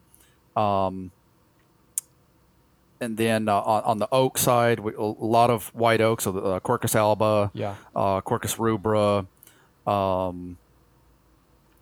Um, 0.57 1.13
and 3.01 3.17
then 3.17 3.49
uh, 3.49 3.61
on, 3.61 3.83
on, 3.85 3.99
the 3.99 4.09
oak 4.13 4.37
side, 4.37 4.81
we, 4.81 4.93
a 4.95 5.01
lot 5.01 5.49
of 5.49 5.69
white 5.75 6.01
oak, 6.01 6.21
so 6.21 6.33
the 6.33 6.41
uh, 6.43 6.61
Quercus 6.61 6.95
alba, 6.95 7.51
yeah, 7.55 7.77
uh, 7.97 8.21
Quercus 8.21 8.57
rubra. 8.59 9.27
Um, 9.91 10.59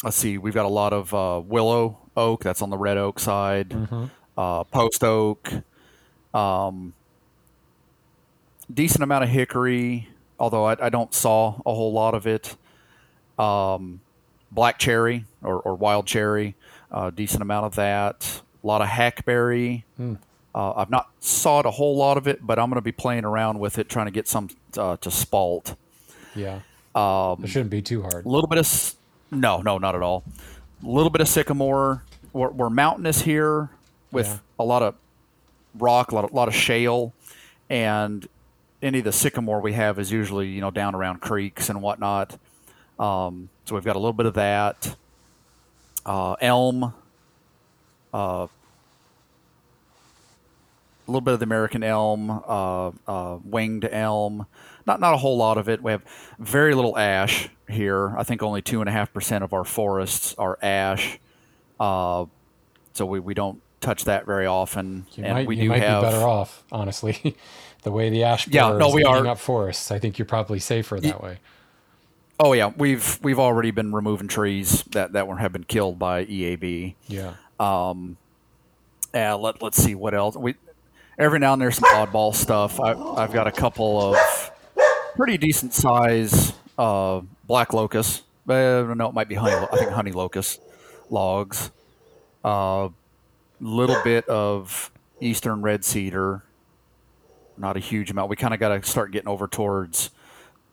let's 0.05 0.17
see, 0.17 0.39
we've 0.39 0.55
got 0.55 0.65
a 0.65 0.69
lot 0.71 0.93
of 0.93 1.13
uh, 1.13 1.43
willow 1.45 1.99
oak. 2.17 2.45
That's 2.45 2.63
on 2.63 2.71
the 2.71 2.79
red 2.79 2.99
oak 2.99 3.19
side. 3.19 3.71
Mm-hmm. 3.71 4.05
Uh, 4.37 4.65
post 4.65 5.03
oak. 5.03 5.51
Um, 6.33 6.95
decent 8.73 9.03
amount 9.03 9.25
of 9.25 9.31
hickory, 9.31 10.09
although 10.39 10.67
I, 10.67 10.77
I, 10.87 10.89
don't 10.91 11.13
saw 11.13 11.61
a 11.67 11.75
whole 11.75 11.93
lot 11.93 12.15
of 12.15 12.27
it. 12.27 12.55
Um, 13.39 14.01
black 14.51 14.79
cherry 14.79 15.25
or, 15.43 15.61
or 15.61 15.75
wild 15.75 16.07
cherry, 16.07 16.55
a 16.91 17.11
decent 17.11 17.43
amount 17.43 17.67
of 17.67 17.75
that. 17.77 18.43
Lot 18.69 18.83
of 18.83 18.89
hackberry. 18.89 19.85
Mm. 19.99 20.19
Uh, 20.55 20.73
I've 20.75 20.91
not 20.91 21.09
sawed 21.21 21.65
a 21.65 21.71
whole 21.71 21.97
lot 21.97 22.19
of 22.19 22.27
it, 22.29 22.47
but 22.47 22.59
I'm 22.59 22.69
going 22.69 22.77
to 22.77 22.83
be 22.83 22.93
playing 22.93 23.25
around 23.25 23.59
with 23.61 23.79
it, 23.79 23.89
trying 23.89 24.07
to 24.07 24.13
get 24.13 24.29
some 24.29 24.49
uh, 24.77 24.99
to 24.99 25.11
spalt. 25.11 25.75
Yeah. 26.35 26.61
Um, 26.95 27.45
It 27.45 27.49
shouldn't 27.49 27.71
be 27.71 27.81
too 27.81 28.03
hard. 28.03 28.27
a 28.27 28.29
little 28.29 28.47
bit 28.49 28.59
of 28.59 28.95
no, 29.31 29.63
no, 29.63 29.79
not 29.79 29.95
at 29.95 30.03
all. 30.03 30.23
A 30.85 30.87
little 30.89 31.09
bit 31.11 31.21
of 31.23 31.29
sycamore. 31.29 32.03
We're, 32.35 32.51
we're 32.51 32.69
mountainous 32.71 33.23
here 33.23 33.71
with 34.13 34.27
Yeah. 34.27 34.39
a 34.59 34.65
lot 34.65 34.83
of 34.83 34.95
rock, 35.79 36.13
a 36.13 36.15
lot 36.15 36.25
of, 36.25 36.33
lot 36.33 36.49
of 36.49 36.55
shale, 36.55 37.15
and 37.71 38.27
any 38.83 38.99
of 38.99 39.05
the 39.05 39.13
sycamore 39.13 39.61
we 39.63 39.73
have 39.73 39.99
is 39.99 40.13
usually 40.13 40.49
you 40.49 40.61
know 40.61 40.71
down 40.71 40.95
around 40.95 41.21
creeks 41.23 41.71
and 41.71 41.81
whatnot. 41.81 42.39
Um, 42.99 43.49
so 43.65 43.75
we've 43.75 43.85
got 43.85 43.97
a 43.97 43.99
little 43.99 44.13
bit 44.13 44.27
of 44.27 44.35
that. 44.35 44.95
Uh, 46.05 46.35
elm. 46.41 46.93
Uh, 48.13 48.47
little 51.11 51.21
bit 51.23 51.35
of 51.35 51.41
the 51.41 51.45
American 51.45 51.83
elm, 51.83 52.31
uh, 52.31 52.91
uh, 53.07 53.39
winged 53.45 53.89
elm. 53.91 54.47
Not 54.87 55.01
not 55.01 55.15
a 55.15 55.17
whole 55.17 55.37
lot 55.37 55.59
of 55.59 55.69
it. 55.69 55.83
We 55.83 55.93
have 55.93 56.03
very 56.39 56.75
little 56.75 56.97
ash 56.97 57.49
here. 57.69 58.17
I 58.17 58.23
think 58.23 58.43
only 58.43 58.63
two 58.63 58.81
and 58.81 58.89
a 58.89 58.93
half 58.93 59.13
percent 59.13 59.45
of 59.45 59.53
our 59.53 59.65
forests 59.65 60.35
are 60.39 60.59
ash. 60.63 61.19
Uh, 61.79 62.27
so 62.95 63.07
we, 63.07 63.21
we 63.21 63.35
don't 63.35 63.61
touch 63.81 64.05
that 64.05 64.27
very 64.27 64.47
often. 64.47 65.07
You 65.13 65.25
and 65.25 65.35
might, 65.35 65.47
we 65.47 65.57
you 65.57 65.63
do 65.65 65.69
might 65.69 65.83
have 65.83 66.03
be 66.03 66.09
better 66.11 66.27
off, 66.27 66.65
honestly. 66.73 67.37
the 67.83 67.93
way 67.93 68.11
the 68.11 68.25
ash 68.25 68.49
Yeah, 68.49 68.77
no, 68.77 68.91
we 68.91 69.05
are. 69.05 69.27
up 69.27 69.39
forests, 69.39 69.91
I 69.91 69.99
think 69.99 70.19
you're 70.19 70.27
probably 70.27 70.59
safer 70.59 70.99
that 71.01 71.23
way. 71.23 71.39
Oh 72.41 72.53
yeah, 72.53 72.73
we've 72.77 73.19
we've 73.23 73.39
already 73.39 73.71
been 73.73 73.93
removing 73.93 74.29
trees 74.29 74.83
that 74.91 75.13
that 75.13 75.27
have 75.39 75.53
been 75.53 75.65
killed 75.65 75.99
by 75.99 76.25
EAB. 76.25 76.95
Yeah. 77.09 77.35
Um, 77.59 78.17
Uh, 79.15 79.37
let 79.37 79.61
let's 79.63 79.83
see 79.83 79.95
what 79.95 80.15
else 80.15 80.37
we. 80.37 80.55
Every 81.19 81.41
now 81.41 81.53
and 81.53 81.61
there's 81.61 81.77
some 81.77 81.89
oddball 81.93 82.33
stuff. 82.35 82.79
I, 82.79 82.93
I've 82.93 83.33
got 83.33 83.49
a 83.49 83.53
couple 83.53 84.01
of 84.01 84.53
pretty 85.17 85.37
decent 85.37 85.75
size 85.75 86.53
uh, 86.79 87.23
black 87.47 87.73
locust. 87.73 88.23
Uh, 88.49 88.95
no, 88.97 89.09
it 89.09 89.15
might 89.15 89.29
be 89.29 89.35
honey. 89.35 89.57
I 89.73 89.77
think 89.77 89.91
honey 89.91 90.13
locust 90.13 90.61
logs. 91.11 91.73
A 92.45 92.49
uh, 92.49 92.89
little 93.61 94.01
bit 94.05 94.29
of 94.29 94.93
eastern 95.21 95.61
red 95.61 95.85
cedar. 95.85 96.45
Not 97.57 97.77
a 97.77 97.81
huge 97.81 98.13
amount. 98.13 98.31
We 98.31 98.37
kind 98.37 98.55
of 98.55 98.61
got 98.61 98.69
to 98.69 98.89
start 98.89 99.11
getting 99.11 99.29
over 99.29 99.49
towards 99.49 100.11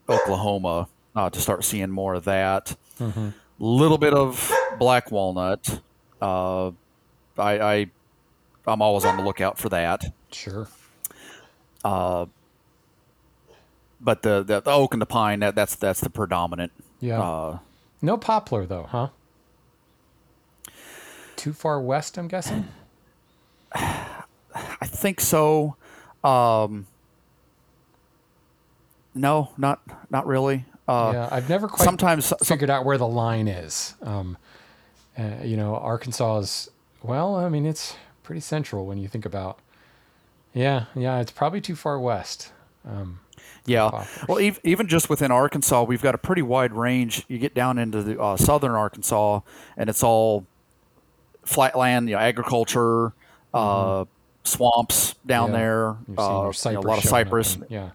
Oklahoma 0.08 0.88
uh, 1.16 1.28
to 1.28 1.40
start 1.40 1.64
seeing 1.64 1.90
more 1.90 2.14
of 2.14 2.24
that. 2.24 2.76
A 3.00 3.32
little 3.58 3.98
bit 3.98 4.14
of 4.14 4.52
black 4.78 5.10
walnut. 5.10 5.80
Uh, 6.22 6.68
I, 7.36 7.58
I 7.58 7.90
I'm 8.66 8.80
always 8.80 9.04
on 9.04 9.16
the 9.16 9.24
lookout 9.24 9.58
for 9.58 9.68
that. 9.70 10.04
Sure. 10.32 10.68
But 14.00 14.22
the, 14.22 14.42
the, 14.42 14.60
the 14.60 14.70
oak 14.70 14.92
and 14.92 15.00
the 15.00 15.06
pine 15.06 15.40
that, 15.40 15.54
that's 15.54 15.74
that's 15.74 16.00
the 16.00 16.10
predominant. 16.10 16.72
Yeah. 17.00 17.20
Uh, 17.20 17.58
no 18.02 18.16
poplar 18.16 18.66
though, 18.66 18.84
huh? 18.84 19.08
Too 21.36 21.52
far 21.52 21.80
west, 21.80 22.18
I'm 22.18 22.28
guessing. 22.28 22.68
I 23.74 24.86
think 24.86 25.20
so. 25.20 25.76
Um, 26.22 26.86
no, 29.14 29.50
not 29.56 29.80
not 30.10 30.26
really. 30.26 30.64
Uh, 30.88 31.10
yeah, 31.14 31.28
I've 31.30 31.48
never 31.48 31.68
quite 31.68 31.84
sometimes 31.84 32.32
figured 32.44 32.70
out 32.70 32.84
where 32.84 32.98
the 32.98 33.08
line 33.08 33.48
is. 33.48 33.94
Um, 34.02 34.36
uh, 35.18 35.42
you 35.42 35.56
know, 35.56 35.74
Arkansas 35.76 36.38
is 36.38 36.70
well. 37.02 37.34
I 37.34 37.48
mean, 37.48 37.66
it's 37.66 37.96
pretty 38.22 38.40
central 38.40 38.86
when 38.86 38.98
you 38.98 39.08
think 39.08 39.24
about. 39.24 39.58
Yeah, 40.56 40.86
yeah, 40.94 41.20
it's 41.20 41.30
probably 41.30 41.60
too 41.60 41.76
far 41.76 42.00
west. 42.00 42.52
Um, 42.88 43.20
Yeah. 43.66 44.06
Well, 44.28 44.38
ev- 44.38 44.58
even 44.64 44.88
just 44.88 45.10
within 45.10 45.30
Arkansas, 45.30 45.82
we've 45.82 46.00
got 46.02 46.14
a 46.14 46.18
pretty 46.18 46.40
wide 46.42 46.72
range. 46.72 47.24
You 47.28 47.38
get 47.38 47.52
down 47.54 47.78
into 47.78 48.02
the 48.02 48.20
uh, 48.20 48.36
southern 48.36 48.72
Arkansas, 48.72 49.40
and 49.76 49.90
it's 49.90 50.02
all 50.02 50.46
flatland, 51.44 52.08
you 52.08 52.14
know, 52.16 52.20
agriculture, 52.22 53.12
uh, 53.52 54.04
swamps 54.44 55.14
down 55.26 55.50
Mm-hmm. 55.50 55.54
Yeah. 55.54 55.60
there, 55.60 55.88
uh, 55.90 56.52
you 56.64 56.72
know, 56.72 56.80
a 56.80 56.88
lot 56.88 56.98
of 56.98 57.04
cypress, 57.04 57.56
and- 57.56 57.66
yeah. 57.68 57.90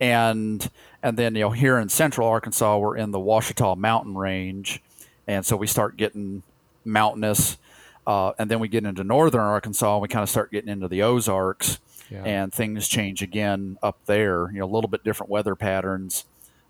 and 0.00 0.70
and 1.02 1.16
then 1.16 1.34
you 1.34 1.42
know 1.42 1.50
here 1.50 1.78
in 1.78 1.88
central 1.88 2.28
Arkansas, 2.28 2.78
we're 2.78 2.96
in 2.96 3.10
the 3.12 3.18
Ouachita 3.20 3.76
Mountain 3.76 4.16
Range, 4.16 4.82
and 5.26 5.44
so 5.44 5.56
we 5.56 5.66
start 5.66 5.96
getting 5.96 6.42
mountainous, 6.84 7.58
uh, 8.06 8.32
and 8.38 8.50
then 8.50 8.60
we 8.60 8.68
get 8.68 8.84
into 8.84 9.02
northern 9.04 9.40
Arkansas, 9.40 9.94
and 9.94 10.02
we 10.02 10.08
kind 10.08 10.22
of 10.22 10.28
start 10.30 10.50
getting 10.52 10.68
into 10.70 10.88
the 10.88 11.02
Ozarks, 11.02 11.78
Yeah. 12.10 12.22
and 12.24 12.52
things 12.52 12.86
change 12.88 13.22
again 13.22 13.78
up 13.82 13.98
there. 14.06 14.50
You 14.52 14.60
know, 14.60 14.64
a 14.66 14.72
little 14.72 14.88
bit 14.88 15.02
different 15.04 15.30
weather 15.30 15.54
patterns, 15.56 16.24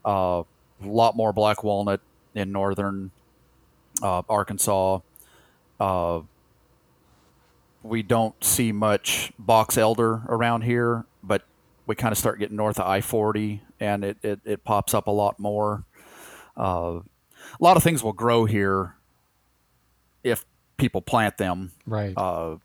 uh, 0.05 0.43
a 0.83 0.87
lot 0.87 1.17
more 1.17 1.33
black 1.33 1.63
walnut 1.63 2.01
in 2.35 2.53
northern 2.53 3.11
uh, 4.03 4.23
Arkansas. 4.29 5.01
Uh, 5.81 6.21
we 7.83 8.03
don't 8.03 8.43
see 8.43 8.73
much 8.73 9.33
box 9.39 9.79
elder 9.79 10.23
around 10.29 10.63
here, 10.63 11.05
but 11.23 11.43
we 11.87 11.95
kind 11.95 12.13
of 12.13 12.19
start 12.19 12.39
getting 12.39 12.57
north 12.57 12.79
of 12.81 12.87
I 12.87 13.01
40 13.01 13.63
and 13.79 14.05
it, 14.05 14.17
it, 14.23 14.41
it 14.45 14.65
pops 14.65 14.93
up 14.93 15.07
a 15.07 15.11
lot 15.11 15.39
more. 15.39 15.85
Uh, 16.57 17.01
a 17.01 17.61
lot 17.61 17.77
of 17.77 17.83
things 17.83 18.03
will 18.03 18.13
grow 18.13 18.45
here 18.45 18.97
if 20.25 20.45
people 20.77 21.01
plant 21.03 21.39
them. 21.39 21.73
right. 21.87 22.15
Uh, 22.17 22.57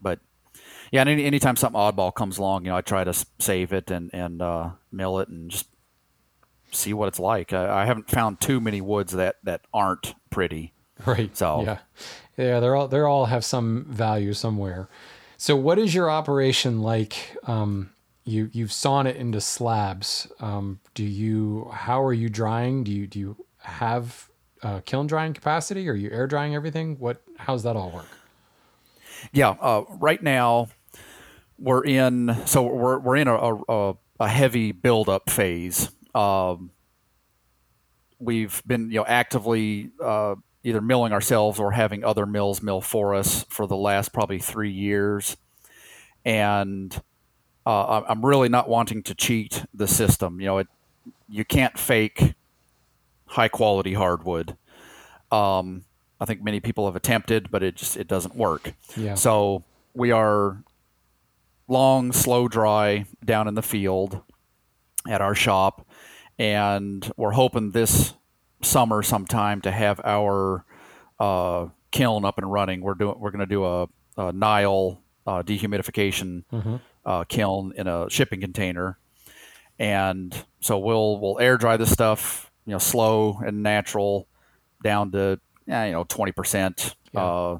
but 0.00 0.18
yeah, 0.90 1.00
and 1.02 1.10
any, 1.10 1.24
anytime 1.24 1.56
something 1.56 1.78
oddball 1.78 2.14
comes 2.14 2.38
along, 2.38 2.64
you 2.64 2.70
know, 2.70 2.76
I 2.76 2.80
try 2.80 3.04
to 3.04 3.12
save 3.38 3.72
it 3.72 3.90
and, 3.90 4.10
and 4.14 4.40
uh, 4.42 4.70
mill 4.90 5.18
it 5.20 5.28
and 5.28 5.50
just 5.50 5.68
see 6.72 6.92
what 6.94 7.08
it's 7.08 7.18
like. 7.18 7.52
I, 7.52 7.82
I 7.82 7.84
haven't 7.84 8.10
found 8.10 8.40
too 8.40 8.60
many 8.60 8.80
woods 8.80 9.12
that, 9.12 9.36
that 9.44 9.62
aren't 9.74 10.14
pretty. 10.30 10.72
Right. 11.06 11.36
So- 11.36 11.62
yeah, 11.64 11.78
yeah, 12.36 12.60
they're 12.60 12.74
all 12.76 12.88
they 12.88 12.98
are 12.98 13.06
all 13.06 13.26
have 13.26 13.44
some 13.44 13.84
value 13.88 14.32
somewhere. 14.32 14.88
So, 15.36 15.56
what 15.56 15.78
is 15.78 15.94
your 15.94 16.10
operation 16.10 16.80
like? 16.82 17.36
Um, 17.46 17.90
you 18.24 18.48
you've 18.52 18.72
sawn 18.72 19.06
it 19.06 19.16
into 19.16 19.40
slabs. 19.40 20.30
Um, 20.40 20.80
do 20.94 21.04
you? 21.04 21.70
How 21.72 22.02
are 22.04 22.12
you 22.12 22.28
drying? 22.28 22.84
Do 22.84 22.92
you 22.92 23.06
do 23.06 23.18
you 23.18 23.36
have 23.58 24.29
uh, 24.62 24.80
kiln 24.84 25.06
drying 25.06 25.32
capacity? 25.32 25.88
Are 25.88 25.94
you 25.94 26.10
air 26.10 26.26
drying 26.26 26.54
everything? 26.54 26.96
What? 26.98 27.22
How's 27.38 27.62
that 27.62 27.76
all 27.76 27.90
work? 27.90 28.06
Yeah, 29.32 29.50
uh, 29.60 29.84
right 29.88 30.22
now 30.22 30.68
we're 31.58 31.84
in 31.84 32.36
so 32.46 32.62
we're 32.62 32.98
we're 32.98 33.16
in 33.16 33.28
a 33.28 33.34
a, 33.36 33.94
a 34.18 34.28
heavy 34.28 34.72
buildup 34.72 35.28
phase. 35.30 35.90
Um, 36.14 36.70
we've 38.18 38.62
been 38.66 38.90
you 38.90 39.00
know 39.00 39.06
actively 39.06 39.90
uh, 40.02 40.36
either 40.64 40.80
milling 40.80 41.12
ourselves 41.12 41.58
or 41.58 41.72
having 41.72 42.04
other 42.04 42.26
mills 42.26 42.62
mill 42.62 42.80
for 42.80 43.14
us 43.14 43.44
for 43.48 43.66
the 43.66 43.76
last 43.76 44.12
probably 44.12 44.38
three 44.38 44.72
years, 44.72 45.36
and 46.24 47.02
uh, 47.66 48.02
I'm- 48.08 48.24
really 48.24 48.48
not 48.48 48.68
wanting 48.68 49.02
to 49.04 49.14
cheat 49.14 49.64
the 49.74 49.86
system. 49.88 50.40
You 50.40 50.46
know, 50.46 50.58
it 50.58 50.68
you 51.28 51.44
can't 51.44 51.78
fake 51.78 52.34
high 53.30 53.48
quality 53.48 53.94
hardwood. 53.94 54.56
Um, 55.30 55.84
I 56.20 56.24
think 56.24 56.42
many 56.42 56.60
people 56.60 56.86
have 56.86 56.96
attempted, 56.96 57.50
but 57.50 57.62
it 57.62 57.76
just 57.76 57.96
it 57.96 58.08
doesn't 58.08 58.36
work. 58.36 58.74
Yeah. 58.96 59.14
So 59.14 59.64
we 59.94 60.10
are 60.10 60.62
long, 61.68 62.12
slow 62.12 62.48
dry 62.48 63.06
down 63.24 63.48
in 63.48 63.54
the 63.54 63.62
field 63.62 64.20
at 65.08 65.20
our 65.20 65.34
shop, 65.34 65.86
and 66.38 67.10
we're 67.16 67.30
hoping 67.32 67.70
this 67.70 68.14
summer 68.62 69.02
sometime 69.02 69.62
to 69.62 69.70
have 69.70 70.00
our 70.04 70.64
uh, 71.18 71.68
kiln 71.90 72.24
up 72.24 72.36
and 72.38 72.52
running. 72.52 72.82
We're 72.82 72.94
doing 72.94 73.18
we're 73.18 73.30
going 73.30 73.40
to 73.40 73.46
do 73.46 73.64
a, 73.64 73.88
a 74.18 74.32
Nyle 74.32 75.00
uh, 75.26 75.42
dehumidification 75.42 76.44
uh, 77.06 77.24
kiln 77.24 77.72
in 77.76 77.86
a 77.86 78.10
shipping 78.10 78.40
container, 78.40 78.98
and 79.78 80.36
so 80.60 80.78
we'll 80.78 81.18
we'll 81.18 81.38
air 81.38 81.56
dry 81.56 81.76
the 81.78 81.86
stuff, 81.86 82.49
you 82.70 82.74
know, 82.76 82.78
slow 82.78 83.40
and 83.44 83.64
natural, 83.64 84.28
down 84.84 85.10
to 85.10 85.40
eh, 85.66 85.86
you 85.86 85.92
know 85.92 86.04
twenty 86.04 86.30
percent 86.30 86.94
Yeah. 87.12 87.24
uh, 87.24 87.58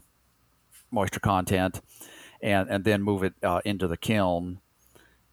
moisture 0.92 1.18
content, 1.18 1.80
and 2.40 2.70
and 2.70 2.84
then 2.84 3.02
move 3.02 3.24
it 3.24 3.34
uh, 3.42 3.60
into 3.64 3.88
the 3.88 3.96
kiln. 3.96 4.60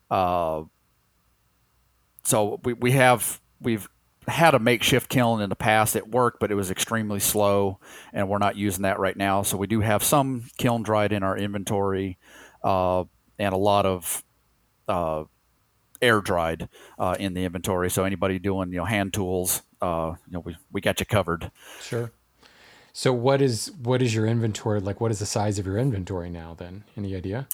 Uh, 0.10 0.64
so 2.24 2.60
we, 2.64 2.74
we 2.74 2.92
have 2.94 3.40
we've 3.62 3.88
had 4.28 4.56
a 4.56 4.60
makeshift 4.60 5.10
kiln 5.10 5.42
in 5.42 5.50
the 5.52 5.56
past. 5.56 5.96
It 5.96 6.08
worked, 6.10 6.40
but 6.40 6.50
it 6.50 6.56
was 6.56 6.72
extremely 6.72 7.20
slow, 7.20 7.80
and 8.14 8.28
we're 8.28 8.40
not 8.40 8.56
using 8.56 8.82
that 8.82 8.98
right 8.98 9.16
now. 9.16 9.44
So 9.44 9.58
we 9.58 9.68
do 9.68 9.82
have 9.82 10.04
some 10.04 10.46
kiln 10.58 10.82
dried 10.82 11.12
in 11.12 11.22
our 11.22 11.38
inventory, 11.38 12.18
uh, 12.64 13.04
and 13.38 13.54
a 13.54 13.58
lot 13.58 13.86
of 13.86 14.24
uh, 14.88 15.26
air 16.02 16.22
dried 16.22 16.68
uh, 17.00 17.16
in 17.20 17.34
the 17.34 17.46
inventory. 17.46 17.90
So 17.90 18.04
anybody 18.04 18.40
doing 18.40 18.72
you 18.72 18.80
know 18.80 18.86
hand 18.86 19.14
tools, 19.14 19.62
uh, 19.82 20.16
you 20.26 20.34
know 20.34 20.40
we, 20.40 20.56
we 20.72 20.82
got 20.82 21.00
you 21.00 21.06
covered. 21.06 21.52
Sure. 21.82 22.12
So 22.94 23.14
what 23.14 23.42
is 23.42 23.72
what 23.84 24.02
is 24.02 24.16
your 24.16 24.26
inventory 24.26 24.80
like? 24.80 25.00
What 25.00 25.12
is 25.12 25.20
the 25.20 25.26
size 25.26 25.60
of 25.60 25.66
your 25.66 25.78
inventory 25.78 26.30
now? 26.30 26.56
Then 26.58 26.84
any 26.96 27.16
idea? 27.16 27.48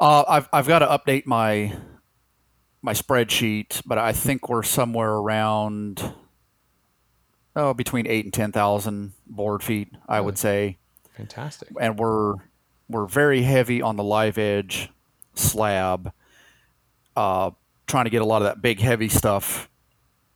Uh, 0.00 0.24
I've 0.28 0.48
I've 0.52 0.66
got 0.66 0.80
to 0.80 0.86
update 0.86 1.26
my 1.26 1.76
my 2.82 2.92
spreadsheet, 2.92 3.82
but 3.86 3.98
I 3.98 4.12
think 4.12 4.48
we're 4.48 4.64
somewhere 4.64 5.12
around 5.12 6.12
oh 7.54 7.72
between 7.72 8.06
eight 8.08 8.24
and 8.24 8.34
ten 8.34 8.50
thousand 8.50 9.12
board 9.26 9.62
feet. 9.62 9.90
I 10.08 10.20
would 10.20 10.38
say. 10.38 10.78
Fantastic. 11.16 11.68
And 11.80 11.98
we're 11.98 12.34
we're 12.88 13.06
very 13.06 13.42
heavy 13.42 13.80
on 13.80 13.96
the 13.96 14.02
live 14.02 14.38
edge 14.38 14.90
slab, 15.34 16.12
uh, 17.14 17.52
trying 17.86 18.04
to 18.04 18.10
get 18.10 18.22
a 18.22 18.24
lot 18.24 18.42
of 18.42 18.46
that 18.46 18.60
big 18.60 18.80
heavy 18.80 19.08
stuff 19.08 19.68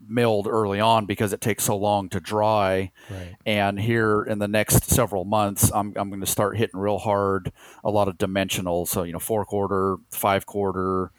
milled 0.09 0.47
early 0.47 0.81
on 0.81 1.07
because 1.07 1.33
it 1.33 1.41
takes 1.41 1.65
so 1.65 1.77
long 1.77 2.09
to 2.11 2.21
dry. 2.21 2.91
Right. 3.11 3.37
And 3.45 3.79
here 3.79 4.23
in 4.23 4.39
the 4.39 4.49
next 4.49 4.85
several 4.85 5.25
months, 5.25 5.71
I'm, 5.73 5.93
I'm 5.97 6.09
going 6.09 6.21
to 6.21 6.27
start 6.27 6.57
hitting 6.57 6.79
real 6.81 6.99
hard 6.99 7.53
a 7.85 7.91
lot 7.91 8.09
of 8.09 8.19
dimensional. 8.19 8.87
So, 8.87 9.03
you 9.03 9.13
know, 9.13 9.19
four 9.19 9.45
quarter, 9.45 9.97
five 10.11 10.47
quarter, 10.47 11.11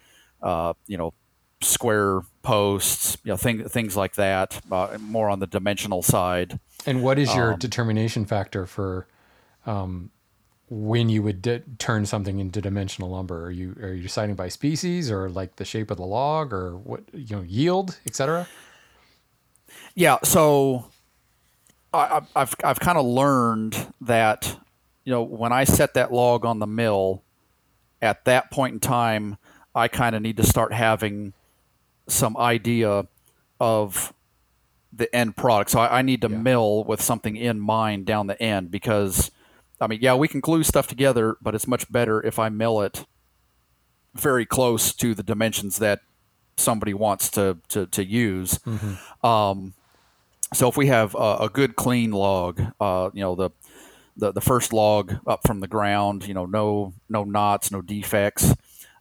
uh, 0.42 0.74
you 0.86 0.96
know, 0.96 1.14
square 1.60 2.22
posts, 2.42 3.18
you 3.24 3.30
know, 3.32 3.36
thing, 3.36 3.68
things 3.68 3.96
like 3.96 4.14
that, 4.14 4.60
uh, 4.70 4.96
more 5.00 5.28
on 5.28 5.40
the 5.40 5.46
dimensional 5.46 6.02
side. 6.02 6.58
And 6.86 7.02
what 7.02 7.18
is 7.18 7.34
your 7.34 7.54
um, 7.54 7.58
determination 7.58 8.24
factor 8.24 8.66
for 8.66 9.08
um, 9.66 10.10
when 10.70 11.08
you 11.08 11.22
would 11.22 11.42
di- 11.42 11.62
turn 11.78 12.06
something 12.06 12.38
into 12.38 12.60
dimensional 12.60 13.10
lumber? 13.10 13.46
Are 13.46 13.50
you 13.50 13.76
are 13.82 13.92
you 13.92 14.02
deciding 14.02 14.36
by 14.36 14.48
species 14.48 15.10
or 15.10 15.28
like 15.28 15.56
the 15.56 15.64
shape 15.64 15.90
of 15.90 15.96
the 15.96 16.06
log 16.06 16.52
or 16.52 16.76
what 16.76 17.02
you 17.12 17.36
know 17.36 17.42
yield, 17.42 17.98
etc.? 18.06 18.46
Yeah, 19.98 20.18
so 20.22 20.92
I, 21.92 22.22
I've 22.36 22.54
I've 22.62 22.78
kind 22.78 22.96
of 22.98 23.04
learned 23.04 23.92
that 24.00 24.56
you 25.04 25.10
know 25.10 25.24
when 25.24 25.52
I 25.52 25.64
set 25.64 25.94
that 25.94 26.12
log 26.12 26.44
on 26.44 26.60
the 26.60 26.68
mill, 26.68 27.24
at 28.00 28.24
that 28.24 28.52
point 28.52 28.74
in 28.74 28.78
time, 28.78 29.38
I 29.74 29.88
kind 29.88 30.14
of 30.14 30.22
need 30.22 30.36
to 30.36 30.44
start 30.44 30.72
having 30.72 31.32
some 32.06 32.36
idea 32.36 33.08
of 33.58 34.14
the 34.92 35.12
end 35.12 35.36
product. 35.36 35.70
So 35.70 35.80
I, 35.80 35.98
I 35.98 36.02
need 36.02 36.22
to 36.22 36.30
yeah. 36.30 36.38
mill 36.38 36.84
with 36.84 37.02
something 37.02 37.34
in 37.34 37.58
mind 37.58 38.06
down 38.06 38.28
the 38.28 38.40
end 38.40 38.70
because 38.70 39.32
I 39.80 39.88
mean, 39.88 39.98
yeah, 40.00 40.14
we 40.14 40.28
can 40.28 40.38
glue 40.38 40.62
stuff 40.62 40.86
together, 40.86 41.36
but 41.42 41.56
it's 41.56 41.66
much 41.66 41.90
better 41.90 42.24
if 42.24 42.38
I 42.38 42.50
mill 42.50 42.82
it 42.82 43.04
very 44.14 44.46
close 44.46 44.94
to 44.94 45.16
the 45.16 45.24
dimensions 45.24 45.80
that 45.80 46.02
somebody 46.56 46.94
wants 46.94 47.30
to 47.30 47.58
to, 47.70 47.86
to 47.86 48.04
use. 48.04 48.58
Mm-hmm. 48.58 49.26
Um, 49.26 49.74
so 50.52 50.68
if 50.68 50.76
we 50.76 50.86
have 50.86 51.14
a, 51.14 51.36
a 51.40 51.50
good 51.52 51.76
clean 51.76 52.10
log, 52.10 52.60
uh, 52.80 53.10
you 53.12 53.20
know 53.20 53.34
the, 53.34 53.50
the 54.16 54.32
the 54.32 54.40
first 54.40 54.72
log 54.72 55.16
up 55.26 55.46
from 55.46 55.60
the 55.60 55.68
ground, 55.68 56.26
you 56.26 56.34
know, 56.34 56.46
no 56.46 56.94
no 57.08 57.24
knots, 57.24 57.70
no 57.70 57.82
defects. 57.82 58.54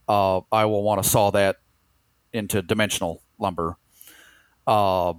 Uh, 0.07 0.41
I 0.51 0.65
will 0.65 0.83
want 0.83 1.03
to 1.03 1.09
saw 1.09 1.31
that 1.31 1.57
into 2.33 2.61
dimensional 2.61 3.21
lumber. 3.39 3.77
Uh, 4.65 5.13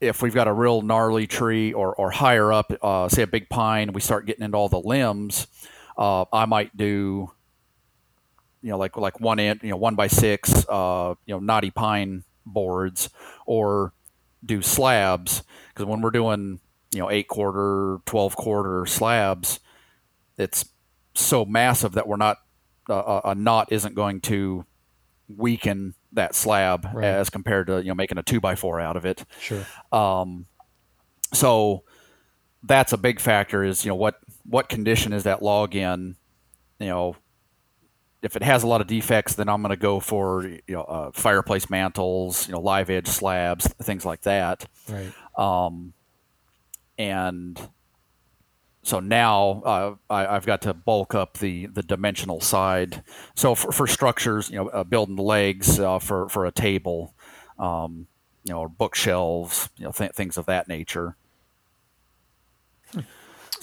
if 0.00 0.22
we've 0.22 0.34
got 0.34 0.48
a 0.48 0.52
real 0.52 0.82
gnarly 0.82 1.26
tree 1.26 1.72
or, 1.72 1.94
or 1.94 2.10
higher 2.10 2.52
up, 2.52 2.72
uh, 2.82 3.08
say 3.08 3.22
a 3.22 3.26
big 3.26 3.48
pine, 3.48 3.92
we 3.92 4.00
start 4.00 4.26
getting 4.26 4.44
into 4.44 4.56
all 4.56 4.68
the 4.68 4.78
limbs, 4.80 5.46
uh, 5.96 6.24
I 6.32 6.44
might 6.46 6.76
do, 6.76 7.30
you 8.62 8.70
know, 8.70 8.78
like 8.78 8.96
like 8.96 9.20
one 9.20 9.38
inch, 9.38 9.62
you 9.62 9.70
know, 9.70 9.76
one 9.76 9.94
by 9.94 10.06
six, 10.06 10.66
uh, 10.68 11.14
you 11.26 11.34
know, 11.34 11.40
knotty 11.40 11.70
pine 11.70 12.24
boards, 12.44 13.08
or 13.46 13.92
do 14.44 14.62
slabs 14.62 15.42
because 15.68 15.86
when 15.86 16.00
we're 16.00 16.10
doing, 16.10 16.60
you 16.92 17.00
know, 17.00 17.10
eight 17.10 17.28
quarter, 17.28 17.98
twelve 18.06 18.36
quarter 18.36 18.86
slabs, 18.86 19.60
it's 20.36 20.64
so 21.14 21.44
massive 21.44 21.92
that 21.92 22.06
we're 22.08 22.16
not 22.16 22.38
a, 22.88 23.20
a 23.26 23.34
knot 23.34 23.72
isn't 23.72 23.94
going 23.94 24.20
to 24.22 24.64
weaken 25.28 25.94
that 26.12 26.34
slab 26.34 26.86
right. 26.92 27.04
as 27.04 27.30
compared 27.30 27.66
to 27.66 27.78
you 27.78 27.88
know 27.88 27.94
making 27.94 28.18
a 28.18 28.22
two 28.22 28.40
by 28.40 28.54
four 28.54 28.80
out 28.80 28.96
of 28.96 29.04
it. 29.04 29.24
Sure. 29.40 29.66
Um, 29.92 30.46
so 31.32 31.84
that's 32.62 32.92
a 32.92 32.96
big 32.96 33.20
factor. 33.20 33.64
Is 33.64 33.84
you 33.84 33.90
know 33.90 33.96
what 33.96 34.20
what 34.44 34.68
condition 34.68 35.12
is 35.12 35.24
that 35.24 35.42
log 35.42 35.74
in? 35.74 36.16
You 36.78 36.88
know, 36.88 37.16
if 38.24 38.36
it 38.36 38.42
has 38.42 38.62
a 38.62 38.66
lot 38.66 38.80
of 38.80 38.86
defects, 38.86 39.34
then 39.34 39.48
I'm 39.48 39.60
going 39.60 39.70
to 39.70 39.76
go 39.76 40.00
for 40.00 40.44
you 40.44 40.62
know 40.68 40.82
uh, 40.82 41.10
fireplace 41.12 41.68
mantles, 41.68 42.48
you 42.48 42.52
know 42.52 42.60
live 42.60 42.88
edge 42.90 43.06
slabs, 43.06 43.66
things 43.82 44.04
like 44.04 44.22
that. 44.22 44.66
Right. 44.88 45.12
Um, 45.36 45.92
and 46.96 47.60
so 48.82 49.00
now 49.00 49.62
uh, 49.64 49.94
I, 50.08 50.34
have 50.34 50.46
got 50.46 50.62
to 50.62 50.74
bulk 50.74 51.14
up 51.14 51.38
the 51.38 51.66
the 51.66 51.82
dimensional 51.82 52.40
side. 52.40 53.02
So 53.34 53.54
for, 53.54 53.72
for 53.72 53.86
structures, 53.86 54.50
you 54.50 54.56
know, 54.56 54.68
uh, 54.68 54.84
building 54.84 55.16
the 55.16 55.22
legs 55.22 55.78
uh, 55.78 55.98
for 55.98 56.28
for 56.28 56.46
a 56.46 56.52
table, 56.52 57.14
um, 57.58 58.06
you 58.44 58.54
know, 58.54 58.68
bookshelves, 58.68 59.68
you 59.76 59.84
know, 59.84 59.92
th- 59.92 60.12
things 60.12 60.38
of 60.38 60.46
that 60.46 60.66
nature. 60.66 61.16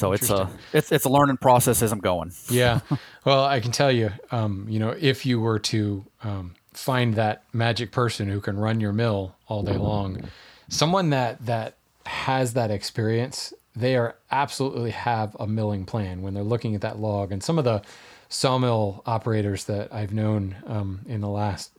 So 0.02 0.12
it's 0.14 0.30
a 0.30 0.50
it's 0.74 0.92
it's 0.92 1.06
a 1.06 1.10
learning 1.10 1.38
process 1.38 1.82
as 1.82 1.92
I'm 1.92 2.00
going. 2.00 2.32
Yeah, 2.50 2.82
well, 3.24 3.46
I 3.46 3.60
can 3.60 3.72
tell 3.72 3.92
you, 3.92 4.12
um, 4.32 4.66
you 4.68 4.80
know, 4.80 4.96
if 5.00 5.26
you 5.26 5.40
were 5.40 5.60
to 5.60 6.04
um, 6.24 6.56
find 6.74 7.16
that 7.16 7.44
magic 7.54 7.92
person 7.92 8.28
who 8.28 8.42
can 8.42 8.58
run 8.58 8.82
your 8.82 8.92
mill 8.92 9.36
all 9.48 9.64
day 9.64 9.78
long, 9.78 10.24
someone 10.68 11.12
that 11.12 11.46
that 11.46 11.76
has 12.06 12.54
that 12.54 12.72
experience 12.72 13.54
they 13.76 13.96
are 13.96 14.16
absolutely 14.32 14.92
have 14.92 15.36
a 15.40 15.48
milling 15.48 15.86
plan 15.86 16.22
when 16.22 16.34
they're 16.34 16.44
looking 16.44 16.76
at 16.76 16.82
that 16.82 17.00
log. 17.00 17.32
And 17.32 17.42
some 17.42 17.58
of 17.58 17.64
the 17.64 17.82
sawmill 18.30 19.02
operators 19.06 19.66
that 19.66 19.94
I've 19.94 20.14
known 20.14 20.58
um, 20.66 21.02
in 21.08 21.22
the 21.22 21.30
last 21.30 21.72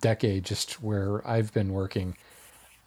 decade, 0.00 0.44
just 0.44 0.82
where 0.82 1.26
I've 1.26 1.52
been 1.52 1.72
working, 1.72 2.16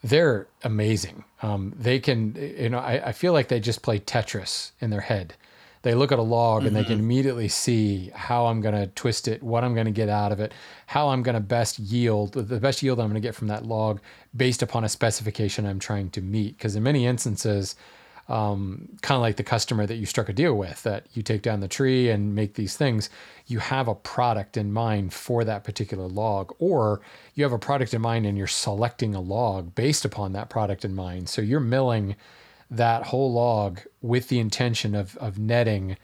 they're 0.04 0.48
amazing. 0.64 1.24
Um, 1.42 1.74
they 1.78 2.00
can, 2.00 2.36
you 2.36 2.70
know, 2.70 2.80
I, 2.80 3.08
I, 3.08 3.12
feel 3.14 3.32
like 3.32 3.48
they 3.48 3.60
just 3.60 3.82
play 3.82 4.00
Tetris 4.00 4.72
in 4.82 4.90
their 4.90 5.02
head. 5.02 5.36
They 5.84 5.94
look 5.94 6.12
at 6.12 6.20
a 6.20 6.24
log 6.24 6.60
mm-hmm. 6.60 6.68
and 6.68 6.76
they 6.76 6.84
can 6.84 6.96
mm-hmm. 6.96 7.04
immediately 7.04 7.48
see 7.48 8.12
how 8.14 8.48
I'm 8.48 8.62
going 8.62 8.76
to 8.76 8.88
twist 8.88 9.28
it, 9.28 9.42
what 9.42 9.64
I'm 9.64 9.74
going 9.74 9.86
to 9.86 9.92
get 9.92 10.10
out 10.10 10.32
of 10.32 10.40
it, 10.40 10.54
how 10.88 11.10
I'm 11.10 11.24
going 11.24 11.36
to 11.36 11.42
best 11.42 11.80
yield, 11.80 12.34
the 12.34 12.60
best 12.60 12.84
yield 12.84 13.00
I'm 13.00 13.08
going 13.08 13.22
to 13.22 13.26
get 13.26 13.36
from 13.36 13.48
that 13.48 13.66
log 13.66 14.00
based 14.36 14.62
upon 14.62 14.84
a 14.84 14.90
specification 14.90 15.66
I'm 15.66 15.80
trying 15.80 16.10
to 16.12 16.22
meet. 16.22 16.58
Because 16.58 16.76
in 16.76 16.84
many 16.84 17.06
instances, 17.06 17.76
um, 18.30 18.88
kind 19.02 19.18
of 19.18 19.22
like 19.22 19.36
the 19.36 19.44
customer 19.44 19.86
that 19.86 19.96
you 19.96 20.06
struck 20.06 20.30
a 20.30 20.34
deal 20.34 20.56
with, 20.56 20.82
that 20.84 21.08
you 21.14 21.22
take 21.22 21.42
down 21.42 21.60
the 21.60 21.68
tree 21.68 22.10
and 22.10 22.34
make 22.34 22.54
these 22.54 22.78
things, 22.78 23.10
you 23.48 23.60
have 23.60 23.88
a 23.88 23.96
product 23.96 24.56
in 24.56 24.72
mind 24.72 25.14
for 25.14 25.44
that 25.44 25.64
particular 25.64 26.08
log, 26.08 26.54
or 26.60 27.02
you 27.36 27.44
have 27.44 27.52
a 27.52 27.60
product 27.60 27.94
in 27.94 28.02
mind 28.02 28.26
and 28.26 28.38
you're 28.38 28.48
selecting 28.48 29.14
a 29.14 29.22
log 29.22 29.76
based 29.76 30.06
upon 30.06 30.32
that 30.34 30.50
product 30.50 30.86
in 30.86 30.96
mind. 30.96 31.28
So 31.28 31.42
you're 31.42 31.60
milling 31.60 32.16
that 32.72 33.04
whole 33.04 33.32
log 33.32 33.82
with 34.02 34.30
the 34.30 34.40
intention 34.40 34.96
of, 34.96 35.18
of 35.18 35.38
netting 35.38 35.98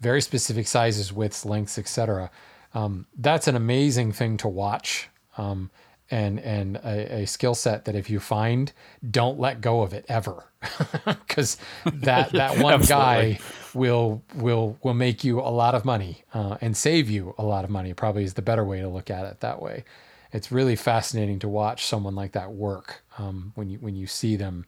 very 0.00 0.20
specific 0.20 0.66
sizes, 0.66 1.12
widths, 1.12 1.44
lengths, 1.44 1.78
etc. 1.78 2.30
Um, 2.72 3.06
that's 3.16 3.48
an 3.48 3.56
amazing 3.56 4.12
thing 4.12 4.36
to 4.38 4.48
watch. 4.48 5.08
Um, 5.36 5.70
and 6.14 6.38
and 6.38 6.76
a, 6.76 7.22
a 7.22 7.26
skill 7.26 7.56
set 7.56 7.86
that 7.86 7.96
if 7.96 8.08
you 8.08 8.20
find, 8.20 8.72
don't 9.10 9.40
let 9.40 9.60
go 9.60 9.82
of 9.82 9.92
it 9.92 10.04
ever, 10.08 10.44
because 11.04 11.56
that 11.84 12.30
that 12.32 12.58
one 12.62 12.80
guy 12.82 13.40
will 13.74 14.22
will 14.36 14.78
will 14.84 14.94
make 14.94 15.24
you 15.24 15.40
a 15.40 15.50
lot 15.50 15.74
of 15.74 15.84
money 15.84 16.22
uh, 16.32 16.56
and 16.60 16.76
save 16.76 17.10
you 17.10 17.34
a 17.36 17.42
lot 17.42 17.64
of 17.64 17.70
money. 17.70 17.92
Probably 17.92 18.22
is 18.22 18.34
the 18.34 18.42
better 18.42 18.64
way 18.64 18.80
to 18.80 18.88
look 18.88 19.10
at 19.10 19.24
it 19.26 19.40
that 19.40 19.60
way. 19.60 19.84
It's 20.32 20.52
really 20.52 20.76
fascinating 20.76 21.40
to 21.40 21.48
watch 21.48 21.84
someone 21.84 22.14
like 22.14 22.32
that 22.32 22.52
work 22.52 23.02
um, 23.18 23.50
when 23.56 23.68
you 23.68 23.78
when 23.78 23.96
you 23.96 24.06
see 24.06 24.36
them 24.36 24.66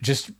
just 0.00 0.30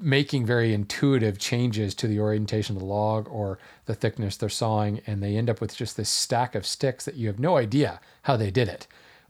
making 0.00 0.46
very 0.46 0.72
intuitive 0.72 1.38
changes 1.38 1.96
to 1.96 2.06
the 2.06 2.20
orientation 2.20 2.76
of 2.76 2.80
the 2.80 2.86
log 2.86 3.28
or 3.28 3.58
the 3.86 3.94
thickness 3.96 4.36
they're 4.36 4.48
sawing, 4.48 5.00
and 5.08 5.20
they 5.20 5.36
end 5.36 5.50
up 5.50 5.60
with 5.60 5.76
just 5.76 5.96
this 5.96 6.08
stack 6.08 6.54
of 6.54 6.64
sticks 6.64 7.04
that 7.04 7.16
you 7.16 7.26
have 7.26 7.40
no 7.40 7.56
idea 7.56 7.98
how 8.22 8.36
they 8.36 8.52
did 8.52 8.68
it 8.68 8.86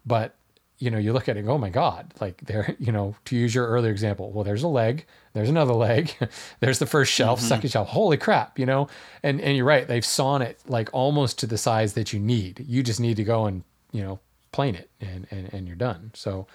but 0.07 0.35
you 0.79 0.91
know, 0.91 0.99
you 0.99 1.13
look 1.13 1.29
at 1.29 1.37
it 1.37 1.41
and 1.41 1.49
go, 1.49 1.55
oh 1.55 1.59
my 1.59 1.71
God, 1.71 2.13
like 2.21 2.39
there, 2.43 2.75
you 2.81 2.93
know, 2.93 3.15
to 3.27 3.37
use 3.37 3.55
your 3.55 3.67
earlier 3.67 3.91
example, 3.91 4.33
well, 4.33 4.45
there's 4.45 4.63
a 4.63 4.69
leg, 4.69 5.07
there's 5.33 5.49
another 5.49 5.73
leg, 5.89 6.15
there's 6.61 6.79
the 6.79 6.87
first 6.87 7.13
shelf, 7.13 7.39
mm-hmm. 7.39 7.49
second 7.49 7.71
shelf. 7.71 7.89
Holy 7.89 8.17
crap, 8.17 8.59
you 8.59 8.67
know? 8.67 8.89
And 9.23 9.41
and 9.41 9.57
you're 9.57 9.67
right, 9.67 9.87
they've 9.87 10.05
sawn 10.05 10.43
it 10.43 10.61
like 10.67 10.91
almost 10.93 11.39
to 11.41 11.47
the 11.47 11.59
size 11.59 11.95
that 11.95 12.13
you 12.13 12.21
need. 12.21 12.65
You 12.67 12.83
just 12.83 13.01
need 13.01 13.17
to 13.17 13.25
go 13.25 13.47
and, 13.47 13.63
you 13.93 14.03
know, 14.03 14.19
plane 14.53 14.75
it 14.75 14.91
and 15.01 15.27
and, 15.31 15.53
and 15.53 15.67
you're 15.67 15.77
done. 15.77 16.11
So 16.15 16.47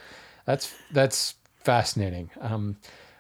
that's 0.45 0.73
that's 0.91 1.35
fascinating. 1.55 2.29
Um, 2.41 2.77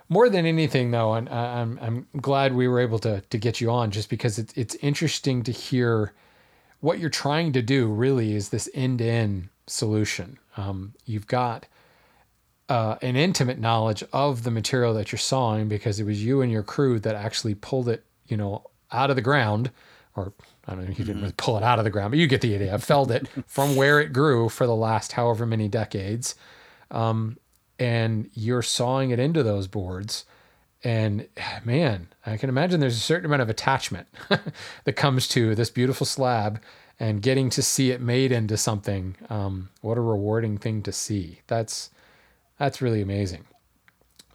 more 0.09 0.27
than 0.27 0.45
anything 0.45 0.91
though, 0.91 1.13
and 1.13 1.29
I'm 1.29 1.79
I'm 1.81 2.07
glad 2.19 2.53
we 2.53 2.67
were 2.67 2.79
able 2.79 2.99
to 2.99 3.21
to 3.21 3.37
get 3.37 3.61
you 3.61 3.69
on 3.71 3.91
just 3.91 4.09
because 4.09 4.39
it's 4.39 4.53
it's 4.55 4.75
interesting 4.75 5.43
to 5.43 5.51
hear 5.51 6.13
what 6.81 6.99
you're 6.99 7.09
trying 7.09 7.51
to 7.53 7.61
do 7.61 7.87
really 7.87 8.33
is 8.33 8.49
this 8.49 8.69
end-to-end 8.73 9.49
solution. 9.69 10.37
Um, 10.57 10.93
you've 11.05 11.27
got 11.27 11.67
uh, 12.69 12.97
an 13.01 13.15
intimate 13.15 13.59
knowledge 13.59 14.03
of 14.13 14.43
the 14.43 14.51
material 14.51 14.93
that 14.93 15.11
you're 15.11 15.19
sawing 15.19 15.67
because 15.67 15.99
it 15.99 16.05
was 16.05 16.23
you 16.23 16.41
and 16.41 16.51
your 16.51 16.63
crew 16.63 16.99
that 16.99 17.15
actually 17.15 17.55
pulled 17.55 17.89
it, 17.89 18.05
you 18.27 18.37
know, 18.37 18.63
out 18.91 19.09
of 19.09 19.15
the 19.15 19.21
ground, 19.21 19.71
or 20.15 20.33
I 20.67 20.75
don't 20.75 20.85
know, 20.85 20.89
you 20.89 21.03
didn't 21.03 21.21
really 21.21 21.33
pull 21.37 21.57
it 21.57 21.63
out 21.63 21.79
of 21.79 21.85
the 21.85 21.91
ground, 21.91 22.11
but 22.11 22.19
you 22.19 22.27
get 22.27 22.41
the 22.41 22.53
idea. 22.53 22.73
I 22.73 22.77
felled 22.77 23.11
it 23.11 23.27
from 23.47 23.75
where 23.75 23.99
it 23.99 24.13
grew 24.13 24.49
for 24.49 24.67
the 24.67 24.75
last 24.75 25.13
however 25.13 25.45
many 25.45 25.67
decades, 25.67 26.35
um, 26.91 27.37
and 27.79 28.29
you're 28.33 28.61
sawing 28.61 29.09
it 29.11 29.19
into 29.19 29.41
those 29.41 29.67
boards. 29.67 30.25
And 30.83 31.27
man, 31.65 32.07
I 32.25 32.37
can 32.37 32.49
imagine 32.49 32.79
there's 32.79 32.97
a 32.97 33.01
certain 33.01 33.25
amount 33.25 33.41
of 33.41 33.49
attachment 33.49 34.07
that 34.83 34.93
comes 34.93 35.27
to 35.29 35.55
this 35.55 35.69
beautiful 35.69 36.05
slab 36.05 36.61
and 36.99 37.21
getting 37.21 37.49
to 37.51 37.61
see 37.61 37.91
it 37.91 38.01
made 38.01 38.31
into 38.31 38.57
something. 38.57 39.15
Um, 39.29 39.69
what 39.81 39.97
a 39.97 40.01
rewarding 40.01 40.57
thing 40.57 40.83
to 40.83 40.91
see. 40.91 41.41
That's 41.47 41.89
that's 42.57 42.81
really 42.81 43.01
amazing. 43.01 43.45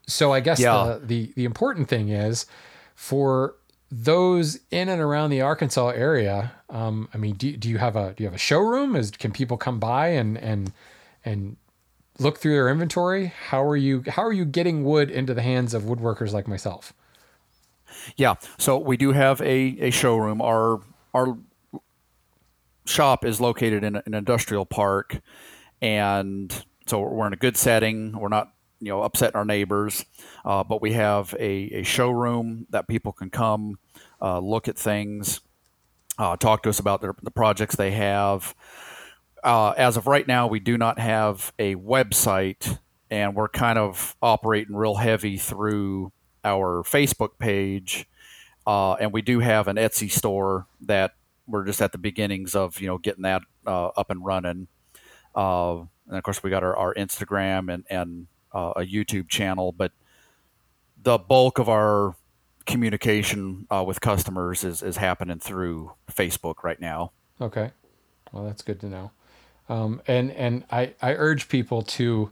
So 0.06 0.32
I 0.32 0.40
guess 0.40 0.60
yeah. 0.60 0.98
the, 1.00 1.06
the 1.06 1.32
the 1.36 1.44
important 1.44 1.88
thing 1.88 2.08
is 2.08 2.46
for 2.94 3.56
those 3.90 4.58
in 4.70 4.88
and 4.88 5.00
around 5.00 5.30
the 5.30 5.40
Arkansas 5.40 5.88
area. 5.88 6.52
Um, 6.70 7.08
I 7.14 7.18
mean, 7.18 7.34
do, 7.34 7.56
do 7.56 7.68
you 7.68 7.78
have 7.78 7.96
a 7.96 8.14
do 8.14 8.24
you 8.24 8.26
have 8.26 8.34
a 8.34 8.38
showroom? 8.38 8.96
Is 8.96 9.10
can 9.10 9.32
people 9.32 9.56
come 9.56 9.78
by 9.78 10.08
and 10.08 10.38
and 10.38 10.72
and 11.24 11.56
look 12.18 12.38
through 12.38 12.54
their 12.54 12.68
inventory? 12.68 13.32
How 13.48 13.62
are 13.64 13.76
you 13.76 14.04
how 14.08 14.24
are 14.24 14.32
you 14.32 14.44
getting 14.44 14.84
wood 14.84 15.10
into 15.10 15.34
the 15.34 15.42
hands 15.42 15.74
of 15.74 15.82
woodworkers 15.82 16.32
like 16.32 16.48
myself? 16.48 16.92
Yeah, 18.16 18.34
so 18.58 18.76
we 18.76 18.96
do 18.96 19.12
have 19.12 19.40
a, 19.40 19.76
a 19.80 19.90
showroom. 19.90 20.42
Our 20.42 20.80
our 21.14 21.36
shop 22.86 23.24
is 23.24 23.40
located 23.40 23.84
in 23.84 23.96
an 23.96 24.14
industrial 24.14 24.66
park, 24.66 25.20
and 25.80 26.64
so 26.86 27.00
we're 27.00 27.26
in 27.26 27.32
a 27.32 27.36
good 27.36 27.56
setting. 27.56 28.18
We're 28.18 28.28
not 28.28 28.52
you 28.80 28.88
know 28.88 29.02
upsetting 29.02 29.36
our 29.36 29.44
neighbors, 29.44 30.04
uh, 30.44 30.64
but 30.64 30.82
we 30.82 30.92
have 30.92 31.34
a, 31.38 31.80
a 31.80 31.82
showroom 31.82 32.66
that 32.70 32.86
people 32.88 33.12
can 33.12 33.30
come 33.30 33.78
uh, 34.20 34.38
look 34.38 34.68
at 34.68 34.78
things, 34.78 35.40
uh, 36.18 36.36
talk 36.36 36.62
to 36.62 36.68
us 36.68 36.78
about 36.78 37.00
their, 37.00 37.14
the 37.22 37.30
projects 37.30 37.76
they 37.76 37.92
have. 37.92 38.54
Uh, 39.42 39.70
as 39.72 39.96
of 39.96 40.06
right 40.06 40.26
now, 40.26 40.46
we 40.46 40.60
do 40.60 40.78
not 40.78 40.98
have 40.98 41.52
a 41.58 41.74
website, 41.76 42.78
and 43.10 43.34
we're 43.34 43.48
kind 43.48 43.78
of 43.78 44.16
operating 44.22 44.74
real 44.74 44.96
heavy 44.96 45.36
through 45.36 46.12
our 46.44 46.82
Facebook 46.82 47.38
page, 47.38 48.06
uh, 48.66 48.94
and 48.94 49.12
we 49.12 49.22
do 49.22 49.40
have 49.40 49.68
an 49.68 49.76
Etsy 49.76 50.10
store 50.10 50.66
that 50.80 51.14
we're 51.46 51.64
just 51.64 51.82
at 51.82 51.92
the 51.92 51.98
beginnings 51.98 52.54
of 52.54 52.80
you 52.80 52.86
know 52.86 52.98
getting 52.98 53.22
that 53.22 53.42
uh, 53.66 53.88
up 53.88 54.10
and 54.10 54.24
running. 54.24 54.68
Uh, 55.34 55.80
and 56.08 56.18
of 56.18 56.22
course, 56.22 56.42
we 56.42 56.50
got 56.50 56.62
our, 56.62 56.76
our 56.76 56.94
Instagram 56.94 57.72
and 57.72 57.84
and 57.90 58.26
uh, 58.52 58.72
a 58.76 58.82
YouTube 58.82 59.28
channel, 59.28 59.72
but 59.72 59.92
the 61.02 61.18
bulk 61.18 61.58
of 61.58 61.68
our 61.68 62.14
communication 62.66 63.66
uh, 63.70 63.84
with 63.86 64.00
customers 64.00 64.64
is 64.64 64.82
is 64.82 64.96
happening 64.96 65.38
through 65.38 65.92
Facebook 66.10 66.62
right 66.62 66.80
now. 66.80 67.12
Okay, 67.40 67.70
well 68.32 68.44
that's 68.44 68.62
good 68.62 68.80
to 68.80 68.86
know. 68.86 69.10
Um, 69.68 70.02
and 70.06 70.30
and 70.32 70.64
I 70.70 70.94
I 71.00 71.14
urge 71.14 71.48
people 71.48 71.82
to 71.82 72.30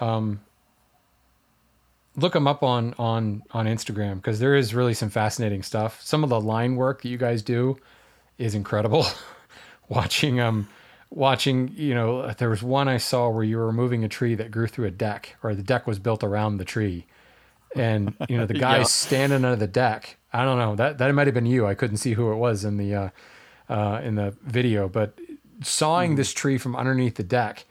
um, 0.00 0.40
look 2.16 2.32
them 2.32 2.46
up 2.46 2.62
on 2.62 2.94
on 2.98 3.42
on 3.50 3.66
Instagram 3.66 4.16
because 4.16 4.38
there 4.38 4.54
is 4.54 4.74
really 4.74 4.94
some 4.94 5.10
fascinating 5.10 5.62
stuff. 5.62 6.00
Some 6.02 6.24
of 6.24 6.30
the 6.30 6.40
line 6.40 6.76
work 6.76 7.02
that 7.02 7.08
you 7.08 7.18
guys 7.18 7.42
do 7.42 7.78
is 8.38 8.54
incredible. 8.54 9.06
watching 9.88 10.38
um 10.38 10.68
watching 11.10 11.72
you 11.74 11.94
know 11.94 12.30
there 12.32 12.50
was 12.50 12.62
one 12.62 12.88
I 12.88 12.98
saw 12.98 13.28
where 13.28 13.44
you 13.44 13.56
were 13.56 13.66
removing 13.66 14.04
a 14.04 14.08
tree 14.08 14.34
that 14.34 14.50
grew 14.50 14.66
through 14.66 14.86
a 14.86 14.90
deck 14.90 15.36
or 15.42 15.54
the 15.54 15.62
deck 15.62 15.86
was 15.86 15.98
built 15.98 16.22
around 16.22 16.58
the 16.58 16.64
tree, 16.64 17.06
and 17.74 18.14
you 18.28 18.36
know 18.36 18.46
the 18.46 18.54
guy 18.58 18.78
yeah. 18.78 18.84
standing 18.84 19.44
under 19.44 19.56
the 19.56 19.66
deck. 19.66 20.16
I 20.32 20.44
don't 20.44 20.58
know 20.58 20.76
that 20.76 20.98
that 20.98 21.12
might 21.14 21.26
have 21.26 21.34
been 21.34 21.46
you. 21.46 21.66
I 21.66 21.74
couldn't 21.74 21.98
see 21.98 22.12
who 22.12 22.32
it 22.32 22.36
was 22.36 22.64
in 22.64 22.76
the 22.76 22.94
uh, 22.94 23.08
uh, 23.68 24.00
in 24.02 24.14
the 24.14 24.34
video, 24.42 24.88
but 24.88 25.18
sawing 25.62 26.12
mm. 26.12 26.16
this 26.16 26.32
tree 26.32 26.58
from 26.58 26.76
underneath 26.76 27.16
the 27.16 27.22
deck, 27.22 27.64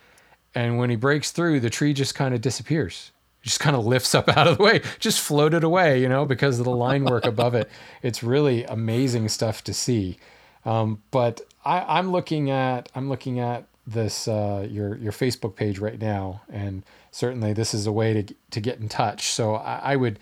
and 0.53 0.77
when 0.77 0.89
he 0.89 0.95
breaks 0.95 1.31
through, 1.31 1.59
the 1.59 1.69
tree 1.69 1.93
just 1.93 2.15
kind 2.15 2.33
of 2.33 2.41
disappears 2.41 3.11
just 3.43 3.59
kind 3.59 3.75
of 3.75 3.85
lifts 3.85 4.13
up 4.13 4.27
out 4.37 4.45
of 4.47 4.57
the 4.57 4.63
way, 4.63 4.81
just 4.99 5.21
floated 5.21 5.63
away, 5.63 6.01
you 6.01 6.09
know, 6.09 6.25
because 6.25 6.59
of 6.59 6.65
the 6.65 6.75
line 6.75 7.05
work 7.05 7.25
above 7.25 7.55
it. 7.55 7.69
It's 8.03 8.21
really 8.21 8.63
amazing 8.65 9.29
stuff 9.29 9.63
to 9.63 9.73
see. 9.73 10.17
Um, 10.67 11.01
but 11.11 11.41
I, 11.63 11.97
am 11.97 12.11
looking 12.11 12.51
at 12.51 12.89
I'm 12.93 13.07
looking 13.09 13.39
at 13.39 13.65
this 13.87 14.27
uh, 14.27 14.67
your 14.69 14.97
your 14.97 15.13
Facebook 15.13 15.55
page 15.55 15.79
right 15.79 15.99
now, 15.99 16.41
and 16.51 16.83
certainly 17.11 17.53
this 17.53 17.73
is 17.73 17.87
a 17.87 17.91
way 17.91 18.21
to 18.21 18.35
to 18.51 18.59
get 18.59 18.79
in 18.79 18.89
touch. 18.89 19.29
So 19.29 19.55
I, 19.55 19.93
I 19.93 19.95
would 19.95 20.19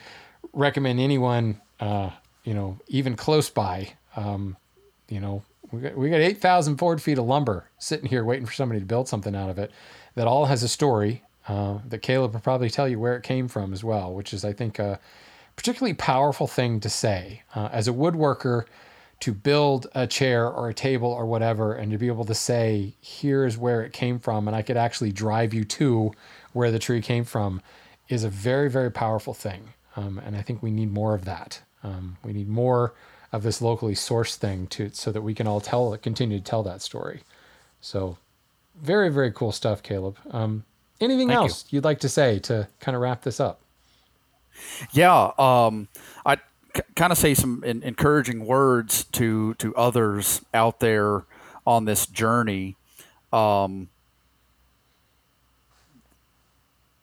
recommend 0.54 1.00
anyone, 1.00 1.60
uh, 1.80 2.12
you 2.44 2.54
know, 2.54 2.80
even 2.88 3.16
close 3.16 3.50
by, 3.50 3.94
um, 4.16 4.56
you 5.10 5.20
know, 5.20 5.44
we 5.72 5.82
got, 5.82 5.98
we 5.98 6.10
got 6.10 6.22
8,000 6.22 6.76
board 6.76 7.02
feet 7.02 7.18
of 7.18 7.26
lumber 7.26 7.70
sitting 7.78 8.08
here 8.08 8.24
waiting 8.24 8.46
for 8.46 8.54
somebody 8.54 8.80
to 8.80 8.86
build 8.86 9.10
something 9.10 9.36
out 9.36 9.50
of 9.50 9.60
it 9.60 9.72
that 10.14 10.28
all 10.28 10.46
has 10.46 10.64
a 10.64 10.70
story 10.70 11.24
uh, 11.48 11.80
that 11.90 12.04
Caleb 12.04 12.34
will 12.34 12.40
probably 12.40 12.70
tell 12.70 12.88
you 12.88 13.00
where 13.00 13.18
it 13.18 13.24
came 13.24 13.48
from 13.48 13.74
as 13.74 13.84
well, 13.84 14.14
which 14.14 14.34
is, 14.34 14.46
I 14.46 14.54
think, 14.54 14.80
a 14.80 15.00
particularly 15.56 15.94
powerful 15.94 16.48
thing 16.48 16.80
to 16.80 16.90
say. 16.90 17.44
Uh, 17.54 17.70
as 17.72 17.88
a 17.88 17.92
woodworker, 17.92 18.66
to 19.22 19.34
build 19.34 19.88
a 19.96 20.06
chair 20.06 20.48
or 20.50 20.70
a 20.70 20.74
table 20.74 21.10
or 21.10 21.26
whatever, 21.26 21.74
and 21.74 21.92
to 21.92 21.98
be 21.98 22.08
able 22.08 22.26
to 22.26 22.36
say, 22.36 22.96
here's 23.02 23.58
where 23.58 23.82
it 23.82 23.94
came 23.94 24.20
from, 24.20 24.48
and 24.48 24.56
I 24.56 24.62
could 24.62 24.78
actually 24.78 25.12
drive 25.12 25.54
you 25.54 25.64
to 25.66 26.12
where 26.54 26.72
the 26.72 26.80
tree 26.80 27.02
came 27.02 27.24
from, 27.24 27.62
is 28.10 28.24
a 28.24 28.30
very, 28.30 28.70
very 28.70 28.92
powerful 28.92 29.34
thing. 29.34 29.74
Um, 29.96 30.20
and 30.26 30.36
I 30.36 30.42
think 30.42 30.62
we 30.62 30.72
need 30.72 30.92
more 30.92 31.16
of 31.16 31.26
that. 31.26 31.62
Um, 31.84 32.18
we 32.24 32.34
need 32.34 32.50
more 32.50 32.94
of 33.32 33.44
this 33.44 33.62
locally 33.62 33.94
sourced 33.94 34.36
thing 34.36 34.68
to 34.68 34.90
so 34.92 35.12
that 35.12 35.22
we 35.22 35.34
can 35.34 35.48
all 35.48 35.62
tell, 35.62 35.96
continue 35.98 36.38
to 36.38 36.44
tell 36.44 36.64
that 36.64 36.82
story. 36.82 37.24
So, 37.82 38.18
very, 38.76 39.10
very 39.10 39.32
cool 39.32 39.52
stuff, 39.52 39.82
Caleb. 39.82 40.18
Um, 40.32 40.66
anything 41.00 41.30
Thank 41.30 41.38
else 41.38 41.66
you. 41.70 41.78
would 41.78 41.86
like 41.86 42.00
to 42.00 42.10
say 42.10 42.40
to 42.40 42.68
kind 42.80 42.96
of 42.96 43.02
wrap 43.02 43.24
this 43.24 43.40
up? 43.40 43.62
Yeah, 44.92 45.32
um, 45.38 45.88
Kind 46.96 47.12
of 47.12 47.18
say 47.18 47.34
some 47.34 47.64
in, 47.64 47.84
encouraging 47.84 48.46
words 48.46 49.06
to 49.14 49.54
to 49.56 49.76
others 49.76 50.42
out 50.54 50.80
there 50.80 51.26
on 51.66 51.86
this 51.86 52.06
journey. 52.06 52.76
Um, 53.32 53.90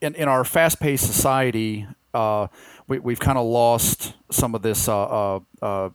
in 0.00 0.14
in 0.14 0.28
our 0.28 0.44
fast 0.44 0.80
paced 0.80 1.06
society, 1.06 1.86
uh, 2.12 2.48
we 2.88 2.98
we've 2.98 3.20
kind 3.20 3.38
of 3.38 3.46
lost 3.46 4.14
some 4.30 4.54
of 4.54 4.62
this 4.62 4.88
uh, 4.88 5.02
uh, 5.02 5.40
uh, 5.62 5.90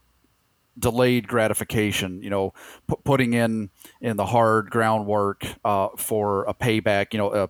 delayed 0.79 1.27
gratification. 1.27 2.21
You 2.23 2.29
know, 2.29 2.53
p- 2.89 2.95
putting 3.03 3.33
in 3.33 3.69
in 4.01 4.17
the 4.17 4.25
hard 4.25 4.69
groundwork 4.69 5.45
uh, 5.63 5.89
for 5.97 6.45
a 6.45 6.53
payback. 6.53 7.13
You 7.13 7.19
know, 7.19 7.49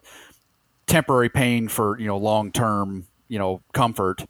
temporary 0.88 1.30
pain 1.30 1.68
for 1.68 2.00
you 2.00 2.08
know 2.08 2.18
long 2.18 2.52
term 2.52 3.08
you 3.28 3.40
know 3.40 3.62
comfort, 3.74 4.26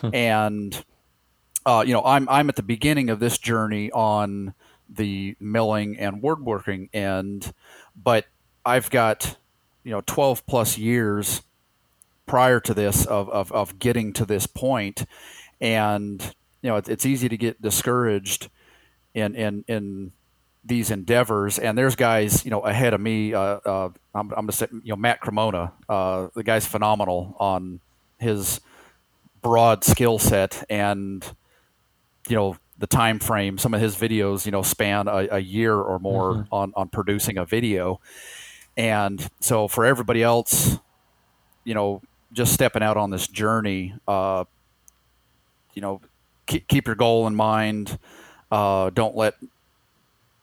hmm. 0.00 0.14
and 0.14 0.84
uh, 1.64 1.84
you 1.86 1.92
know, 1.92 2.02
I'm 2.04 2.28
I'm 2.28 2.48
at 2.48 2.56
the 2.56 2.62
beginning 2.62 3.10
of 3.10 3.20
this 3.20 3.38
journey 3.38 3.90
on 3.92 4.54
the 4.88 5.36
milling 5.40 5.98
and 5.98 6.22
woodworking 6.22 6.88
end, 6.92 7.52
but 7.96 8.26
I've 8.64 8.90
got 8.90 9.36
you 9.84 9.90
know 9.90 10.02
12 10.06 10.46
plus 10.46 10.78
years 10.78 11.42
prior 12.26 12.60
to 12.60 12.72
this 12.74 13.04
of, 13.06 13.28
of, 13.30 13.50
of 13.52 13.78
getting 13.78 14.12
to 14.14 14.24
this 14.24 14.46
point. 14.46 15.04
And 15.60 16.22
you 16.62 16.70
know 16.70 16.76
it, 16.76 16.88
it's 16.88 17.06
easy 17.06 17.28
to 17.28 17.36
get 17.36 17.62
discouraged 17.62 18.48
in 19.14 19.34
in 19.34 19.64
in 19.68 20.12
these 20.64 20.90
endeavors. 20.90 21.58
And 21.58 21.76
there's 21.78 21.96
guys 21.96 22.44
you 22.44 22.50
know 22.50 22.60
ahead 22.60 22.94
of 22.94 23.00
me 23.00 23.34
uh, 23.34 23.40
uh, 23.64 23.90
I'm, 24.14 24.30
I'm 24.30 24.46
gonna 24.46 24.52
say 24.52 24.66
you 24.70 24.90
know 24.90 24.96
Matt 24.96 25.20
Cremona 25.20 25.72
uh, 25.88 26.28
the 26.34 26.42
guy's 26.42 26.66
phenomenal 26.66 27.36
on 27.38 27.80
his 28.18 28.60
broad 29.42 29.84
skill 29.84 30.18
set. 30.18 30.64
And 30.70 31.24
you 32.32 32.36
know 32.38 32.56
the 32.78 32.86
time 32.86 33.18
frame 33.18 33.58
some 33.58 33.74
of 33.74 33.80
his 33.82 33.94
videos 33.94 34.46
you 34.46 34.50
know 34.50 34.62
span 34.62 35.06
a, 35.06 35.28
a 35.32 35.38
year 35.38 35.76
or 35.76 35.98
more 35.98 36.32
mm-hmm. 36.32 36.54
on 36.54 36.72
on 36.74 36.88
producing 36.88 37.36
a 37.36 37.44
video. 37.44 38.00
And 38.74 39.28
so 39.40 39.68
for 39.68 39.84
everybody 39.84 40.22
else 40.22 40.78
you 41.64 41.74
know 41.74 42.00
just 42.32 42.54
stepping 42.54 42.82
out 42.82 42.96
on 42.96 43.10
this 43.10 43.28
journey 43.28 43.94
uh, 44.08 44.44
you 45.74 45.82
know 45.82 46.00
keep, 46.46 46.66
keep 46.68 46.86
your 46.86 46.96
goal 46.96 47.26
in 47.26 47.34
mind. 47.34 47.98
Uh, 48.50 48.88
don't 48.88 49.14
let 49.14 49.34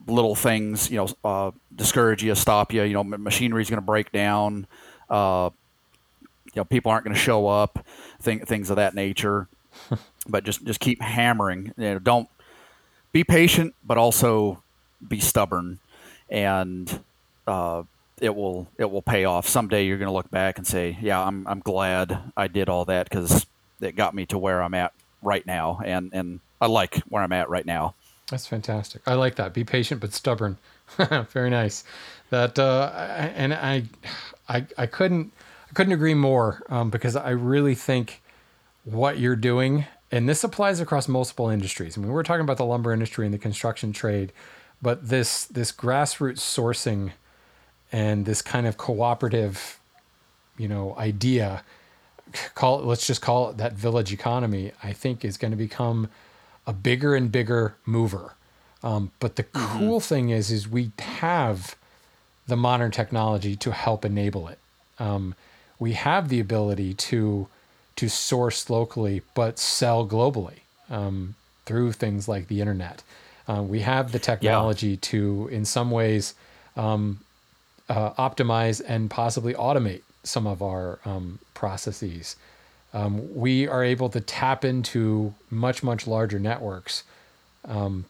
little 0.05 0.35
things 0.35 0.91
you 0.91 0.97
know 0.97 1.07
uh, 1.23 1.49
discourage 1.75 2.23
you 2.23 2.35
stop 2.35 2.71
you. 2.71 2.83
You 2.83 2.93
know 2.93 3.03
machinery 3.03 3.63
is 3.63 3.69
going 3.69 3.81
to 3.81 3.85
break 3.85 4.11
down. 4.11 4.67
Uh, 5.09 5.49
you 6.45 6.59
know 6.59 6.65
people 6.65 6.91
aren't 6.91 7.03
going 7.03 7.15
to 7.15 7.19
show 7.19 7.47
up 7.47 7.83
thing, 8.21 8.41
things 8.41 8.69
of 8.69 8.75
that 8.75 8.93
nature 8.93 9.47
but 10.29 10.43
just 10.43 10.63
just 10.65 10.79
keep 10.79 11.01
hammering. 11.01 11.73
You 11.77 11.93
know, 11.93 11.99
don't 11.99 12.29
be 13.11 13.23
patient, 13.23 13.75
but 13.83 13.97
also 13.97 14.63
be 15.07 15.19
stubborn. 15.19 15.79
and 16.29 17.01
uh, 17.47 17.83
it 18.21 18.35
will 18.35 18.67
it 18.77 18.91
will 18.91 19.01
pay 19.01 19.25
off 19.25 19.47
someday. 19.47 19.85
You're 19.85 19.97
going 19.97 20.07
to 20.09 20.13
look 20.13 20.29
back 20.29 20.57
and 20.57 20.67
say, 20.67 20.97
"Yeah, 21.01 21.21
I'm 21.25 21.47
I'm 21.47 21.59
glad 21.59 22.19
I 22.37 22.47
did 22.47 22.69
all 22.69 22.85
that 22.85 23.09
because 23.09 23.45
it 23.81 23.95
got 23.95 24.13
me 24.13 24.25
to 24.27 24.37
where 24.37 24.61
I'm 24.61 24.73
at 24.73 24.93
right 25.21 25.45
now, 25.45 25.81
and 25.83 26.11
and 26.13 26.39
I 26.61 26.67
like 26.67 26.97
where 27.09 27.23
I'm 27.23 27.31
at 27.31 27.49
right 27.49 27.65
now." 27.65 27.95
That's 28.29 28.45
fantastic. 28.45 29.01
I 29.07 29.15
like 29.15 29.35
that. 29.35 29.53
Be 29.53 29.63
patient 29.63 30.01
but 30.01 30.13
stubborn. 30.13 30.57
Very 31.31 31.49
nice. 31.49 31.83
That 32.29 32.59
uh, 32.59 32.91
and 32.93 33.53
I, 33.53 33.83
I 34.47 34.65
I 34.77 34.85
couldn't 34.85 35.31
I 35.69 35.73
couldn't 35.73 35.93
agree 35.93 36.13
more 36.13 36.63
um, 36.69 36.89
because 36.89 37.15
I 37.15 37.31
really 37.31 37.75
think 37.75 38.21
what 38.83 39.17
you're 39.17 39.35
doing, 39.35 39.85
and 40.11 40.27
this 40.27 40.43
applies 40.43 40.79
across 40.79 41.07
multiple 41.07 41.49
industries. 41.49 41.97
I 41.97 42.01
mean, 42.01 42.11
we're 42.11 42.23
talking 42.23 42.41
about 42.41 42.57
the 42.57 42.65
lumber 42.65 42.91
industry 42.91 43.25
and 43.25 43.33
the 43.33 43.39
construction 43.39 43.93
trade, 43.93 44.31
but 44.81 45.09
this 45.09 45.45
this 45.45 45.71
grassroots 45.71 46.39
sourcing 46.39 47.11
and 47.91 48.25
this 48.25 48.41
kind 48.41 48.67
of 48.67 48.77
cooperative, 48.77 49.79
you 50.57 50.67
know, 50.67 50.95
idea, 50.97 51.63
call 52.55 52.79
it, 52.79 52.85
let's 52.85 53.05
just 53.05 53.21
call 53.21 53.49
it 53.49 53.57
that 53.57 53.73
village 53.73 54.11
economy. 54.11 54.71
I 54.83 54.93
think 54.93 55.23
is 55.23 55.37
going 55.37 55.51
to 55.51 55.57
become 55.57 56.09
a 56.65 56.73
bigger 56.73 57.15
and 57.15 57.31
bigger 57.31 57.75
mover. 57.85 58.33
Um, 58.81 59.11
but 59.19 59.35
the 59.35 59.43
mm-hmm. 59.43 59.77
cool 59.77 59.99
thing 59.99 60.29
is, 60.29 60.51
is 60.51 60.67
we 60.67 60.91
have 60.99 61.75
the 62.47 62.55
modern 62.55 62.91
technology 62.91 63.55
to 63.57 63.71
help 63.71 64.05
enable 64.05 64.47
it. 64.47 64.59
Um, 64.97 65.35
we 65.77 65.93
have 65.93 66.29
the 66.29 66.39
ability 66.39 66.93
to 66.93 67.47
to 67.99 68.07
source 68.07 68.69
locally 68.69 69.21
but 69.33 69.59
sell 69.59 70.07
globally 70.07 70.59
um, 70.89 71.35
through 71.65 71.91
things 71.91 72.29
like 72.29 72.47
the 72.47 72.61
internet. 72.61 73.03
Uh, 73.45 73.61
we 73.61 73.81
have 73.81 74.13
the 74.13 74.19
technology 74.19 74.91
yeah. 74.91 74.97
to, 75.01 75.49
in 75.51 75.65
some 75.65 75.91
ways, 75.91 76.33
um, 76.77 77.19
uh, 77.89 78.11
optimize 78.11 78.81
and 78.87 79.09
possibly 79.09 79.53
automate 79.53 80.01
some 80.23 80.47
of 80.47 80.61
our 80.61 80.99
um, 81.03 81.39
processes. 81.53 82.37
Um, 82.93 83.35
we 83.35 83.67
are 83.67 83.83
able 83.83 84.07
to 84.09 84.21
tap 84.21 84.63
into 84.63 85.33
much 85.51 85.83
much 85.83 86.07
larger 86.07 86.39
networks. 86.39 87.03
Um, 87.65 88.05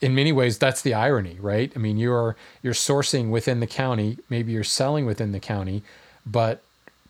in 0.00 0.16
many 0.16 0.32
ways, 0.32 0.58
that's 0.58 0.82
the 0.82 0.94
irony, 0.94 1.36
right? 1.38 1.70
I 1.76 1.78
mean, 1.78 1.96
you're 1.96 2.34
you're 2.60 2.74
sourcing 2.74 3.30
within 3.30 3.60
the 3.60 3.68
county, 3.68 4.18
maybe 4.28 4.50
you're 4.50 4.64
selling 4.64 5.06
within 5.06 5.30
the 5.30 5.40
county, 5.40 5.82
but 6.26 6.62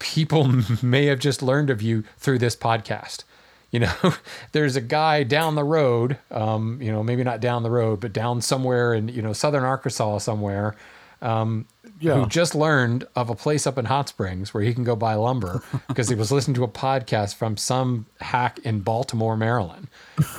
people 0.03 0.53
may 0.83 1.07
have 1.07 1.19
just 1.19 1.43
learned 1.43 1.71
of 1.71 1.81
you 1.81 2.05
through 2.19 2.39
this 2.39 2.57
podcast. 2.57 3.25
You 3.71 3.81
know, 3.81 3.95
there's 4.53 4.77
a 4.77 4.81
guy 4.81 5.23
down 5.23 5.55
the 5.55 5.65
road, 5.65 6.19
um, 6.31 6.83
you 6.83 6.93
know, 6.93 7.03
maybe 7.03 7.25
not 7.25 7.41
down 7.41 7.63
the 7.63 7.71
road, 7.71 8.01
but 8.01 8.13
down 8.13 8.43
somewhere 8.43 8.93
in, 8.93 9.09
you 9.09 9.23
know, 9.23 9.33
southern 9.33 9.65
Arkansas 9.65 10.19
somewhere, 10.19 10.77
um, 11.23 11.67
yeah. 12.01 12.15
who 12.15 12.27
just 12.27 12.55
learned 12.55 13.07
of 13.17 13.31
a 13.31 13.35
place 13.35 13.67
up 13.67 13.79
in 13.79 13.87
Hot 13.87 14.09
Springs 14.09 14.53
where 14.53 14.63
he 14.63 14.75
can 14.75 14.85
go 14.85 14.95
buy 14.95 15.15
lumber 15.15 15.63
because 15.89 16.09
he 16.09 16.15
was 16.15 16.31
listening 16.31 16.55
to 16.57 16.65
a 16.65 16.69
podcast 16.69 17.37
from 17.37 17.57
some 17.57 18.07
hack 18.21 18.59
in 18.65 18.81
Baltimore, 18.81 19.37
Maryland. 19.37 19.87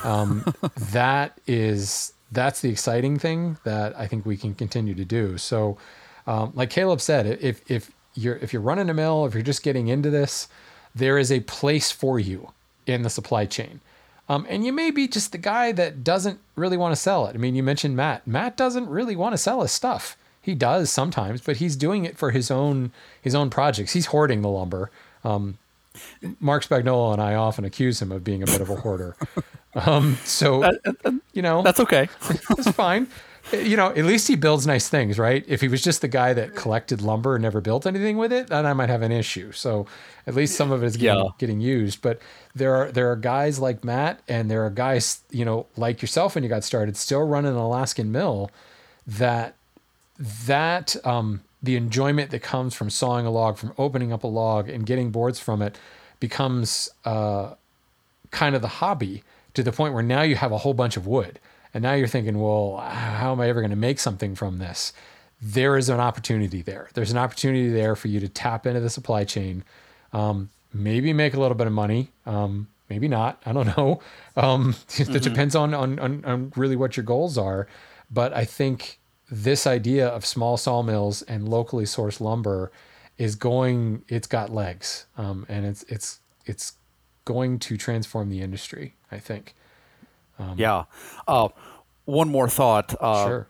Um, 0.04 0.44
that 0.92 1.40
is, 1.46 2.12
that's 2.30 2.60
the 2.60 2.70
exciting 2.70 3.18
thing 3.18 3.56
that 3.64 3.98
I 3.98 4.06
think 4.06 4.26
we 4.26 4.36
can 4.36 4.54
continue 4.54 4.94
to 4.94 5.04
do. 5.04 5.38
So, 5.38 5.78
um, 6.26 6.52
like 6.54 6.70
Caleb 6.70 7.00
said, 7.00 7.26
if, 7.40 7.68
if 7.70 7.90
you're 8.14 8.36
if 8.36 8.52
you're 8.52 8.62
running 8.62 8.88
a 8.88 8.94
mill, 8.94 9.26
if 9.26 9.34
you're 9.34 9.42
just 9.42 9.62
getting 9.62 9.88
into 9.88 10.10
this, 10.10 10.48
there 10.94 11.18
is 11.18 11.32
a 11.32 11.40
place 11.40 11.90
for 11.90 12.18
you 12.18 12.52
in 12.86 13.02
the 13.02 13.10
supply 13.10 13.46
chain. 13.46 13.80
Um, 14.28 14.46
and 14.48 14.64
you 14.64 14.72
may 14.72 14.90
be 14.90 15.06
just 15.06 15.32
the 15.32 15.38
guy 15.38 15.72
that 15.72 16.02
doesn't 16.02 16.38
really 16.56 16.76
want 16.76 16.92
to 16.92 17.00
sell 17.00 17.26
it. 17.26 17.34
I 17.34 17.38
mean, 17.38 17.54
you 17.54 17.62
mentioned 17.62 17.96
Matt. 17.96 18.26
Matt 18.26 18.56
doesn't 18.56 18.88
really 18.88 19.16
want 19.16 19.34
to 19.34 19.38
sell 19.38 19.60
his 19.60 19.72
stuff. 19.72 20.16
He 20.40 20.54
does 20.54 20.90
sometimes, 20.90 21.40
but 21.40 21.56
he's 21.56 21.76
doing 21.76 22.04
it 22.04 22.16
for 22.16 22.30
his 22.30 22.50
own 22.50 22.92
his 23.20 23.34
own 23.34 23.50
projects. 23.50 23.92
He's 23.92 24.06
hoarding 24.06 24.42
the 24.42 24.48
lumber. 24.48 24.90
Um, 25.24 25.58
Marc 26.40 26.64
Spagnuolo 26.64 27.12
and 27.12 27.22
I 27.22 27.34
often 27.34 27.64
accuse 27.64 28.02
him 28.02 28.10
of 28.12 28.24
being 28.24 28.42
a 28.42 28.46
bit 28.46 28.60
of 28.60 28.70
a 28.70 28.76
hoarder. 28.76 29.16
Um, 29.76 30.18
so 30.22 30.70
you 31.32 31.42
know 31.42 31.62
that's 31.62 31.80
okay. 31.80 32.08
it's 32.30 32.70
fine 32.70 33.08
you 33.52 33.76
know, 33.76 33.88
at 33.88 34.04
least 34.04 34.28
he 34.28 34.36
builds 34.36 34.66
nice 34.66 34.88
things, 34.88 35.18
right? 35.18 35.44
If 35.46 35.60
he 35.60 35.68
was 35.68 35.82
just 35.82 36.00
the 36.00 36.08
guy 36.08 36.32
that 36.32 36.54
collected 36.54 37.02
lumber 37.02 37.34
and 37.34 37.42
never 37.42 37.60
built 37.60 37.86
anything 37.86 38.16
with 38.16 38.32
it, 38.32 38.48
then 38.48 38.64
I 38.64 38.72
might 38.72 38.88
have 38.88 39.02
an 39.02 39.12
issue. 39.12 39.52
So 39.52 39.86
at 40.26 40.34
least 40.34 40.56
some 40.56 40.72
of 40.72 40.82
it 40.82 40.86
is 40.86 40.96
getting, 40.96 41.24
yeah. 41.24 41.30
getting 41.38 41.60
used. 41.60 42.00
But 42.00 42.20
there 42.54 42.74
are 42.74 42.90
there 42.90 43.10
are 43.10 43.16
guys 43.16 43.58
like 43.58 43.84
Matt, 43.84 44.20
and 44.28 44.50
there 44.50 44.64
are 44.64 44.70
guys, 44.70 45.20
you 45.30 45.44
know, 45.44 45.66
like 45.76 46.00
yourself 46.00 46.34
when 46.34 46.44
you 46.44 46.48
got 46.48 46.64
started, 46.64 46.96
still 46.96 47.26
running 47.26 47.52
an 47.52 47.58
Alaskan 47.58 48.10
mill. 48.10 48.50
That 49.06 49.54
that 50.18 50.96
um, 51.04 51.42
the 51.62 51.76
enjoyment 51.76 52.30
that 52.30 52.42
comes 52.42 52.74
from 52.74 52.88
sawing 52.88 53.26
a 53.26 53.30
log, 53.30 53.58
from 53.58 53.72
opening 53.76 54.12
up 54.12 54.24
a 54.24 54.28
log 54.28 54.68
and 54.68 54.86
getting 54.86 55.10
boards 55.10 55.38
from 55.38 55.60
it, 55.60 55.78
becomes 56.18 56.88
uh, 57.04 57.54
kind 58.30 58.54
of 58.54 58.62
the 58.62 58.68
hobby 58.68 59.22
to 59.52 59.62
the 59.62 59.72
point 59.72 59.92
where 59.92 60.02
now 60.02 60.22
you 60.22 60.36
have 60.36 60.52
a 60.52 60.58
whole 60.58 60.74
bunch 60.74 60.96
of 60.96 61.06
wood 61.06 61.38
and 61.74 61.82
now 61.82 61.94
you're 61.94 62.06
thinking, 62.06 62.40
well, 62.40 62.78
how 62.78 63.32
am 63.32 63.40
I 63.40 63.48
ever 63.48 63.60
going 63.60 63.70
to 63.70 63.76
make 63.76 63.98
something 63.98 64.36
from 64.36 64.58
this? 64.58 64.92
There 65.42 65.76
is 65.76 65.88
an 65.88 65.98
opportunity 65.98 66.62
there. 66.62 66.88
There's 66.94 67.10
an 67.10 67.18
opportunity 67.18 67.68
there 67.68 67.96
for 67.96 68.06
you 68.06 68.20
to 68.20 68.28
tap 68.28 68.64
into 68.64 68.80
the 68.80 68.88
supply 68.88 69.24
chain, 69.24 69.64
um, 70.12 70.50
maybe 70.72 71.12
make 71.12 71.34
a 71.34 71.40
little 71.40 71.56
bit 71.56 71.66
of 71.66 71.72
money, 71.72 72.10
um, 72.26 72.68
maybe 72.88 73.08
not. 73.08 73.42
I 73.44 73.52
don't 73.52 73.76
know. 73.76 74.00
Um, 74.36 74.72
mm-hmm. 74.72 75.14
It 75.14 75.22
depends 75.22 75.54
on, 75.54 75.74
on, 75.74 75.96
on 76.00 76.24
on 76.24 76.52
really 76.56 76.74
what 76.74 76.96
your 76.96 77.04
goals 77.04 77.38
are. 77.38 77.68
But 78.10 78.32
I 78.32 78.44
think 78.44 78.98
this 79.30 79.64
idea 79.64 80.08
of 80.08 80.26
small 80.26 80.56
sawmills 80.56 81.22
and 81.22 81.48
locally 81.48 81.84
sourced 81.84 82.20
lumber 82.20 82.72
is 83.16 83.36
going. 83.36 84.02
It's 84.08 84.26
got 84.26 84.50
legs, 84.50 85.06
um, 85.16 85.46
and 85.48 85.64
it's 85.64 85.84
it's 85.84 86.18
it's 86.46 86.72
going 87.24 87.60
to 87.60 87.76
transform 87.76 88.28
the 88.28 88.40
industry. 88.40 88.94
I 89.12 89.20
think. 89.20 89.54
Um, 90.38 90.54
yeah. 90.58 90.84
Uh, 91.26 91.48
one 92.04 92.28
more 92.28 92.48
thought. 92.48 92.94
Uh, 93.00 93.26
sure. 93.26 93.48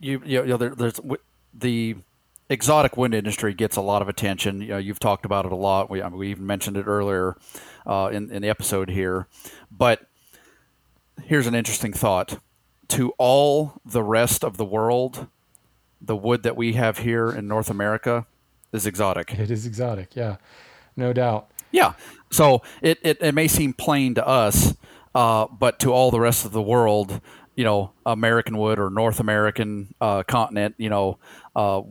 You, 0.00 0.22
you 0.24 0.44
know, 0.44 0.56
there, 0.56 0.74
there's 0.74 1.00
the 1.52 1.96
exotic 2.48 2.96
wind 2.96 3.14
industry 3.14 3.52
gets 3.52 3.76
a 3.76 3.80
lot 3.80 4.00
of 4.00 4.08
attention. 4.08 4.60
You 4.60 4.68
know, 4.68 4.78
you've 4.78 5.00
talked 5.00 5.24
about 5.24 5.44
it 5.44 5.52
a 5.52 5.56
lot. 5.56 5.90
We, 5.90 6.02
I 6.02 6.08
mean, 6.08 6.18
we 6.18 6.30
even 6.30 6.46
mentioned 6.46 6.76
it 6.76 6.86
earlier 6.86 7.36
uh, 7.86 8.10
in, 8.12 8.30
in 8.30 8.42
the 8.42 8.48
episode 8.48 8.90
here. 8.90 9.26
But 9.70 10.06
here's 11.24 11.46
an 11.46 11.54
interesting 11.54 11.92
thought. 11.92 12.38
To 12.88 13.12
all 13.18 13.74
the 13.84 14.02
rest 14.02 14.42
of 14.42 14.56
the 14.56 14.64
world, 14.64 15.26
the 16.00 16.16
wood 16.16 16.42
that 16.42 16.56
we 16.56 16.72
have 16.72 16.98
here 16.98 17.28
in 17.30 17.46
North 17.46 17.68
America 17.68 18.26
is 18.72 18.86
exotic. 18.86 19.34
It 19.38 19.50
is 19.50 19.66
exotic, 19.66 20.16
yeah, 20.16 20.36
no 20.96 21.12
doubt. 21.12 21.50
Yeah. 21.70 21.94
So 22.30 22.62
it, 22.82 22.98
it, 23.02 23.18
it 23.20 23.34
may 23.34 23.48
seem 23.48 23.72
plain 23.72 24.14
to 24.14 24.26
us, 24.26 24.74
uh, 25.14 25.46
but 25.46 25.78
to 25.80 25.92
all 25.92 26.10
the 26.10 26.20
rest 26.20 26.44
of 26.44 26.52
the 26.52 26.62
world, 26.62 27.20
you 27.54 27.64
know, 27.64 27.92
American 28.06 28.56
wood 28.56 28.78
or 28.78 28.90
North 28.90 29.20
American 29.20 29.94
uh, 30.00 30.22
continent, 30.22 30.74
you 30.78 30.90
know, 30.90 31.18
uh, 31.56 31.82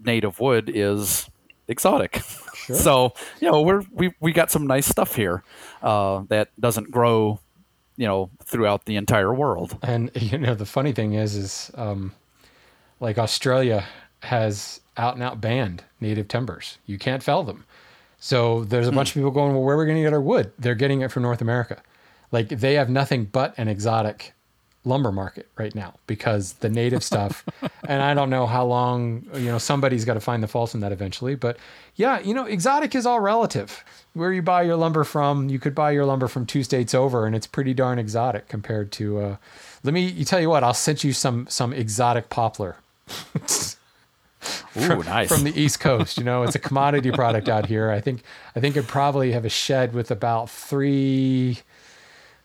native 0.00 0.38
wood 0.40 0.70
is 0.72 1.28
exotic. 1.68 2.22
Sure. 2.66 2.76
So 2.76 3.12
you 3.40 3.50
know, 3.50 3.62
we're 3.62 3.82
we 3.92 4.12
we 4.18 4.32
got 4.32 4.50
some 4.50 4.66
nice 4.66 4.86
stuff 4.86 5.14
here 5.14 5.44
uh, 5.82 6.24
that 6.30 6.48
doesn't 6.60 6.90
grow, 6.90 7.38
you 7.96 8.06
know, 8.08 8.30
throughout 8.44 8.86
the 8.86 8.96
entire 8.96 9.32
world. 9.32 9.78
And 9.82 10.10
you 10.16 10.38
know, 10.38 10.54
the 10.54 10.66
funny 10.66 10.92
thing 10.92 11.12
is, 11.12 11.36
is 11.36 11.70
um, 11.74 12.12
like 12.98 13.18
Australia 13.18 13.86
has 14.22 14.80
out 14.96 15.14
and 15.14 15.22
out 15.22 15.40
banned 15.40 15.84
native 16.00 16.26
timbers. 16.26 16.78
You 16.86 16.98
can't 16.98 17.22
fell 17.22 17.44
them. 17.44 17.64
So 18.18 18.64
there's 18.64 18.88
a 18.88 18.92
bunch 18.92 19.10
of 19.10 19.14
people 19.14 19.30
going, 19.30 19.52
well, 19.52 19.62
where 19.62 19.76
are 19.76 19.78
we 19.78 19.84
going 19.84 19.98
to 19.98 20.02
get 20.02 20.12
our 20.12 20.20
wood? 20.20 20.52
They're 20.58 20.74
getting 20.74 21.02
it 21.02 21.10
from 21.10 21.22
North 21.22 21.40
America. 21.40 21.82
Like 22.32 22.48
they 22.48 22.74
have 22.74 22.88
nothing 22.88 23.26
but 23.26 23.54
an 23.56 23.68
exotic 23.68 24.32
lumber 24.84 25.10
market 25.10 25.48
right 25.56 25.74
now 25.74 25.94
because 26.06 26.54
the 26.54 26.68
native 26.68 27.02
stuff, 27.12 27.44
and 27.86 28.02
I 28.02 28.14
don't 28.14 28.30
know 28.30 28.46
how 28.46 28.64
long, 28.64 29.26
you 29.34 29.46
know, 29.46 29.58
somebody's 29.58 30.04
got 30.04 30.14
to 30.14 30.20
find 30.20 30.42
the 30.42 30.48
fault 30.48 30.74
in 30.74 30.80
that 30.80 30.92
eventually. 30.92 31.34
But 31.34 31.58
yeah, 31.96 32.20
you 32.20 32.32
know, 32.32 32.46
exotic 32.46 32.94
is 32.94 33.04
all 33.04 33.20
relative. 33.20 33.84
Where 34.14 34.32
you 34.32 34.40
buy 34.40 34.62
your 34.62 34.76
lumber 34.76 35.04
from, 35.04 35.50
you 35.50 35.58
could 35.58 35.74
buy 35.74 35.90
your 35.90 36.06
lumber 36.06 36.26
from 36.26 36.46
two 36.46 36.62
states 36.62 36.94
over, 36.94 37.26
and 37.26 37.36
it's 37.36 37.46
pretty 37.46 37.74
darn 37.74 37.98
exotic 37.98 38.48
compared 38.48 38.90
to. 38.92 39.18
Uh, 39.18 39.36
let 39.84 39.92
me 39.92 40.06
you 40.06 40.24
tell 40.24 40.40
you 40.40 40.48
what, 40.48 40.64
I'll 40.64 40.72
send 40.72 41.04
you 41.04 41.12
some 41.12 41.46
some 41.48 41.72
exotic 41.74 42.30
poplar. 42.30 42.76
Ooh, 44.76 45.02
nice. 45.02 45.28
from 45.28 45.44
the 45.44 45.58
East 45.58 45.80
Coast. 45.80 46.18
You 46.18 46.24
know, 46.24 46.42
it's 46.42 46.54
a 46.54 46.58
commodity 46.58 47.10
product 47.10 47.48
out 47.48 47.66
here. 47.66 47.90
I 47.90 48.00
think 48.00 48.22
I 48.54 48.60
think 48.60 48.76
it 48.76 48.86
probably 48.86 49.32
have 49.32 49.44
a 49.44 49.48
shed 49.50 49.92
with 49.92 50.10
about 50.10 50.50
three 50.50 51.58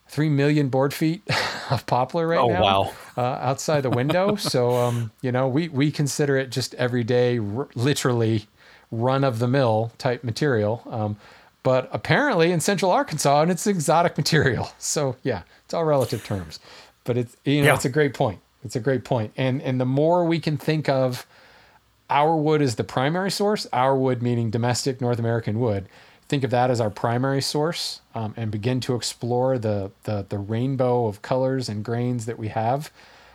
three 0.08 0.30
million 0.30 0.68
board 0.68 0.94
feet 0.94 1.24
of 1.70 1.86
poplar 1.86 2.28
right 2.28 2.40
oh, 2.40 2.50
now. 2.50 2.62
wow! 2.62 2.94
Uh, 3.18 3.22
outside 3.22 3.82
the 3.82 3.90
window. 3.90 4.36
so 4.38 4.76
um, 4.76 5.12
you 5.22 5.32
know, 5.32 5.48
we 5.48 5.70
we 5.70 5.92
consider 5.92 6.38
it 6.38 6.52
just 6.52 6.74
everyday, 6.76 7.40
r- 7.40 7.70
literally 7.76 8.48
run 8.92 9.24
of 9.24 9.40
the 9.40 9.48
mill 9.48 9.92
type 9.98 10.24
material. 10.24 10.84
Um, 10.90 11.18
but 11.64 11.90
apparently 11.92 12.52
in 12.52 12.60
Central 12.60 12.92
Arkansas, 12.92 13.42
and 13.42 13.52
it's 13.52 13.68
exotic 13.68 14.18
material. 14.18 14.70
So 14.80 15.16
yeah, 15.24 15.44
it's 15.64 15.74
all 15.74 15.86
relative 15.86 16.24
terms. 16.24 16.60
But 17.04 17.18
it's 17.18 17.38
you 17.46 17.62
know, 17.62 17.68
yeah. 17.68 17.76
it's 17.76 17.86
a 17.86 17.90
great 17.90 18.14
point. 18.14 18.40
It's 18.64 18.76
a 18.76 18.80
great 18.80 19.04
point. 19.04 19.32
And 19.38 19.62
and 19.62 19.80
the 19.80 19.86
more 19.86 20.26
we 20.26 20.40
can 20.40 20.58
think 20.58 20.90
of 20.90 21.26
our 22.12 22.36
wood 22.36 22.62
is 22.62 22.76
the 22.76 22.84
primary 22.84 23.32
source, 23.32 23.66
our 23.74 23.96
wood 23.96 24.22
meaning 24.22 24.52
domestic 24.52 25.02
North 25.02 25.18
American 25.18 25.60
wood, 25.60 25.88
think 26.28 26.44
of 26.44 26.50
that 26.52 26.70
as 26.70 26.80
our 26.80 26.90
primary 26.90 27.42
source 27.42 28.02
um, 28.14 28.34
and 28.38 28.52
begin 28.52 28.80
to 28.82 28.96
explore 28.96 29.58
the, 29.58 29.92
the 30.04 30.26
the 30.30 30.38
rainbow 30.38 31.08
of 31.08 31.22
colors 31.22 31.68
and 31.68 31.84
grains 31.84 32.26
that 32.26 32.38
we 32.38 32.50
have. 32.50 32.92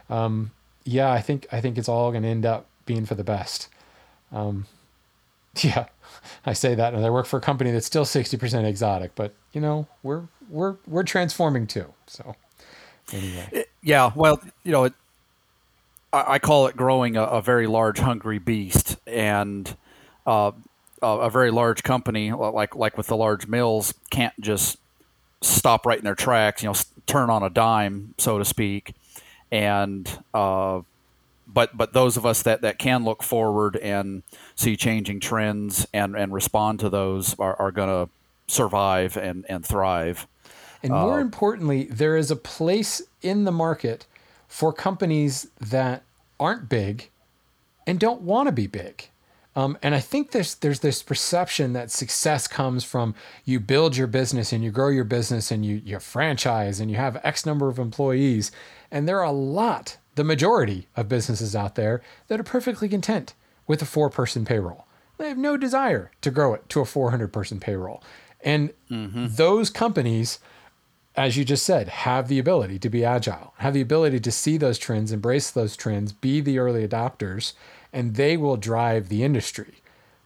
Um, 0.09 0.51
yeah, 0.85 1.11
I 1.13 1.21
think 1.21 1.47
I 1.53 1.61
think 1.61 1.77
it's 1.77 1.89
all 1.89 2.11
going 2.11 2.23
to 2.23 2.29
end 2.29 2.47
up 2.47 2.67
being 2.87 3.05
for 3.05 3.15
the 3.15 3.25
best. 3.25 3.69
Um, 4.33 4.67
yeah, 5.61 5.87
I 6.45 6.53
say 6.53 6.75
that, 6.75 6.95
and 6.95 7.05
I 7.05 7.11
work 7.11 7.27
for 7.27 7.39
a 7.39 7.43
company 7.43 7.71
that's 7.71 7.87
still 7.87 8.05
sixty 8.07 8.37
percent 8.37 8.67
exotic, 8.67 9.15
but 9.15 9.35
you 9.53 9.61
know 9.61 9.87
we're 10.03 10.23
we're 10.49 10.77
we're 10.87 11.03
transforming 11.03 11.67
too. 11.67 11.93
So 12.07 12.35
anyway, 13.13 13.67
yeah, 13.83 14.11
well, 14.15 14.41
you 14.65 14.73
know, 14.73 14.85
it, 14.85 14.95
I, 16.27 16.39
call 16.39 16.67
it 16.67 16.77
growing 16.77 17.17
a, 17.17 17.23
a, 17.23 17.43
very 17.43 17.67
large, 17.67 17.99
hungry 17.99 18.39
beast, 18.39 18.97
and 19.07 19.77
uh, 20.27 20.53
a, 21.03 21.07
a 21.07 21.31
very 21.31 21.51
large 21.51 21.83
company 21.83 22.33
like 22.33 22.75
like 22.75 22.97
with 22.97 23.07
the 23.07 23.17
large 23.17 23.47
mills 23.47 23.95
can't 24.11 24.39
just 24.41 24.79
stop 25.43 25.87
right 25.87 25.99
in 25.99 26.05
their 26.05 26.15
tracks, 26.15 26.63
you 26.63 26.69
know, 26.69 26.75
turn 27.07 27.31
on 27.31 27.43
a 27.43 27.51
dime, 27.51 28.15
so 28.19 28.39
to 28.39 28.45
speak, 28.45 28.95
and 29.51 30.21
uh, 30.35 30.81
but 31.47 31.77
but 31.77 31.93
those 31.93 32.17
of 32.17 32.27
us 32.27 32.43
that, 32.43 32.63
that 32.63 32.79
can 32.79 33.05
look 33.05 33.23
forward 33.23 33.77
and 33.77 34.23
see 34.55 34.77
changing 34.77 35.21
trends 35.21 35.87
and, 35.93 36.17
and 36.17 36.33
respond 36.33 36.81
to 36.81 36.89
those 36.89 37.39
are, 37.39 37.57
are 37.57 37.71
going 37.71 37.89
to 37.89 38.11
survive 38.53 39.17
and, 39.17 39.45
and 39.49 39.65
thrive. 39.65 40.27
And 40.83 40.93
more 40.93 41.19
uh, 41.19 41.23
importantly, 41.23 41.85
there 41.85 42.17
is 42.17 42.31
a 42.31 42.37
place 42.37 43.03
in 43.23 43.45
the 43.45 43.53
market 43.53 44.07
for 44.49 44.73
companies 44.73 45.49
that 45.61 46.03
aren't 46.39 46.69
big 46.69 47.11
and 47.87 47.99
don't 47.99 48.23
want 48.23 48.47
to 48.47 48.53
be 48.53 48.67
big. 48.67 49.09
Um, 49.55 49.79
and 49.83 49.95
I 49.95 50.01
think 50.01 50.33
there's 50.33 50.55
there's 50.57 50.81
this 50.81 51.03
perception 51.03 51.73
that 51.73 51.91
success 51.91 52.47
comes 52.47 52.85
from 52.85 53.15
you 53.45 53.59
build 53.59 53.97
your 53.97 54.07
business 54.07 54.53
and 54.53 54.63
you 54.63 54.71
grow 54.71 54.89
your 54.89 55.05
business 55.05 55.51
and 55.51 55.65
you 55.65 55.81
you 55.83 55.99
franchise 55.99 56.79
and 56.79 56.91
you 56.91 56.99
have 56.99 57.19
X 57.25 57.47
number 57.47 57.69
of 57.69 57.79
employees. 57.79 58.53
And 58.91 59.09
there 59.09 59.19
are 59.19 59.25
a 59.25 59.33
lot 59.33 59.97
the 60.15 60.25
majority 60.25 60.89
of 60.95 61.09
businesses 61.09 61.57
out 61.57 61.75
there 61.75 62.03
that 62.29 62.39
are 62.39 62.45
perfectly 62.45 62.89
content 62.89 63.35
with 63.67 63.81
a 63.81 63.87
four 63.87 64.11
person 64.11 64.45
payroll. 64.45 64.87
They 65.19 65.29
have 65.29 65.39
no 65.39 65.57
desire 65.57 66.11
to 66.21 66.31
grow 66.31 66.53
it 66.53 66.69
to 66.71 66.81
a 66.81 66.85
400 66.85 67.33
person 67.33 67.59
payroll. 67.59 68.03
And 68.43 68.73
mm-hmm. 68.91 69.27
those 69.31 69.71
companies, 69.71 70.39
as 71.17 71.37
you 71.37 71.45
just 71.45 71.65
said, 71.65 71.89
have 71.89 72.29
the 72.29 72.39
ability 72.39 72.79
to 72.79 72.91
be 72.91 73.05
agile, 73.05 73.55
have 73.59 73.75
the 73.75 73.81
ability 73.81 74.21
to 74.21 74.31
see 74.31 74.59
those 74.59 74.79
trends, 74.79 75.13
embrace 75.13 75.51
those 75.51 75.77
trends, 75.77 76.13
be 76.13 76.41
the 76.41 76.59
early 76.59 76.87
adopters, 76.87 77.55
and 77.93 78.17
they 78.17 78.37
will 78.37 78.57
drive 78.57 79.09
the 79.09 79.25
industry. 79.25 79.77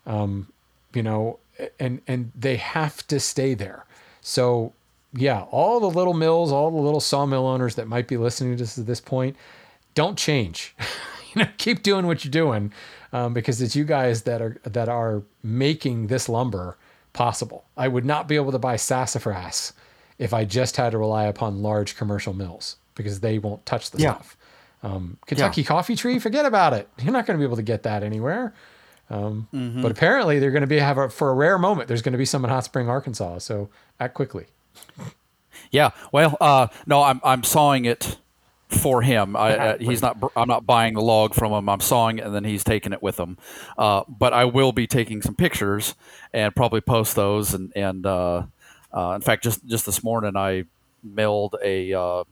Um, 0.04 0.48
you 0.92 1.02
know, 1.02 1.38
and 1.78 2.00
and 2.08 2.32
they 2.34 2.56
have 2.56 3.06
to 3.06 3.20
stay 3.20 3.54
there. 3.54 3.84
So 4.20 4.72
yeah, 5.12 5.42
all 5.50 5.78
the 5.78 5.90
little 5.90 6.14
mills, 6.14 6.50
all 6.50 6.70
the 6.70 6.78
little 6.78 7.00
sawmill 7.00 7.46
owners 7.46 7.76
that 7.76 7.86
might 7.86 8.08
be 8.08 8.16
listening 8.16 8.56
to 8.56 8.62
this 8.62 8.78
at 8.78 8.86
this 8.86 9.00
point, 9.00 9.36
don't 9.94 10.18
change. 10.18 10.74
you 11.34 11.42
know, 11.42 11.48
keep 11.58 11.84
doing 11.84 12.06
what 12.08 12.24
you're 12.24 12.32
doing 12.32 12.72
um, 13.12 13.32
because 13.32 13.62
it's 13.62 13.76
you 13.76 13.84
guys 13.84 14.22
that 14.22 14.42
are 14.42 14.58
that 14.64 14.88
are 14.88 15.22
making 15.44 16.08
this 16.08 16.28
lumber 16.28 16.76
possible. 17.12 17.64
I 17.76 17.86
would 17.86 18.04
not 18.04 18.26
be 18.26 18.34
able 18.34 18.52
to 18.52 18.58
buy 18.58 18.74
sassafras 18.74 19.72
if 20.20 20.34
I 20.34 20.44
just 20.44 20.76
had 20.76 20.90
to 20.90 20.98
rely 20.98 21.24
upon 21.24 21.62
large 21.62 21.96
commercial 21.96 22.34
mills 22.34 22.76
because 22.94 23.20
they 23.20 23.38
won't 23.38 23.64
touch 23.64 23.90
the 23.90 23.98
yeah. 23.98 24.14
stuff. 24.14 24.36
Um, 24.82 25.16
Kentucky 25.26 25.62
yeah. 25.62 25.66
coffee 25.66 25.96
tree, 25.96 26.18
forget 26.18 26.44
about 26.44 26.74
it. 26.74 26.88
You're 26.98 27.12
not 27.12 27.26
going 27.26 27.38
to 27.38 27.42
be 27.42 27.46
able 27.46 27.56
to 27.56 27.62
get 27.62 27.82
that 27.84 28.02
anywhere. 28.02 28.52
Um, 29.08 29.48
mm-hmm. 29.52 29.82
But 29.82 29.90
apparently, 29.90 30.38
they're 30.38 30.50
going 30.50 30.60
to 30.60 30.66
be 30.66 30.78
have 30.78 30.98
a, 30.98 31.08
for 31.08 31.30
a 31.30 31.34
rare 31.34 31.58
moment. 31.58 31.88
There's 31.88 32.02
going 32.02 32.12
to 32.12 32.18
be 32.18 32.26
some 32.26 32.44
in 32.44 32.50
Hot 32.50 32.64
Spring, 32.64 32.88
Arkansas. 32.88 33.38
So 33.38 33.70
act 33.98 34.14
quickly. 34.14 34.46
Yeah. 35.72 35.90
Well, 36.10 36.36
uh, 36.40 36.66
no, 36.86 37.00
I'm 37.02 37.20
I'm 37.22 37.44
sawing 37.44 37.84
it 37.84 38.18
for 38.66 39.02
him. 39.02 39.36
I, 39.36 39.56
uh, 39.56 39.78
he's 39.78 40.02
not. 40.02 40.16
I'm 40.34 40.48
not 40.48 40.66
buying 40.66 40.94
the 40.94 41.00
log 41.00 41.32
from 41.32 41.52
him. 41.52 41.68
I'm 41.68 41.80
sawing 41.80 42.18
it, 42.18 42.24
and 42.24 42.34
then 42.34 42.42
he's 42.42 42.64
taking 42.64 42.92
it 42.92 43.00
with 43.00 43.20
him. 43.20 43.38
Uh, 43.78 44.02
but 44.08 44.32
I 44.32 44.46
will 44.46 44.72
be 44.72 44.88
taking 44.88 45.22
some 45.22 45.36
pictures 45.36 45.94
and 46.32 46.56
probably 46.56 46.80
post 46.80 47.14
those. 47.14 47.54
And 47.54 47.72
and 47.76 48.04
uh, 48.92 49.10
uh 49.10 49.14
in 49.14 49.20
fact, 49.20 49.42
just 49.42 49.64
just 49.66 49.86
this 49.86 50.02
morning, 50.02 50.36
I 50.36 50.64
milled 51.02 51.56
a 51.62 51.92
uh, 51.92 52.24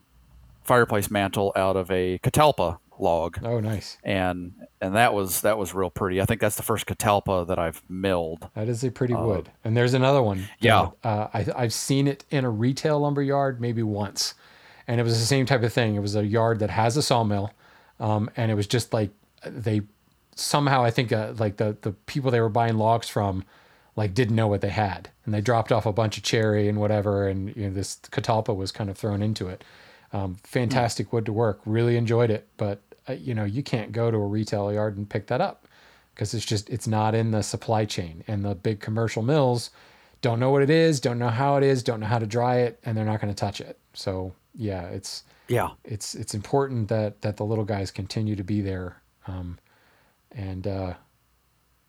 fireplace 0.65 1.11
mantle 1.11 1.53
out 1.57 1.77
of 1.77 1.91
a 1.91 2.19
catalpa 2.19 2.79
log. 2.99 3.39
Oh, 3.45 3.61
nice. 3.61 3.99
And 4.03 4.53
and 4.81 4.95
that 4.95 5.15
was 5.15 5.43
that 5.43 5.59
was 5.59 5.75
real 5.75 5.91
pretty. 5.91 6.21
I 6.21 6.25
think 6.25 6.41
that's 6.41 6.57
the 6.57 6.63
first 6.63 6.87
catalpa 6.87 7.47
that 7.47 7.59
I've 7.59 7.83
milled. 7.89 8.49
That 8.55 8.69
is 8.69 8.85
a 8.85 8.91
pretty 8.91 9.15
uh, 9.15 9.23
wood. 9.23 9.51
And 9.65 9.77
there's 9.77 9.95
another 9.95 10.23
one. 10.23 10.49
Yeah. 10.61 10.91
I, 11.05 11.47
I've 11.57 11.73
seen 11.73 12.09
it 12.09 12.25
in 12.31 12.45
a 12.45 12.51
retail 12.51 13.01
lumber 13.01 13.23
yard 13.23 13.61
maybe 13.61 13.83
once 13.83 14.35
and 14.89 14.99
it 14.99 15.05
was 15.05 15.21
the 15.21 15.27
same 15.27 15.47
type 15.47 15.63
of 15.63 15.73
thing. 15.73 15.95
It 15.95 16.01
was 16.01 16.17
a 16.17 16.27
yard 16.27 16.59
that 16.61 16.71
has 16.71 16.97
a 16.97 17.03
sawmill, 17.03 17.53
um, 18.01 18.31
and 18.37 18.51
it 18.51 18.55
was 18.55 18.67
just 18.67 18.93
like 18.93 19.11
they 19.47 19.83
somehow 20.35 20.83
I 20.83 20.91
think 20.91 21.13
uh, 21.13 21.35
like 21.37 21.59
the 21.59 21.77
the 21.83 21.93
people 21.93 22.31
they 22.31 22.41
were 22.41 22.49
buying 22.49 22.79
logs 22.79 23.09
from 23.09 23.45
like 23.99 24.15
didn't 24.15 24.37
know 24.37 24.47
what 24.47 24.61
they 24.61 24.69
had, 24.69 25.11
and 25.25 25.35
they 25.35 25.41
dropped 25.41 25.73
off 25.73 25.85
a 25.85 25.93
bunch 25.93 26.17
of 26.17 26.23
cherry 26.23 26.69
and 26.69 26.79
whatever, 26.79 27.27
and 27.27 27.55
you 27.57 27.65
know 27.65 27.75
this 27.75 27.97
catalpa 28.13 28.55
was 28.55 28.71
kind 28.71 28.89
of 28.89 28.97
thrown 28.97 29.23
into 29.23 29.49
it. 29.49 29.65
Um, 30.13 30.37
fantastic 30.45 31.13
wood 31.13 31.27
to 31.27 31.33
work. 31.33 31.61
Really 31.67 31.97
enjoyed 31.97 32.31
it, 32.31 32.47
but 32.57 32.81
uh, 33.09 33.15
you 33.15 33.35
know 33.35 33.45
you 33.45 33.65
can't 33.65 33.91
go 33.91 34.09
to 34.13 34.17
a 34.17 34.27
retail 34.27 34.73
yard 34.73 34.97
and 34.97 35.11
pick 35.11 35.27
that 35.27 35.41
up 35.41 35.67
because 36.15 36.33
it's 36.33 36.45
just 36.45 36.71
it's 36.71 36.87
not 36.87 37.17
in 37.17 37.33
the 37.33 37.43
supply 37.43 37.85
chain, 37.85 38.23
and 38.29 38.45
the 38.45 38.55
big 38.55 38.79
commercial 38.79 39.23
mills 39.23 39.71
don't 40.21 40.39
know 40.39 40.51
what 40.51 40.63
it 40.63 40.71
is, 40.71 41.01
don't 41.01 41.19
know 41.19 41.29
how 41.29 41.57
it 41.57 41.65
is, 41.65 41.83
don't 41.83 41.99
know 41.99 42.07
how 42.07 42.21
to 42.21 42.27
dry 42.27 42.59
it, 42.59 42.79
and 42.85 42.97
they're 42.97 43.05
not 43.05 43.21
going 43.21 43.35
to 43.35 43.39
touch 43.39 43.61
it. 43.61 43.81
So 43.95 44.33
yeah, 44.55 44.85
it's 44.91 45.25
yeah, 45.49 45.71
it's 45.85 46.15
it's 46.15 46.35
important 46.35 46.87
that 46.89 47.21
that 47.23 47.37
the 47.37 47.45
little 47.45 47.65
guys 47.65 47.91
continue 47.91 48.37
to 48.37 48.45
be 48.45 48.61
there, 48.61 49.03
um, 49.27 49.59
and 50.31 50.69
uh, 50.69 50.95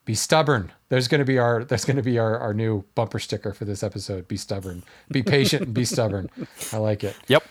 be 0.09 0.15
stubborn. 0.15 0.71
There's 0.87 1.07
going 1.07 1.19
to 1.19 1.25
be 1.25 1.37
our 1.37 1.63
there's 1.63 1.85
going 1.85 1.97
to 1.97 2.01
be 2.01 2.17
our 2.17 2.35
our 2.39 2.51
new 2.51 2.83
bumper 2.95 3.19
sticker 3.19 3.53
for 3.53 3.63
this 3.63 3.83
episode. 3.83 4.27
Be 4.27 4.37
stubborn, 4.37 4.81
be 5.11 5.21
patient, 5.21 5.65
and 5.65 5.73
be 5.75 5.85
stubborn. 5.85 6.31
I 6.73 6.77
like 6.77 7.03
it. 7.03 7.15
Yep. 7.27 7.43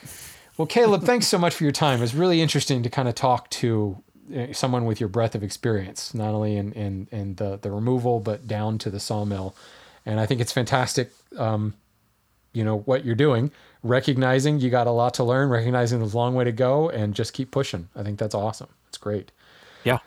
Well, 0.56 0.66
Caleb, 0.66 1.04
thanks 1.04 1.28
so 1.28 1.38
much 1.38 1.54
for 1.54 1.62
your 1.62 1.70
time. 1.70 2.02
It's 2.02 2.14
really 2.14 2.42
interesting 2.42 2.82
to 2.82 2.90
kind 2.90 3.06
of 3.08 3.14
talk 3.14 3.48
to 3.50 4.02
uh, 4.36 4.52
someone 4.52 4.86
with 4.86 4.98
your 4.98 5.08
breadth 5.08 5.36
of 5.36 5.44
experience, 5.44 6.12
not 6.14 6.34
only 6.34 6.56
in 6.56 6.72
in, 6.72 7.06
in 7.12 7.36
the 7.36 7.58
the 7.62 7.70
removal 7.70 8.18
but 8.18 8.48
down 8.48 8.76
to 8.78 8.90
the 8.90 8.98
sawmill. 8.98 9.54
And 10.04 10.18
I 10.18 10.26
think 10.26 10.40
it's 10.40 10.52
fantastic. 10.52 11.12
Um, 11.36 11.74
you 12.52 12.64
know 12.64 12.78
what 12.78 13.04
you're 13.04 13.14
doing 13.14 13.52
recognizing 13.84 14.58
you 14.58 14.68
got 14.68 14.88
a 14.88 14.90
lot 14.90 15.14
to 15.14 15.22
learn, 15.22 15.48
recognizing 15.48 16.00
there's 16.00 16.14
a 16.14 16.16
long 16.16 16.34
way 16.34 16.42
to 16.42 16.50
go, 16.50 16.90
and 16.90 17.14
just 17.14 17.32
keep 17.34 17.52
pushing. 17.52 17.88
I 17.94 18.02
think 18.02 18.18
that's 18.18 18.34
awesome. 18.34 18.70
It's 18.88 18.98
great. 18.98 19.30
Yeah. 19.84 19.98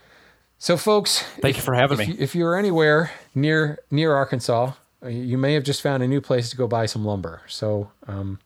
So, 0.62 0.78
folks, 0.78 1.24
thank 1.39 1.55
if, 1.55 1.57
you 1.57 1.64
for 1.64 1.74
having 1.74 1.99
if 1.99 2.07
me. 2.07 2.16
If 2.20 2.36
you're 2.36 2.55
anywhere 2.55 3.09
near 3.34 3.80
near 3.89 4.14
Arkansas, 4.14 4.74
uh, 5.03 5.07
you 5.07 5.36
may 5.36 5.55
have 5.55 5.64
just 5.64 5.82
found 5.82 6.03
a 6.03 6.07
new 6.07 6.22
place 6.22 6.51
to 6.51 6.55
go 6.55 6.68
buy 6.68 6.86
some 6.86 7.03
lumber. 7.03 7.41
So, 7.47 7.89
um, 8.05 8.38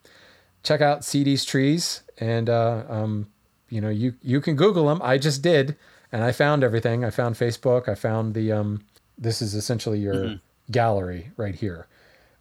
check 0.64 0.80
out 0.80 1.04
CD's 1.04 1.44
Trees, 1.44 2.04
and 2.18 2.50
uh, 2.50 2.86
um, 2.88 3.28
you 3.68 3.82
know 3.82 3.90
you 3.90 4.14
you 4.22 4.40
can 4.40 4.56
Google 4.56 4.88
them. 4.88 5.02
I 5.04 5.18
just 5.18 5.42
did, 5.42 5.76
and 6.10 6.24
I 6.24 6.32
found 6.32 6.64
everything. 6.64 7.04
I 7.04 7.10
found 7.10 7.36
Facebook. 7.36 7.90
I 7.90 7.96
found 7.96 8.34
the 8.34 8.50
um, 8.50 8.86
this 9.18 9.42
is 9.42 9.54
essentially 9.54 10.00
your 10.00 10.16
mm-hmm. 10.16 10.72
gallery 10.72 11.32
right 11.36 11.56
here. 11.56 11.86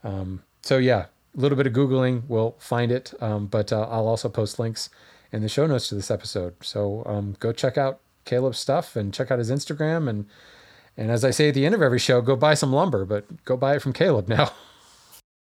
Um, 0.04 0.44
so 0.62 0.78
yeah, 0.78 1.06
a 1.36 1.40
little 1.40 1.56
bit 1.56 1.66
of 1.66 1.72
Googling 1.72 2.28
will 2.28 2.54
find 2.60 2.92
it, 2.92 3.12
um, 3.20 3.48
but 3.48 3.72
uh, 3.72 3.88
I'll 3.90 4.06
also 4.06 4.28
post 4.28 4.60
links 4.60 4.88
in 5.32 5.42
the 5.42 5.48
show 5.48 5.66
notes 5.66 5.88
to 5.88 5.96
this 5.96 6.12
episode. 6.12 6.54
So 6.62 7.02
um, 7.06 7.34
go 7.40 7.50
check 7.50 7.76
out 7.76 7.98
Caleb's 8.24 8.58
stuff 8.58 8.96
and 8.96 9.12
check 9.12 9.30
out 9.30 9.38
his 9.38 9.50
Instagram. 9.50 10.08
And, 10.08 10.26
and 10.96 11.10
as 11.10 11.24
I 11.24 11.30
say 11.30 11.48
at 11.48 11.54
the 11.54 11.66
end 11.66 11.74
of 11.74 11.82
every 11.82 11.98
show, 11.98 12.20
go 12.20 12.36
buy 12.36 12.54
some 12.54 12.72
lumber, 12.72 13.04
but 13.04 13.44
go 13.44 13.56
buy 13.56 13.76
it 13.76 13.82
from 13.82 13.92
Caleb 13.92 14.28
now. 14.28 14.52